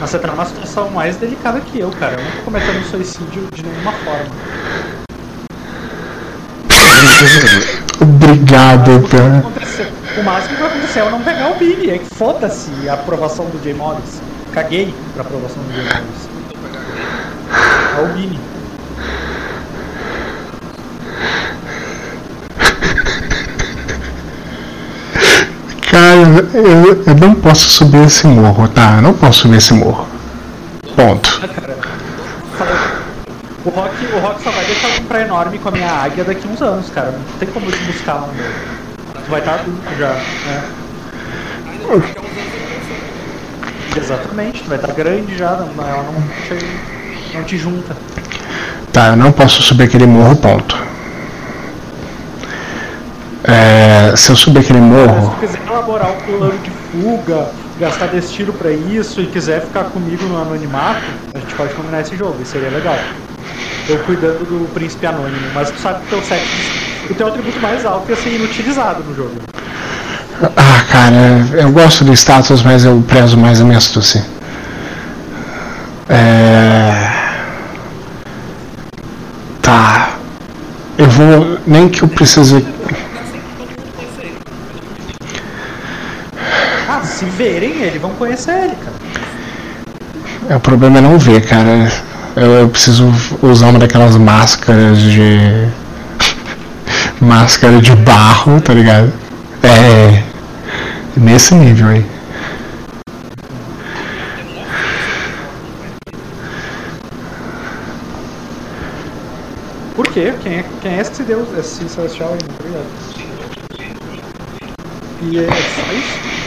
Você 0.00 0.18
tá 0.18 0.28
numa 0.28 0.44
situação 0.44 0.90
mais 0.90 1.16
delicada 1.16 1.60
que 1.60 1.80
eu, 1.80 1.90
cara. 1.90 2.12
Eu 2.14 2.24
não 2.24 2.30
tô 2.30 2.42
cometendo 2.42 2.84
suicídio 2.90 3.48
de 3.54 3.62
nenhuma 3.62 3.92
forma. 3.92 4.26
Obrigado, 8.00 9.08
cara. 9.08 9.44
O 10.18 10.22
máximo 10.22 10.56
que 10.56 10.62
vai 10.62 10.70
acontecer 10.70 10.98
é 10.98 11.02
eu 11.02 11.10
não 11.10 11.22
pegar 11.22 11.50
o 11.50 11.54
Billy. 11.54 11.90
É 11.90 11.98
que 11.98 12.06
foda-se 12.06 12.70
a 12.88 12.94
aprovação 12.94 13.46
do 13.46 13.62
Jay 13.62 13.74
Morris. 13.74 14.20
Caguei 14.52 14.94
pra 15.14 15.22
aprovação 15.22 15.62
do 15.62 15.72
Jay 15.72 15.84
Morris. 15.84 16.28
É 17.96 18.02
o 18.02 18.06
Billy. 18.14 18.40
Cara, 25.90 26.16
eu, 26.54 27.02
eu 27.04 27.14
não 27.16 27.34
posso 27.34 27.68
subir 27.68 28.04
esse 28.06 28.26
morro, 28.26 28.68
tá? 28.68 28.96
Eu 28.96 29.02
não 29.02 29.12
posso 29.12 29.40
subir 29.40 29.56
esse 29.56 29.72
morro. 29.74 30.06
Ponto. 30.94 31.40
O 33.64 33.70
Rock, 33.70 34.06
o 34.06 34.18
Rock 34.20 34.42
só 34.42 34.50
vai 34.50 34.64
deixar 34.64 34.88
eu 34.88 35.00
comprar 35.02 35.20
enorme 35.22 35.58
com 35.58 35.68
a 35.68 35.72
minha 35.72 35.90
águia 35.90 36.24
daqui 36.24 36.48
uns 36.48 36.62
anos, 36.62 36.88
cara. 36.90 37.10
Não 37.12 37.38
tem 37.38 37.48
como 37.48 37.66
eu 37.66 37.72
te 37.72 37.84
buscar 37.84 38.14
lá 38.14 38.26
no 38.26 38.34
meu. 38.34 38.79
Vai 39.30 39.40
estar 39.40 39.54
adulto 39.54 39.94
já, 39.98 40.08
né? 40.08 40.64
Exatamente, 43.96 44.62
tu 44.62 44.68
vai 44.68 44.78
estar 44.78 44.92
grande 44.92 45.36
já, 45.36 45.50
não, 45.52 45.88
ela 45.88 46.02
não 46.02 46.22
te, 46.22 47.34
não 47.34 47.44
te 47.44 47.56
junta. 47.56 47.96
Tá, 48.92 49.08
eu 49.08 49.16
não 49.16 49.32
posso 49.32 49.62
subir 49.62 49.84
aquele 49.84 50.06
morro, 50.06 50.36
ponto. 50.36 50.76
É, 53.44 54.14
se 54.16 54.30
eu 54.30 54.36
subir 54.36 54.60
aquele 54.60 54.80
morro. 54.80 55.34
Se 55.40 55.46
quiser 55.46 55.62
elaborar 55.66 56.10
um 56.10 56.16
plano 56.16 56.58
de 56.58 56.70
fuga, 56.70 57.50
gastar 57.78 58.06
destino 58.06 58.52
pra 58.52 58.70
isso 58.70 59.20
e 59.20 59.26
quiser 59.26 59.62
ficar 59.62 59.84
comigo 59.84 60.24
no 60.24 60.40
anonimato, 60.40 61.02
a 61.34 61.38
gente 61.38 61.54
pode 61.54 61.72
combinar 61.74 62.00
esse 62.00 62.16
jogo, 62.16 62.36
isso 62.42 62.52
seria 62.52 62.70
legal. 62.70 62.98
Eu 63.88 63.98
cuidando 64.00 64.44
do 64.44 64.72
príncipe 64.74 65.06
anônimo, 65.06 65.50
mas 65.54 65.70
tu 65.70 65.80
sabe 65.80 66.00
que 66.02 66.10
teu 66.10 66.22
sexo, 66.22 66.46
o 67.08 67.14
teu 67.14 67.28
atributo 67.28 67.60
mais 67.60 67.84
alto 67.86 68.10
ia 68.10 68.16
ser 68.16 68.34
inutilizado 68.34 69.02
no 69.04 69.14
jogo. 69.14 69.36
Ah, 70.56 70.84
cara, 70.90 71.60
eu 71.60 71.70
gosto 71.70 72.04
do 72.04 72.12
status, 72.12 72.62
mas 72.62 72.84
eu 72.84 73.02
prezo 73.06 73.36
mais 73.36 73.60
a 73.60 73.64
minha 73.64 73.78
astúcia. 73.78 74.24
É... 76.08 77.10
Tá. 79.60 80.14
Eu 80.96 81.06
vou. 81.08 81.58
Nem 81.66 81.88
que 81.88 82.02
eu 82.02 82.08
precise. 82.08 82.66
Ah, 86.88 87.02
se 87.04 87.24
verem 87.24 87.82
ele, 87.82 87.98
vão 87.98 88.10
conhecer 88.10 88.52
ele, 88.52 88.76
cara. 88.76 88.96
É, 90.48 90.56
o 90.56 90.60
problema 90.60 90.98
é 90.98 91.00
não 91.00 91.18
ver, 91.18 91.46
cara. 91.46 91.92
Eu, 92.34 92.52
eu 92.52 92.68
preciso 92.68 93.12
usar 93.42 93.68
uma 93.68 93.78
daquelas 93.78 94.16
máscaras 94.16 94.98
de. 94.98 95.68
Máscara 97.20 97.80
de 97.80 97.94
barro, 97.96 98.60
tá 98.60 98.72
ligado? 98.72 99.12
É. 99.62 100.22
Nesse 101.16 101.54
nível 101.54 101.88
aí. 101.88 102.06
Por 109.94 110.06
quê? 110.08 110.32
Quem 110.42 110.54
é, 110.54 110.64
quem 110.80 110.92
é 110.92 111.00
esse 111.00 111.22
deus, 111.22 111.46
esse 111.58 111.86
celestial 111.88 112.32
aí? 112.32 112.38
E 115.22 115.38
é 115.40 115.46
só 115.46 115.92
isso? 115.92 116.39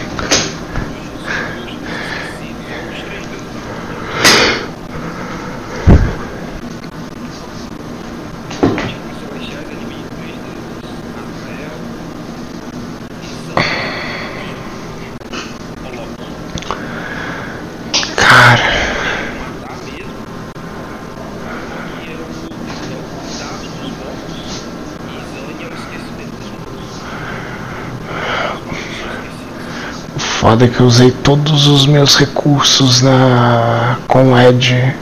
Que 30.67 30.79
eu 30.79 30.87
usei 30.87 31.11
todos 31.11 31.67
os 31.67 31.85
meus 31.85 32.15
recursos 32.15 33.01
na 33.01 33.97
com 34.07 34.37
Ed. 34.39 34.95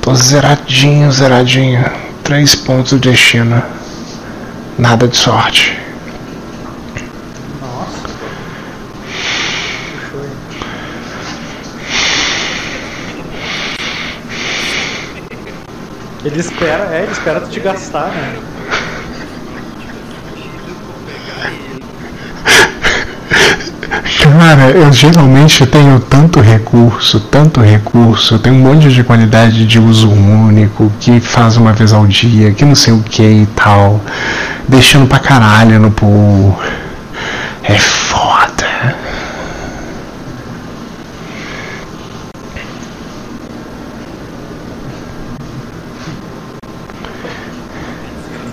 Tô 0.00 0.14
zeradinho, 0.14 1.10
zeradinho. 1.10 1.84
Três 2.22 2.54
pontos 2.54 2.92
de 2.92 3.10
destino. 3.10 3.62
Nada 4.78 5.08
de 5.08 5.16
sorte. 5.16 5.76
Ele 16.24 16.40
espera, 16.40 16.94
é, 16.94 17.02
ele 17.02 17.12
espera 17.12 17.40
tu 17.40 17.48
te 17.48 17.60
gastar, 17.60 18.08
né? 18.08 18.53
Cara, 24.36 24.68
eu 24.70 24.92
geralmente 24.92 25.64
tenho 25.64 26.00
tanto 26.00 26.40
recurso, 26.40 27.20
tanto 27.20 27.60
recurso, 27.60 28.34
eu 28.34 28.38
tenho 28.40 28.56
um 28.56 28.58
monte 28.58 28.88
de 28.92 29.04
qualidade 29.04 29.64
de 29.64 29.78
uso 29.78 30.10
único, 30.10 30.92
que 30.98 31.20
faz 31.20 31.56
uma 31.56 31.72
vez 31.72 31.92
ao 31.92 32.04
dia, 32.04 32.50
que 32.52 32.64
não 32.64 32.74
sei 32.74 32.92
o 32.92 33.00
que 33.00 33.22
e 33.22 33.46
tal. 33.54 34.00
Deixando 34.66 35.06
pra 35.06 35.20
caralho 35.20 35.78
no 35.78 35.92
pool. 35.92 36.58
É 37.62 37.78
foda. 37.78 38.96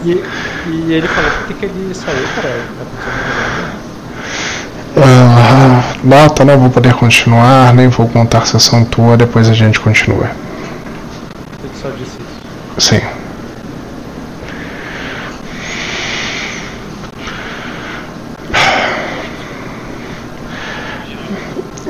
E, 0.05 0.23
e 0.67 0.93
ele 0.93 1.07
falou 1.07 1.32
que, 1.47 1.65
ele 1.65 1.91
saiu, 1.95 2.27
cara? 2.36 3.40
Ah, 5.03 5.95
nota, 6.03 6.45
não 6.45 6.59
vou 6.59 6.69
poder 6.69 6.93
continuar, 6.93 7.73
nem 7.73 7.87
vou 7.87 8.07
contar 8.07 8.39
a 8.39 8.45
sessão 8.45 8.85
tua, 8.85 9.17
depois 9.17 9.49
a 9.49 9.53
gente 9.53 9.79
continua. 9.79 10.29
Ele 11.63 11.71
só 11.81 11.89
disse 11.89 12.17
isso. 12.19 12.77
Sim. 12.77 13.01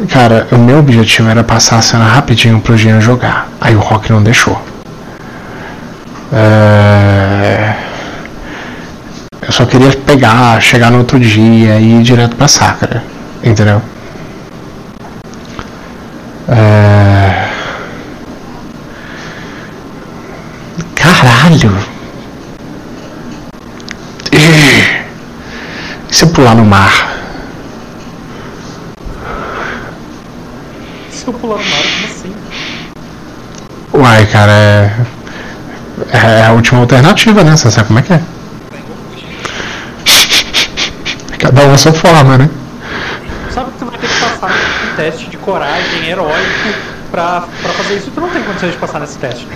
Cara, 0.10 0.48
o 0.52 0.58
meu 0.58 0.80
objetivo 0.80 1.30
era 1.30 1.44
passar 1.44 1.78
a 1.78 1.82
cena 1.82 2.06
rapidinho 2.06 2.60
pro 2.60 2.78
Jean 2.78 3.00
jogar. 3.00 3.48
Aí 3.60 3.76
o 3.76 3.80
Rock 3.80 4.12
não 4.12 4.22
deixou. 4.22 4.62
É... 6.34 6.81
Só 9.62 9.68
queria 9.68 9.92
pegar, 9.92 10.60
chegar 10.60 10.90
no 10.90 10.98
outro 10.98 11.20
dia 11.20 11.78
e 11.78 12.00
ir 12.00 12.02
direto 12.02 12.36
pra 12.36 12.48
Sacra. 12.48 13.04
Entendeu? 13.44 13.80
É... 16.50 17.48
Caralho! 20.96 21.78
E 24.32 26.12
se 26.12 26.26
eu 26.26 26.30
pular 26.30 26.56
no 26.56 26.66
mar? 26.66 27.20
Se 31.12 31.28
eu 31.28 31.34
pular 31.34 31.60
no 31.60 31.70
mar, 31.70 31.84
como 31.84 32.06
assim? 32.08 32.36
Uai, 33.94 34.26
cara, 34.26 34.52
é... 34.52 34.92
é 36.14 36.46
a 36.48 36.52
última 36.52 36.82
alternativa, 36.82 37.44
né? 37.44 37.56
Você 37.56 37.70
sabe 37.70 37.90
como 37.90 38.00
é 38.00 38.02
que 38.02 38.14
é? 38.14 38.22
Cada 41.62 41.70
um 41.70 41.76
a 41.76 41.78
sua 41.78 41.94
forma, 41.94 42.40
né? 42.40 42.50
Sabe 43.52 43.70
que 43.70 43.78
tu 43.78 43.86
vai 43.86 44.00
ter 44.00 44.08
que 44.08 44.20
passar 44.20 44.50
um 44.50 44.96
teste 44.96 45.30
de 45.30 45.38
coragem 45.38 46.08
heróico 46.08 46.74
pra, 47.12 47.44
pra 47.62 47.74
fazer 47.74 47.98
isso. 47.98 48.10
Tu 48.10 48.20
não 48.20 48.30
tem 48.30 48.42
condições 48.42 48.72
de 48.72 48.80
passar 48.80 49.00
nesse 49.00 49.20
teste. 49.20 49.48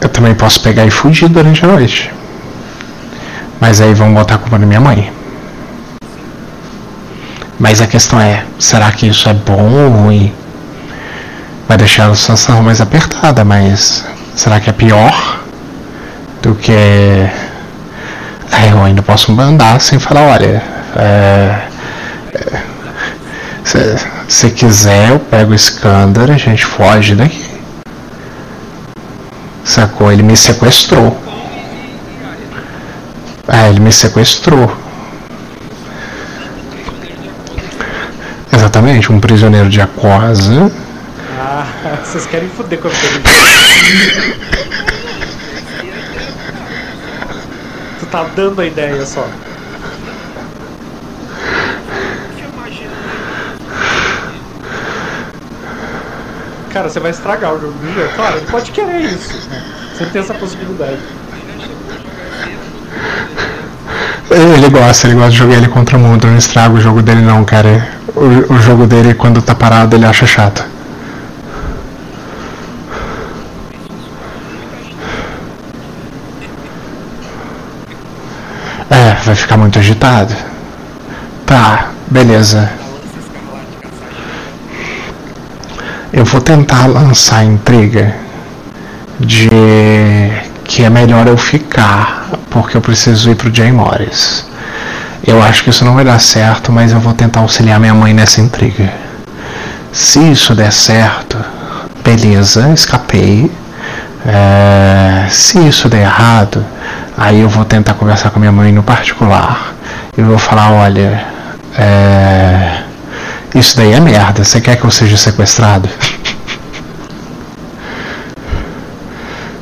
Eu 0.00 0.08
também 0.10 0.34
posso 0.36 0.62
pegar 0.62 0.86
e 0.86 0.92
fugir 0.92 1.28
durante 1.28 1.64
a 1.64 1.66
noite. 1.68 2.08
Mas 3.60 3.80
aí 3.80 3.92
vão 3.94 4.14
botar 4.14 4.36
a 4.36 4.38
culpa 4.38 4.60
na 4.60 4.66
minha 4.66 4.80
mãe. 4.80 5.19
Mas 7.60 7.82
a 7.82 7.86
questão 7.86 8.18
é, 8.18 8.42
será 8.58 8.90
que 8.90 9.06
isso 9.06 9.28
é 9.28 9.34
bom 9.34 9.70
ou 9.70 9.90
ruim? 9.90 10.32
Vai 11.68 11.76
deixar 11.76 12.10
a 12.10 12.14
situação 12.14 12.62
mais 12.62 12.80
apertada, 12.80 13.44
mas 13.44 14.02
será 14.34 14.58
que 14.58 14.70
é 14.70 14.72
pior 14.72 15.40
do 16.40 16.54
que. 16.54 16.72
É, 16.72 17.30
eu 18.72 18.82
ainda 18.82 19.02
posso 19.02 19.30
mandar 19.30 19.78
sem 19.78 19.98
falar, 19.98 20.22
olha. 20.22 20.62
É, 20.96 21.68
é, 22.32 22.62
se, 23.62 23.96
se 24.26 24.50
quiser, 24.52 25.10
eu 25.10 25.20
pego 25.20 25.52
o 25.52 25.54
Skander, 25.54 26.30
a 26.30 26.38
gente 26.38 26.64
foge 26.64 27.14
daqui. 27.14 27.44
Sacou? 29.62 30.10
Ele 30.10 30.22
me 30.22 30.34
sequestrou. 30.34 31.14
É, 33.46 33.68
ele 33.68 33.80
me 33.80 33.92
sequestrou. 33.92 34.79
Exatamente, 38.80 39.12
um 39.12 39.20
prisioneiro 39.20 39.68
de 39.68 39.78
aquosa. 39.78 40.72
Ah, 41.38 41.66
vocês 42.02 42.24
querem 42.24 42.48
foder 42.48 42.78
com 42.78 42.88
a. 42.88 42.90
Tu 47.98 48.06
tá 48.06 48.24
dando 48.34 48.58
a 48.58 48.66
ideia 48.66 49.04
só. 49.04 49.28
Cara, 56.72 56.88
você 56.88 57.00
vai 57.00 57.10
estragar 57.10 57.52
o 57.52 57.60
jogo 57.60 57.74
do 57.74 57.94
jeito. 57.94 58.14
Claro, 58.14 58.38
ele 58.38 58.46
pode 58.46 58.70
querer 58.70 59.00
isso. 59.00 59.50
Né? 59.50 59.62
Você 59.92 60.06
tem 60.06 60.22
essa 60.22 60.32
possibilidade. 60.32 61.00
Ele 64.30 64.70
gosta, 64.70 65.06
ele 65.06 65.16
gosta 65.16 65.30
de 65.32 65.36
jogar 65.36 65.56
ele 65.56 65.68
contra 65.68 65.98
o 65.98 66.00
mundo, 66.00 66.26
eu 66.26 66.30
não 66.30 66.38
estrago 66.38 66.76
o 66.76 66.80
jogo 66.80 67.02
dele 67.02 67.20
não, 67.20 67.44
cara. 67.44 67.99
O, 68.20 68.52
o 68.52 68.58
jogo 68.58 68.86
dele 68.86 69.14
quando 69.14 69.40
tá 69.40 69.54
parado 69.54 69.96
ele 69.96 70.04
acha 70.04 70.26
chato. 70.26 70.62
É, 78.90 79.14
vai 79.24 79.34
ficar 79.34 79.56
muito 79.56 79.78
agitado. 79.78 80.34
Tá, 81.46 81.92
beleza. 82.10 82.70
Eu 86.12 86.26
vou 86.26 86.42
tentar 86.42 86.88
lançar 86.88 87.38
a 87.38 87.44
intriga 87.44 88.14
de 89.18 89.48
que 90.64 90.84
é 90.84 90.90
melhor 90.90 91.26
eu 91.26 91.38
ficar, 91.38 92.28
porque 92.50 92.76
eu 92.76 92.82
preciso 92.82 93.30
ir 93.30 93.36
pro 93.36 93.54
Jay 93.54 93.72
Morris. 93.72 94.49
Eu 95.26 95.42
acho 95.42 95.62
que 95.64 95.70
isso 95.70 95.84
não 95.84 95.94
vai 95.94 96.04
dar 96.04 96.18
certo, 96.18 96.72
mas 96.72 96.92
eu 96.92 97.00
vou 97.00 97.12
tentar 97.12 97.40
auxiliar 97.40 97.78
minha 97.78 97.94
mãe 97.94 98.14
nessa 98.14 98.40
intriga. 98.40 98.90
Se 99.92 100.18
isso 100.30 100.54
der 100.54 100.72
certo, 100.72 101.36
beleza, 102.02 102.72
escapei. 102.72 103.50
É, 104.26 105.26
se 105.30 105.58
isso 105.58 105.88
der 105.88 106.02
errado, 106.02 106.64
aí 107.16 107.40
eu 107.40 107.48
vou 107.48 107.64
tentar 107.64 107.94
conversar 107.94 108.30
com 108.30 108.38
minha 108.38 108.52
mãe 108.52 108.72
no 108.72 108.82
particular. 108.82 109.74
E 110.16 110.22
vou 110.22 110.38
falar, 110.38 110.72
olha, 110.72 111.24
é, 111.76 112.82
isso 113.54 113.76
daí 113.76 113.92
é 113.92 114.00
merda. 114.00 114.42
Você 114.44 114.60
quer 114.60 114.76
que 114.76 114.84
eu 114.84 114.90
seja 114.90 115.16
sequestrado? 115.16 115.88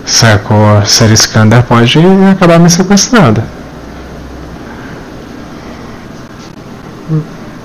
Sacou? 0.04 0.84
Ser 0.86 1.10
Skander 1.12 1.62
pode 1.62 1.98
acabar 2.30 2.58
me 2.58 2.70
sequestrando. 2.70 3.42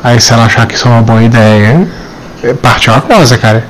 Aí 0.03 0.19
se 0.19 0.33
ela 0.33 0.45
achar 0.45 0.67
que 0.67 0.75
isso 0.75 0.87
é 0.87 0.91
uma 0.91 1.01
boa 1.01 1.23
ideia, 1.23 1.87
parte 2.61 2.89
uma 2.89 3.01
coisa, 3.01 3.37
cara. 3.37 3.65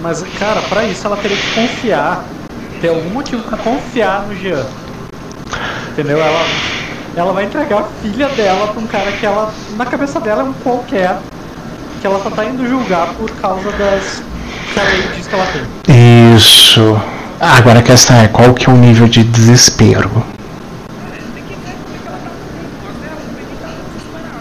Mas, 0.00 0.24
cara, 0.38 0.62
pra 0.62 0.84
isso 0.84 1.06
ela 1.06 1.16
teria 1.18 1.36
que 1.36 1.54
confiar. 1.54 2.24
Ter 2.80 2.88
algum 2.88 3.10
motivo 3.10 3.42
pra 3.42 3.58
confiar 3.58 4.22
no 4.26 4.34
Jean. 4.34 4.64
Entendeu? 5.90 6.18
Ela, 6.18 6.46
ela 7.14 7.32
vai 7.34 7.44
entregar 7.44 7.80
a 7.80 7.84
filha 8.00 8.28
dela 8.30 8.68
pra 8.68 8.80
um 8.80 8.86
cara 8.86 9.12
que 9.12 9.26
ela, 9.26 9.52
na 9.76 9.84
cabeça 9.84 10.18
dela, 10.18 10.40
é 10.40 10.44
um 10.46 10.54
qualquer. 10.54 11.18
Que 12.00 12.06
ela 12.06 12.22
só 12.22 12.30
tá 12.30 12.46
indo 12.46 12.66
julgar 12.66 13.08
por 13.18 13.30
causa 13.32 13.70
das. 13.72 14.22
que 14.72 14.80
a 14.80 14.82
lei 14.84 15.02
diz 15.14 15.26
que 15.26 15.34
ela 15.34 15.46
tem. 15.46 16.34
Isso. 16.34 16.98
Agora 17.38 17.80
a 17.80 17.82
questão 17.82 18.16
é 18.16 18.28
qual 18.28 18.54
que 18.54 18.68
é 18.68 18.72
o 18.72 18.76
nível 18.76 19.06
de 19.06 19.22
desespero. 19.22 20.10
Tem 21.12 21.42
que 21.44 21.54
ver 21.54 21.70
como 21.76 21.96
é 21.98 21.98
que 21.98 22.08
ela 22.08 22.18
tá 22.18 22.30
fazendo. 22.30 22.78
Mas 22.86 23.02
ela 23.04 23.20
também 23.20 23.44
tá 23.60 23.68
desesperada. 23.86 24.40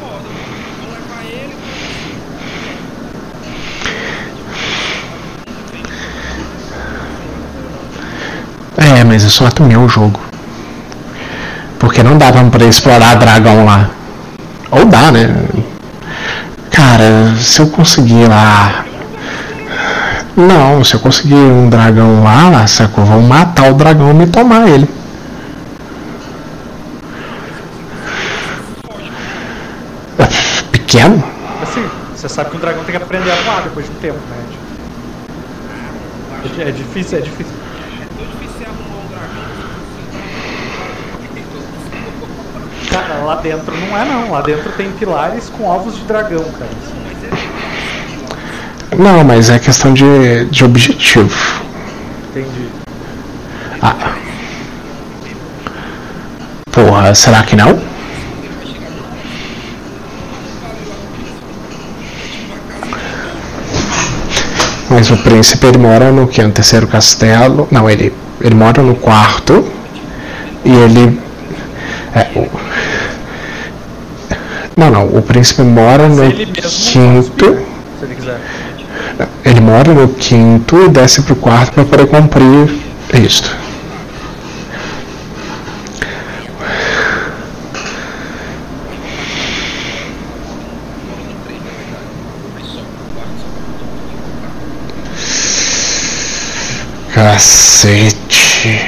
Foda, 0.00 0.28
mano. 0.28 0.48
Vou 8.76 8.84
levar 8.84 8.97
mas 9.08 9.22
isso 9.22 9.42
mata 9.42 9.62
o 9.62 9.66
meu 9.66 9.88
jogo. 9.88 10.20
Porque 11.78 12.02
não 12.02 12.18
dá 12.18 12.30
pra 12.30 12.64
explorar 12.66 13.14
dragão 13.14 13.64
lá. 13.64 13.88
Ou 14.70 14.84
dá, 14.84 15.10
né? 15.10 15.34
Cara, 16.70 17.34
se 17.38 17.60
eu 17.60 17.68
conseguir 17.68 18.28
lá. 18.28 18.84
Não, 20.36 20.84
se 20.84 20.94
eu 20.94 21.00
conseguir 21.00 21.34
um 21.34 21.70
dragão 21.70 22.22
lá, 22.22 22.66
sacou? 22.66 23.04
Vão 23.04 23.22
matar 23.22 23.70
o 23.70 23.74
dragão 23.74 24.10
e 24.10 24.14
me 24.14 24.26
tomar 24.26 24.68
ele. 24.68 24.88
Pequeno? 30.70 31.24
Assim, 31.62 31.84
você 32.14 32.28
sabe 32.28 32.50
que 32.50 32.56
um 32.56 32.60
dragão 32.60 32.84
tem 32.84 32.94
que 32.94 33.02
aprender 33.02 33.30
a 33.30 33.36
voar 33.36 33.62
depois 33.62 33.86
de 33.86 33.92
um 33.92 33.96
tempo, 33.96 34.18
né? 34.30 34.44
É, 36.58 36.68
é 36.68 36.70
difícil, 36.70 37.18
é 37.18 37.20
difícil. 37.20 37.52
É 38.00 38.06
tão 38.16 38.26
difícil 38.26 38.66
arrumar 38.66 39.04
um 39.04 39.08
dragão. 39.08 39.48
Cara, 42.90 43.24
lá 43.24 43.36
dentro 43.36 43.74
não 43.76 43.96
é 43.96 44.04
não. 44.04 44.30
Lá 44.30 44.40
dentro 44.40 44.70
tem 44.72 44.90
pilares 44.92 45.48
com 45.48 45.64
ovos 45.64 45.96
de 45.96 46.04
dragão, 46.04 46.44
cara. 46.58 46.70
Não, 48.96 49.22
mas 49.22 49.50
é 49.50 49.58
questão 49.58 49.92
de, 49.92 50.46
de 50.46 50.64
objetivo. 50.64 51.62
Entendi. 52.30 52.68
Ah. 53.82 54.16
Porra, 56.72 57.14
será 57.14 57.42
que 57.42 57.54
não? 57.54 57.78
Mas 64.90 65.10
o 65.10 65.16
príncipe 65.18 65.66
ele 65.66 65.78
mora 65.78 66.10
no 66.10 66.26
que? 66.26 66.42
No 66.42 66.50
terceiro 66.50 66.86
castelo? 66.86 67.68
Não, 67.70 67.88
ele, 67.88 68.12
ele 68.40 68.54
mora 68.54 68.82
no 68.82 68.94
quarto 68.94 69.64
e 70.64 70.70
ele. 70.70 71.20
É, 72.14 72.26
não, 74.78 74.92
não, 74.92 75.06
o 75.08 75.20
príncipe 75.20 75.62
mora 75.62 76.08
no 76.08 76.22
ele 76.22 76.46
mesmo 76.46 76.70
quinto. 76.70 77.44
Se 77.98 78.04
ele 78.04 78.14
quiser. 78.14 78.40
Ele 79.44 79.60
mora 79.60 79.92
no 79.92 80.06
quinto 80.10 80.80
e 80.84 80.88
desce 80.88 81.20
pro 81.22 81.34
quarto 81.34 81.72
para 81.72 81.84
poder 81.84 82.06
cumprir 82.06 82.70
isto. 83.12 83.56
Cacete, 97.12 98.80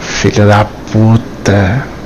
filha 0.00 0.46
da 0.46 0.64
puta. 0.64 1.97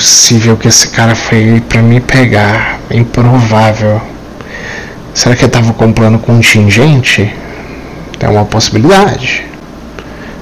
Possível 0.00 0.56
que 0.56 0.66
esse 0.66 0.88
cara 0.88 1.14
foi 1.14 1.62
pra 1.68 1.82
me 1.82 2.00
pegar. 2.00 2.80
É 2.88 2.96
improvável. 2.96 4.00
Será 5.12 5.36
que 5.36 5.44
ele 5.44 5.52
tava 5.52 5.74
com 5.74 5.88
um 5.88 5.92
plano 5.92 6.18
contingente? 6.18 7.30
É 8.18 8.26
uma 8.26 8.46
possibilidade. 8.46 9.44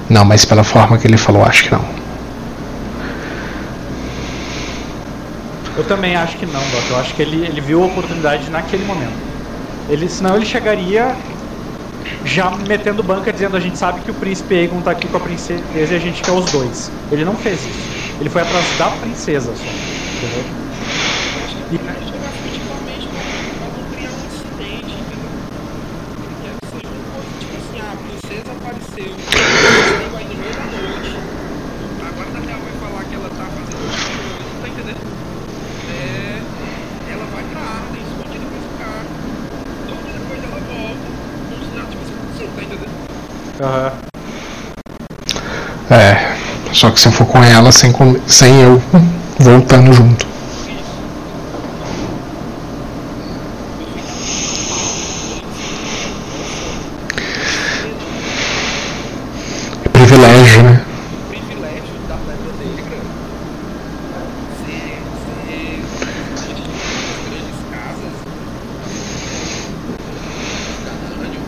Não, 0.09 0.24
mas 0.24 0.44
pela 0.44 0.62
forma 0.62 0.96
que 0.96 1.09
ele 1.09 1.16
falou, 1.16 1.42
acho 1.44 1.64
que 1.64 1.72
não. 1.72 1.84
Eu 5.76 5.82
também 5.82 6.14
acho 6.14 6.36
que 6.36 6.46
não, 6.46 6.61
Doc. 6.61 6.90
Eu 6.90 7.00
acho 7.00 7.14
que 7.16 7.22
ele, 7.22 7.44
ele 7.44 7.61
viu 7.61 7.82
a 7.82 7.86
oportunidade 7.86 8.48
naquele 8.50 8.84
momento. 8.84 9.18
Ele, 9.88 10.09
senão 10.09 10.36
ele 10.36 10.46
chegaria 10.46 11.16
já 12.24 12.48
metendo 12.68 13.02
banca 13.02 13.32
dizendo 13.32 13.56
a 13.56 13.61
gente 13.61 13.76
sabe 13.76 14.02
que 14.02 14.11
o 14.12 14.14
príncipe 14.14 14.54
Aegon 14.54 14.82
tá 14.82 14.92
aqui 14.92 15.09
com 15.09 15.16
a 15.16 15.20
princesa 15.20 15.64
e 15.74 15.82
a 15.82 15.98
gente 15.98 16.22
quer 16.22 16.30
os 16.30 16.48
dois. 16.52 16.92
Ele 17.11 17.24
não 17.24 17.34
fez 17.34 17.59
isso. 17.59 17.97
Ele 18.20 18.28
foi 18.28 18.42
atrás 18.42 18.64
da 18.78 18.90
princesa 18.90 19.54
só. 19.54 19.62
Entendeu? 19.64 20.44
E, 21.70 21.76
Jogar 21.78 22.32
efetivamente, 22.34 23.06
pra 23.06 23.68
não 23.68 23.84
criar 23.94 24.10
um 24.10 24.22
incidente, 24.26 24.92
entendeu? 24.98 25.30
Ele 26.18 26.34
quer 26.42 26.54
que 26.58 26.66
seja 26.66 26.88
uma 26.88 27.04
coisa 27.14 27.30
tipo 27.38 27.54
assim, 27.56 27.78
ah, 27.80 27.92
a 27.92 27.96
princesa 27.96 28.50
apareceu, 28.52 29.12
saiu 29.28 30.16
aí 30.16 30.24
no 30.24 30.34
meio 30.34 30.54
da 30.54 30.66
noite. 30.66 31.14
Agora 32.08 32.28
a 32.28 32.40
Real 32.40 32.58
vai 32.58 32.74
falar 32.80 33.02
que 33.04 33.14
ela 33.14 33.28
tá 33.28 33.44
fazendo 33.54 33.82
outra 33.86 34.02
coisa, 34.02 34.42
tá 34.62 34.66
entendendo? 34.68 35.02
É, 35.88 36.42
ela 37.12 37.26
vai 37.32 37.44
pra 37.44 37.60
Arden, 37.60 38.02
escondida 38.02 38.44
com 38.48 38.56
esse 38.58 38.72
cara. 38.82 39.06
Logo 39.86 40.08
depois 40.11 40.40
ela 40.42 40.61
volta, 40.66 41.07
como 41.49 41.62
se 41.62 41.70
nada 41.76 41.86
tivesse 41.92 42.12
acontecido, 42.18 42.50
tá 42.57 42.62
entendendo? 42.66 42.95
aham. 43.62 43.92
É, 45.90 46.36
só 46.74 46.90
que 46.90 47.00
se 47.00 47.08
com 47.38 47.44
ela 47.44 47.70
sem, 47.70 47.94
sem 48.26 48.62
eu 48.62 48.82
voltando 49.38 49.92
junto. 49.92 50.26
É 59.84 59.88
privilégio, 59.90 60.62
né? 60.64 60.80
privilégio 61.28 61.94
da 62.08 62.16
Leva 62.26 62.52
Negra 62.58 62.98
ser, 64.58 64.98
ser 65.24 65.84
antes 66.10 66.66
de 66.66 66.74
as 67.08 67.22
grandes 67.30 67.60
casas 67.70 68.14
cidadânio 70.80 71.42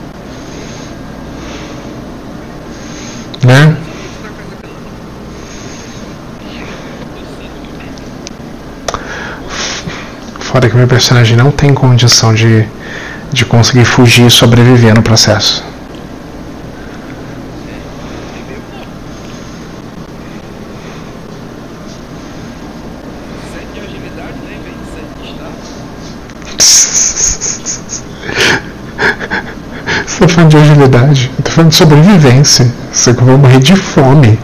Né? 3.43 3.77
da 3.81 4.31
casa 4.31 4.61
grande. 4.61 4.91
Eu 6.61 7.27
sinto 7.39 7.61
que 10.69 10.77
meu 10.77 10.87
personagem 10.87 11.37
não 11.37 11.51
tem 11.51 11.73
condição 11.73 12.35
de, 12.35 12.67
de 13.33 13.45
conseguir 13.45 13.85
fugir 13.85 14.27
e 14.27 14.31
sobreviver 14.31 14.95
no 14.95 15.03
processo. 15.03 15.65
tá 30.19 30.29
falando 30.29 30.51
de 30.51 30.57
agilidade, 30.59 31.31
tô 31.43 31.51
falando 31.51 31.71
de 31.71 31.77
sobrevivência. 31.77 32.71
Você 32.93 33.15
que 33.15 33.21
eu 33.21 33.27
vou 33.27 33.39
morrer 33.39 33.61
de 33.61 33.77
fome. 33.77 34.39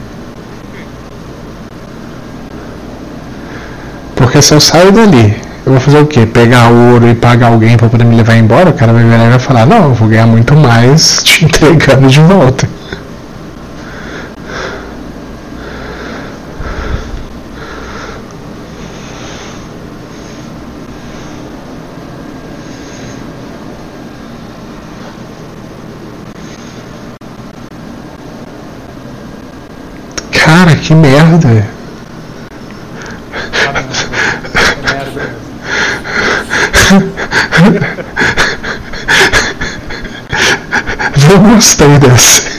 Porque 4.14 4.40
se 4.40 4.54
eu 4.54 4.60
saio 4.60 4.92
dali, 4.92 5.45
eu 5.66 5.72
vou 5.72 5.80
fazer 5.80 5.98
o 5.98 6.06
quê? 6.06 6.24
Pegar 6.24 6.68
ouro 6.68 7.08
e 7.08 7.14
pagar 7.14 7.48
alguém 7.48 7.76
pra 7.76 7.88
poder 7.88 8.04
me 8.04 8.14
levar 8.14 8.36
embora? 8.36 8.70
O 8.70 8.72
cara 8.72 8.92
vai 8.92 9.02
virar 9.02 9.26
e 9.26 9.30
vai 9.30 9.38
falar, 9.40 9.66
não, 9.66 9.86
eu 9.86 9.94
vou 9.94 10.08
ganhar 10.08 10.26
muito 10.26 10.54
mais 10.54 11.20
te 11.24 11.44
entregando 11.44 12.08
de 12.08 12.20
volta. 12.20 12.68
Cara, 30.30 30.76
que 30.76 30.94
merda. 30.94 31.66
Tá 33.52 33.72
bom, 33.72 33.82
é 33.82 34.90
merda 34.90 35.10
mesmo. 35.10 35.36
Não 41.28 41.40
gostei 41.56 41.98
dessa. 41.98 42.56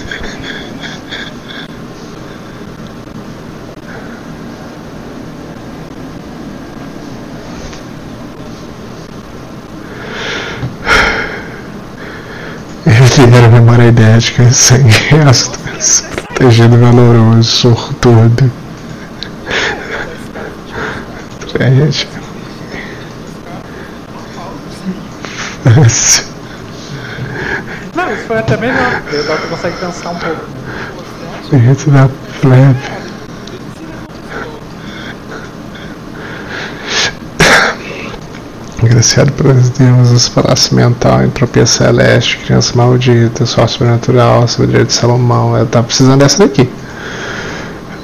Era 13.20 13.48
memória 13.50 13.88
idética, 13.88 14.50
sem 14.52 14.82
restos, 14.88 16.04
protegido, 16.28 16.80
valoroso, 16.80 17.44
sortudo. 17.44 18.52
Tragédia. 21.52 22.08
Fácil. 25.64 26.27
Foi 28.28 28.38
até 28.38 28.58
melhor. 28.58 29.02
porque 29.02 29.16
O 29.16 29.24
Doc 29.24 29.40
consegue 29.50 29.78
pensar 29.78 30.10
um 30.10 30.16
pouco. 30.16 30.42
Dentro 31.50 31.92
da 31.92 32.10
plebe. 32.42 32.78
Agraciado 38.84 39.32
pelos 39.32 39.70
Deus, 39.70 40.12
espaço 40.12 40.76
mental, 40.76 41.24
entropia 41.24 41.66
celeste, 41.66 42.38
criança 42.38 42.76
maldita, 42.76 43.46
sorte 43.46 43.74
sobrenatural, 43.74 44.48
sabedoria 44.48 44.86
de 44.86 44.94
Salomão. 44.94 45.58
Eu 45.58 45.66
tava 45.66 45.88
precisando 45.88 46.20
dessa 46.20 46.40
daqui. 46.40 46.70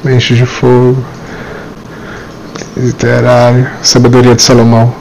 Mente 0.04 0.36
de 0.36 0.46
fogo. 0.46 1.04
Literário. 2.78 3.70
Sabedoria 3.82 4.36
de 4.36 4.42
Salomão. 4.42 4.94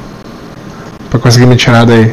Pra 1.09 1.21
conseguir 1.21 1.47
me 1.47 1.57
tirar 1.57 1.87
daí. 1.87 2.13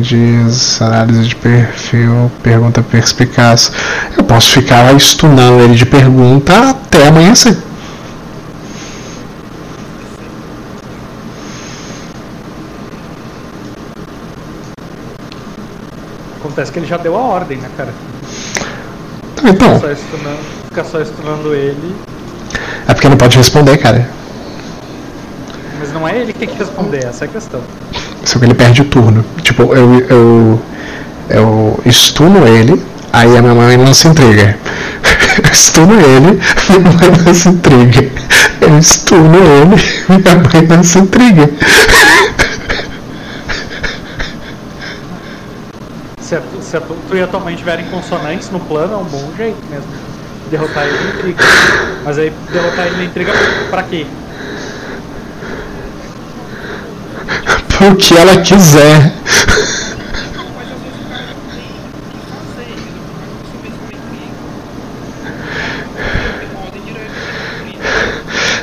Dias, 0.00 0.82
análise 0.82 1.28
de 1.28 1.36
perfil, 1.36 2.28
pergunta 2.42 2.82
perspicaz. 2.82 3.70
Eu 4.16 4.24
posso 4.24 4.50
ficar 4.50 4.92
estunando 4.96 5.60
ele 5.60 5.74
de 5.74 5.86
pergunta 5.86 6.70
até 6.70 7.06
amanhecer. 7.06 7.56
Acontece 16.40 16.72
que 16.72 16.80
ele 16.80 16.86
já 16.86 16.96
deu 16.96 17.16
a 17.16 17.20
ordem, 17.20 17.58
né, 17.58 17.70
cara? 17.76 17.94
Então. 19.44 19.76
Ficar 19.76 19.80
só 19.80 19.92
estunando, 19.92 20.38
ficar 20.68 20.84
só 20.84 21.00
estunando 21.00 21.54
ele. 21.54 21.94
É 22.88 22.92
porque 22.92 23.08
não 23.08 23.16
pode 23.16 23.36
responder, 23.36 23.78
cara. 23.78 24.10
Mas 25.78 25.92
não 25.92 26.08
é 26.08 26.18
ele 26.18 26.32
que 26.32 26.40
tem 26.40 26.48
que 26.48 26.58
responder, 26.58 27.04
essa 27.04 27.24
é 27.24 27.28
a 27.28 27.30
questão. 27.30 27.62
Só 28.30 28.38
que 28.38 28.44
ele 28.44 28.54
perde 28.54 28.82
o 28.82 28.84
turno. 28.84 29.24
Tipo, 29.42 29.74
eu, 29.74 29.98
eu, 30.08 30.62
eu 31.28 31.80
estuno 31.84 32.46
ele, 32.46 32.80
aí 33.12 33.36
a 33.36 33.42
minha 33.42 33.54
mãe 33.56 33.74
entrega. 33.74 34.56
Eu 35.42 35.52
estuno 35.52 35.94
ele, 35.94 36.40
minha 36.68 37.24
mãe 37.24 37.34
se 37.34 37.48
entrega. 37.48 38.12
Eu 38.60 38.78
estuno 38.78 39.36
ele, 39.36 39.82
minha 40.08 40.68
mãe 40.68 40.82
se 40.84 40.98
entrega. 40.98 41.50
Se, 46.20 46.36
a, 46.36 46.42
se 46.62 46.76
a, 46.76 46.80
tu 46.80 47.16
e 47.16 47.20
a 47.20 47.26
tua 47.26 47.40
mãe 47.40 47.54
estiverem 47.54 47.84
consonantes 47.86 48.50
no 48.50 48.60
plano, 48.60 48.92
é 48.92 48.96
um 48.98 49.04
bom 49.04 49.32
jeito 49.36 49.58
mesmo. 49.68 49.88
Derrotar 50.48 50.86
ele 50.86 50.96
na 50.96 51.10
intriga. 51.10 51.44
Mas 52.04 52.18
aí 52.18 52.32
derrotar 52.52 52.86
ele 52.86 52.96
na 52.98 53.04
intriga 53.04 53.32
pra 53.68 53.82
quê? 53.82 54.06
O 57.80 57.94
que 57.94 58.16
ela 58.16 58.36
quiser. 58.42 59.12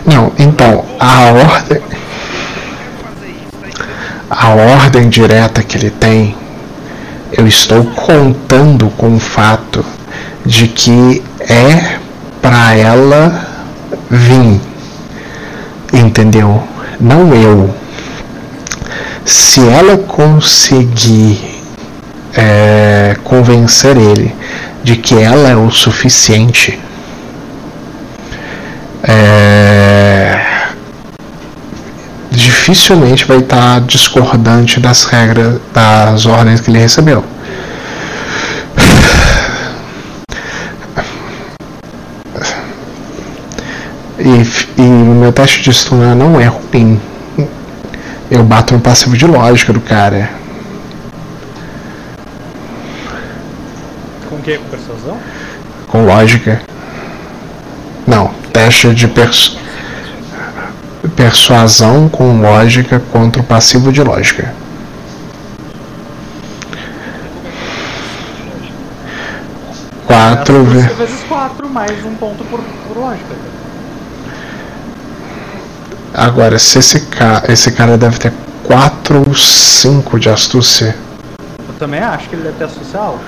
Não, 0.06 0.32
então, 0.38 0.86
a 1.00 1.32
ordem. 1.32 1.82
A 4.30 4.50
ordem 4.50 5.10
direta 5.10 5.64
que 5.64 5.78
ele 5.78 5.90
tem, 5.90 6.36
eu 7.32 7.48
estou 7.48 7.84
contando 7.84 8.90
com 8.92 9.16
o 9.16 9.20
fato 9.20 9.84
de 10.46 10.68
que 10.68 11.24
é 11.40 11.98
para 12.42 12.76
ela 12.76 13.48
vir. 14.10 14.62
Entendeu? 15.92 16.64
Não 17.00 17.34
eu 17.34 17.74
se 19.38 19.60
ela 19.60 19.98
conseguir 20.00 21.40
é, 22.34 23.16
convencer 23.24 23.96
ele 23.96 24.36
de 24.84 24.96
que 24.96 25.14
ela 25.14 25.50
é 25.50 25.56
o 25.56 25.70
suficiente, 25.70 26.80
é, 29.04 30.44
dificilmente 32.32 33.26
vai 33.26 33.38
estar 33.38 33.82
discordante 33.82 34.80
das 34.80 35.04
regras, 35.04 35.62
das 35.72 36.26
ordens 36.26 36.60
que 36.60 36.72
ele 36.72 36.80
recebeu. 36.80 37.24
E, 44.20 44.82
e 44.82 44.82
o 44.82 45.16
meu 45.16 45.32
teste 45.32 45.62
de 45.62 45.70
estudar 45.70 46.16
não 46.16 46.42
é 46.42 46.48
ruim. 46.48 47.00
Eu 48.30 48.44
bato 48.44 48.74
no 48.74 48.82
passivo 48.82 49.16
de 49.16 49.26
lógica 49.26 49.72
do 49.72 49.80
cara. 49.80 50.30
Com 54.30 54.36
o 54.36 54.42
que? 54.42 54.58
Com 54.58 54.66
persuasão? 54.66 55.18
Com 55.88 56.06
lógica. 56.06 56.62
Não, 58.06 58.34
teste 58.52 58.94
de 58.94 59.08
persu... 59.08 59.58
persuasão 61.16 62.10
com 62.10 62.42
lógica 62.42 63.02
contra 63.12 63.42
o 63.42 63.46
passivo 63.46 63.92
de 63.94 64.04
lógica. 64.04 64.54
Quatro 70.06 70.64
vezes 70.66 71.24
quatro 71.28 71.70
mais 71.70 72.06
um 72.06 72.14
ponto 72.16 72.44
por, 72.46 72.60
por 72.88 72.98
lógica. 72.98 73.36
Agora, 76.18 76.58
se 76.58 76.80
esse 76.80 77.02
cara, 77.02 77.44
esse 77.54 77.72
cara 77.72 77.96
deve 77.96 78.18
ter 78.18 78.34
4 78.64 79.24
ou 79.28 79.36
5 79.36 80.20
de 80.20 80.28
astúcia. 80.30 80.96
Eu 81.68 81.76
também 81.78 82.00
acho 82.00 82.28
que 82.28 82.34
ele 82.36 82.42
deve 82.42 82.58
ter 82.58 82.64
astúcia 82.64 83.00
alta. 83.00 83.24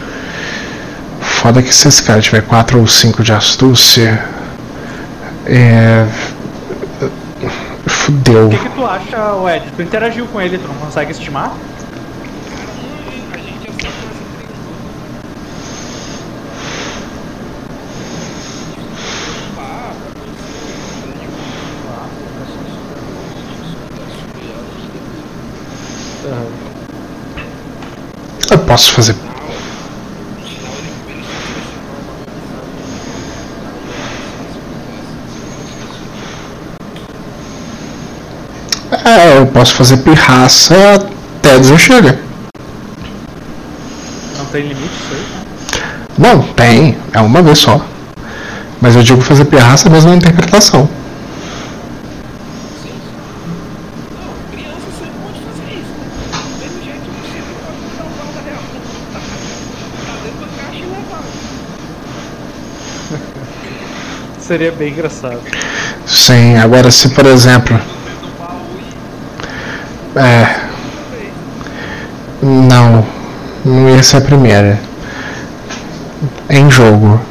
Foda 1.22 1.62
que 1.62 1.72
se 1.72 1.88
esse 1.88 2.02
cara 2.02 2.20
tiver 2.20 2.42
4 2.42 2.80
ou 2.80 2.88
5 2.88 3.22
de 3.22 3.32
astúcia. 3.32 4.26
É. 5.46 6.08
Fudeu. 7.86 8.48
O 8.48 8.50
que, 8.50 8.58
que 8.58 8.70
tu 8.70 8.84
acha, 8.84 9.56
Ed? 9.56 9.66
Tu 9.76 9.82
interagiu 9.84 10.26
com 10.26 10.42
ele, 10.42 10.58
tu 10.58 10.68
não 10.68 10.76
consegue 10.76 11.12
estimar? 11.12 11.54
Posso 28.70 28.94
fazer. 28.94 29.16
É, 39.04 39.40
eu 39.40 39.48
posso 39.48 39.74
fazer 39.74 39.98
pirraça 39.98 40.76
até 41.40 41.58
dizer 41.58 41.80
chega. 41.80 42.20
Não 44.38 44.46
tem 44.46 44.68
limite 44.68 44.86
isso 44.86 45.14
aí? 45.14 45.82
Não, 46.16 46.44
tem. 46.54 46.96
É 47.12 47.20
uma 47.22 47.42
vez 47.42 47.58
só. 47.58 47.84
Mas 48.80 48.96
eu 48.96 49.02
digo 49.02 49.22
fazer 49.22 49.46
pirraça 49.46 49.90
mesmo 49.90 50.12
na 50.12 50.18
interpretação. 50.18 50.88
Seria 64.50 64.72
bem 64.72 64.92
engraçado. 64.92 65.40
Sim, 66.08 66.58
agora 66.58 66.90
se 66.90 67.08
por 67.10 67.24
exemplo. 67.28 67.80
É. 70.16 70.56
Não. 72.42 73.06
Não 73.64 73.90
ia 73.90 74.02
ser 74.02 74.18
a 74.18 74.22
primeira. 74.22 74.80
Em 76.50 76.68
jogo. 76.72 77.22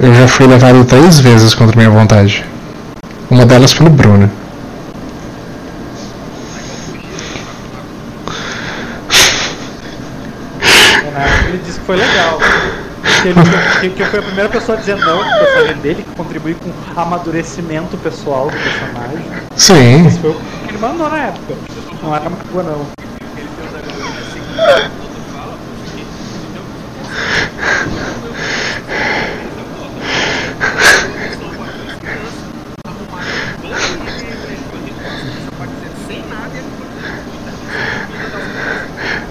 Eu 0.00 0.12
já 0.12 0.26
fui 0.26 0.48
levado 0.48 0.84
três 0.84 1.20
vezes 1.20 1.54
contra 1.54 1.76
minha 1.76 1.90
vontade. 1.90 2.44
Uma 3.30 3.46
delas 3.46 3.72
pelo 3.72 3.90
Bruno. 3.90 4.28
Ele 11.46 11.60
disse 11.64 11.78
que 11.78 11.86
foi 11.86 11.94
legal 11.94 12.40
ele, 13.28 13.34
que, 13.90 13.96
que 13.96 14.04
foi 14.04 14.20
a 14.20 14.22
primeira 14.22 14.48
pessoa 14.48 14.76
a 14.78 14.80
dizer 14.80 14.96
não 14.96 15.18
pro 15.18 15.38
personagem 15.38 15.76
dele, 15.78 16.02
que 16.02 16.16
contribui 16.16 16.54
com 16.54 16.68
o 16.68 17.00
amadurecimento 17.00 17.96
pessoal 17.98 18.50
do 18.50 18.56
personagem. 18.56 19.26
Sim. 19.56 20.06
Esse 20.06 20.18
foi 20.20 20.30
o 20.30 20.34
que 20.34 20.70
ele 20.70 20.78
mandou 20.78 21.08
na 21.08 21.18
época. 21.18 21.54
Não 22.02 22.14
era 22.14 22.28
uma 22.28 22.36
coisa 22.36 22.70
não. 22.70 22.86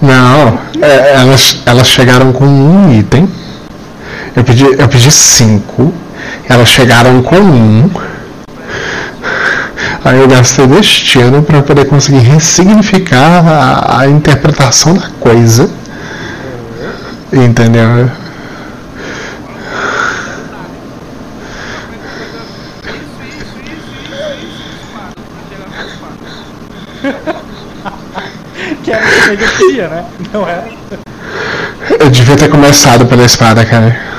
Não, 0.02 0.60
é, 0.82 1.14
elas, 1.14 1.62
elas 1.66 1.88
chegaram 1.88 2.34
com 2.34 2.44
um 2.44 2.92
item 2.92 3.26
eu 4.36 4.44
pedi, 4.44 4.64
eu 4.64 4.88
pedi 4.88 5.12
cinco, 5.12 5.94
elas 6.48 6.68
chegaram 6.70 7.22
com 7.22 7.38
um, 7.38 7.90
Aí 10.06 10.20
eu 10.20 10.28
gastei 10.28 10.68
destino 10.68 11.42
para 11.42 11.62
poder 11.62 11.86
conseguir 11.86 12.20
ressignificar 12.20 13.42
a, 13.48 14.00
a, 14.02 14.08
interpretação 14.08 14.96
da 14.96 15.08
coisa. 15.18 15.70
Entendeu? 17.32 18.12
que 28.84 28.92
era 28.92 29.06
o 29.06 29.10
que 29.10 29.30
ele 29.30 29.48
queria, 29.48 29.88
né? 29.88 30.06
Não 30.34 30.46
era? 30.46 30.68
Eu 31.98 32.10
devia 32.10 32.36
ter 32.36 32.50
começado 32.50 33.06
pela 33.06 33.24
espada, 33.24 33.66
cara. 33.66 34.13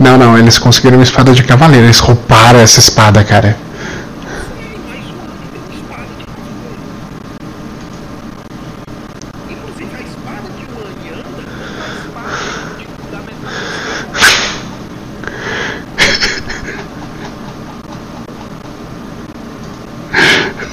Não, 0.00 0.16
não, 0.16 0.38
eles 0.38 0.58
conseguiram 0.58 0.96
uma 0.96 1.04
espada 1.04 1.34
de 1.34 1.42
cavaleiro, 1.42 1.84
eles 1.84 1.98
roubaram 1.98 2.58
essa 2.58 2.80
espada, 2.80 3.22
cara. 3.22 3.54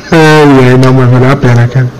Ai, 0.09 0.69
ai, 0.69 0.77
não, 0.77 0.93
mas 0.93 1.09
valeu 1.11 1.31
a 1.31 1.35
pena, 1.35 1.67
cara. 1.67 1.97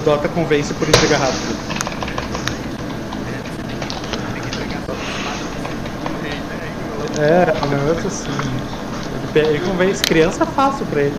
Dota 0.00 0.28
convence 0.40 0.72
por 0.72 0.88
entregar 0.88 1.18
rápido. 1.18 1.56
É, 7.18 7.52
o 7.62 7.66
negócio 7.68 8.06
assim. 8.06 8.30
Ele 9.34 9.60
convence 9.60 10.02
criança 10.02 10.46
fácil 10.46 10.86
pra 10.86 11.02
ele. 11.02 11.14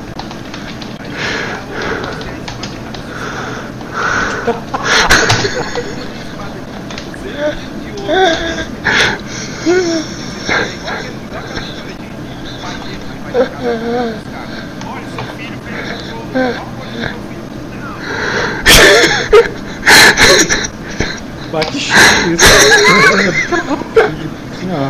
Olha, 14.87 15.05
seu 15.13 15.23
filho 15.35 15.59
fez 15.63 16.61
Bate 21.51 21.77
chique 21.77 22.33
isso. 22.33 22.45
assim, 24.61 24.71
ó. 24.71 24.87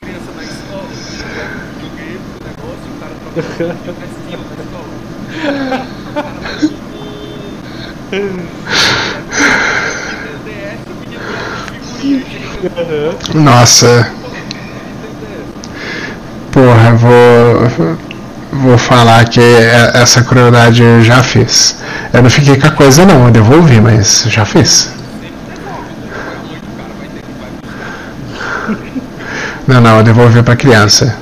Criança 0.00 0.30
na 0.36 0.42
escola, 0.42 0.88
joguei 1.80 2.16
o 2.16 2.20
negócio 2.44 2.84
e 2.84 2.90
o 2.90 2.96
cara 3.00 3.14
trocou 3.24 3.94
na 3.98 4.04
escola. 4.04 4.90
Nossa. 13.60 14.10
Porra, 16.50 16.94
vou 16.94 17.98
vou 18.52 18.78
falar 18.78 19.26
que 19.26 19.38
essa 19.92 20.22
crueldade 20.22 20.82
eu 20.82 21.02
já 21.02 21.22
fiz. 21.22 21.76
Eu 22.10 22.22
não 22.22 22.30
fiquei 22.30 22.56
com 22.56 22.68
a 22.68 22.70
coisa 22.70 23.04
não, 23.04 23.26
eu 23.26 23.30
devolvi, 23.30 23.78
mas 23.78 24.24
já 24.28 24.46
fiz. 24.46 24.90
Não, 29.66 29.78
não, 29.78 29.98
eu 29.98 30.04
devolvi 30.04 30.42
pra 30.42 30.56
criança. 30.56 31.14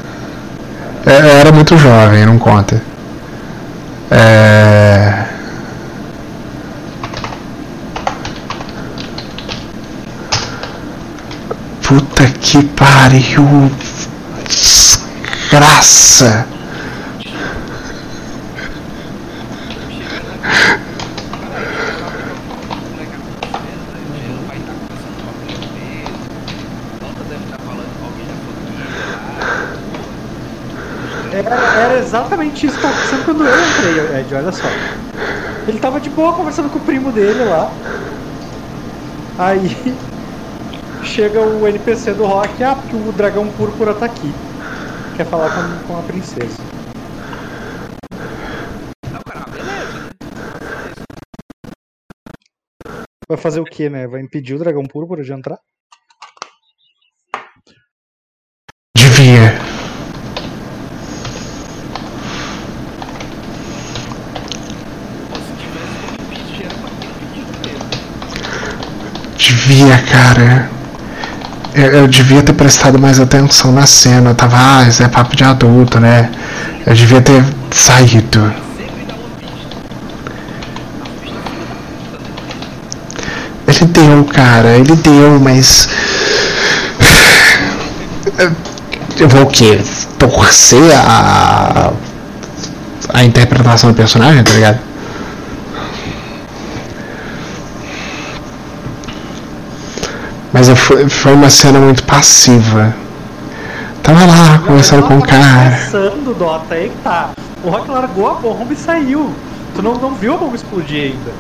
É, 1.05 1.19
eu 1.20 1.39
era 1.39 1.51
muito 1.51 1.77
jovem, 1.77 2.24
não 2.24 2.39
conta. 2.39 2.81
É... 4.12 5.24
Puta 11.89 12.23
que 12.39 12.62
pariu! 12.99 13.70
Desgraça! 15.59 16.47
exatamente 31.99 32.66
isso 32.66 32.77
que 32.77 32.83
tá 32.83 32.89
acontecendo 32.89 33.25
quando 33.25 33.45
eu 33.45 33.69
entrei, 33.69 34.20
Ed, 34.20 34.35
olha 34.35 34.53
só. 34.53 34.66
Ele 35.66 35.79
tava 35.79 36.01
de 36.01 36.09
boa 36.11 36.33
conversando 36.33 36.70
com 36.70 36.79
o 36.79 36.83
primo 36.83 37.12
dele 37.12 37.45
lá. 37.45 37.70
Aí 39.39 39.77
chega 41.19 41.40
o 41.40 41.66
NPC 41.66 42.15
do 42.15 42.24
Rock, 42.24 42.62
ah, 42.62 42.77
porque 42.77 42.95
o 42.95 43.11
dragão 43.11 43.51
púrpura 43.55 43.93
tá 43.93 44.07
aqui. 44.07 44.32
Quer 45.16 45.27
falar 45.27 45.51
com, 45.51 45.89
com 45.89 45.99
a 45.99 46.03
princesa. 46.05 46.62
Vai 53.28 53.36
fazer 53.36 53.59
o 53.59 53.65
que, 53.65 53.90
né? 53.90 54.07
Vai 54.07 54.20
impedir 54.20 54.55
o 54.55 54.61
dragão 54.61 54.85
púrpura 54.85 55.24
de 55.24 55.32
entrar? 55.32 55.59
Devia. 58.97 59.59
devia, 69.36 69.97
cara. 70.07 70.77
Eu, 71.78 72.09
devia 72.09 72.42
ter 72.42 72.52
prestado 72.52 72.98
mais 72.98 73.20
atenção 73.20 73.70
na 73.70 73.86
cena. 73.86 74.30
Eu 74.30 74.34
tava, 74.34 74.56
ah, 74.56 74.88
isso 74.88 75.00
é 75.02 75.09
papo 75.09 75.36
de 75.36 75.44
adulto, 75.44 76.00
né? 76.00 76.28
Eu 76.84 76.92
devia 76.92 77.20
ter 77.20 77.44
saído. 77.70 78.52
Ele 83.66 83.86
deu, 83.86 84.24
cara, 84.24 84.76
ele 84.76 84.96
deu, 84.96 85.38
mas. 85.40 85.88
Eu 89.20 89.28
vou 89.28 89.42
o 89.42 89.46
quê? 89.46 89.80
Torcer 90.18 90.92
a. 90.96 91.92
a 93.12 93.24
interpretação 93.24 93.90
do 93.90 93.96
personagem, 93.96 94.42
tá 94.42 94.52
ligado? 94.52 94.88
Mas 100.59 100.68
foi 101.12 101.35
uma 101.35 101.48
cena 101.48 101.78
muito 101.78 102.02
passiva. 102.02 102.93
Tava 104.02 104.26
lá 104.26 104.59
conversando 104.66 105.05
com 105.05 105.18
o 105.18 105.22
cara. 105.22 105.70
Conversando, 105.70 106.35
Dota, 106.36 106.74
aí 106.74 106.89
que 106.89 106.97
tá. 107.05 107.30
O 107.62 107.70
Rock 107.70 107.89
largou 107.89 108.28
a 108.28 108.35
bomba 108.35 108.72
e 108.72 108.76
saiu. 108.76 109.32
Tu 109.76 109.82
não, 109.82 109.94
não 109.94 110.16
viu 110.16 110.35
a 110.35 110.36
bomba 110.36 110.56
explodir 110.56 111.12
ainda. 111.12 111.30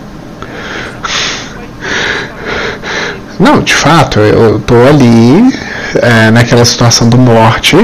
Não, 3.40 3.60
de 3.60 3.74
fato, 3.74 4.20
eu 4.20 4.60
tô 4.60 4.76
ali 4.86 5.52
é, 5.96 6.30
naquela 6.30 6.64
situação 6.64 7.08
do 7.08 7.18
morte 7.18 7.76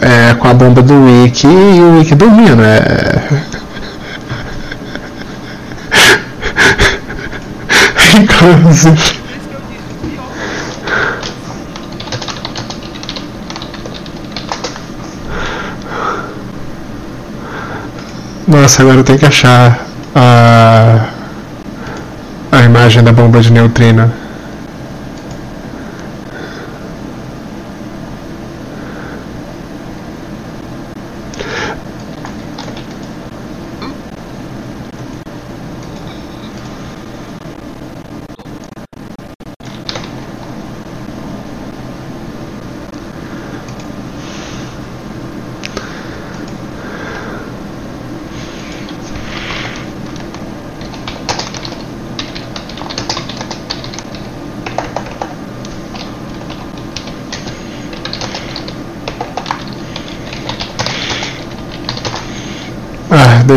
é, 0.00 0.34
com 0.34 0.48
a 0.48 0.54
bomba 0.54 0.82
do 0.82 1.04
Wiki 1.04 1.46
e 1.46 1.80
o 1.80 1.98
Wiki 1.98 2.16
dormindo. 2.16 2.64
É... 2.64 3.22
Inclusive. 8.18 9.17
Nossa, 18.60 18.82
agora 18.82 18.98
eu 18.98 19.04
tenho 19.04 19.20
que 19.20 19.24
achar 19.24 19.86
a, 20.12 21.04
a 22.50 22.62
imagem 22.64 23.04
da 23.04 23.12
bomba 23.12 23.40
de 23.40 23.52
neutrino. 23.52 24.12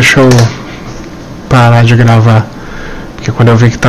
Deixa 0.02 0.20
eu 0.20 0.30
parar 1.48 1.84
de 1.84 1.96
gravar. 1.96 2.48
Porque 3.16 3.32
quando 3.32 3.50
eu 3.50 3.56
vi 3.56 3.70
que 3.70 3.78
tá 3.78 3.80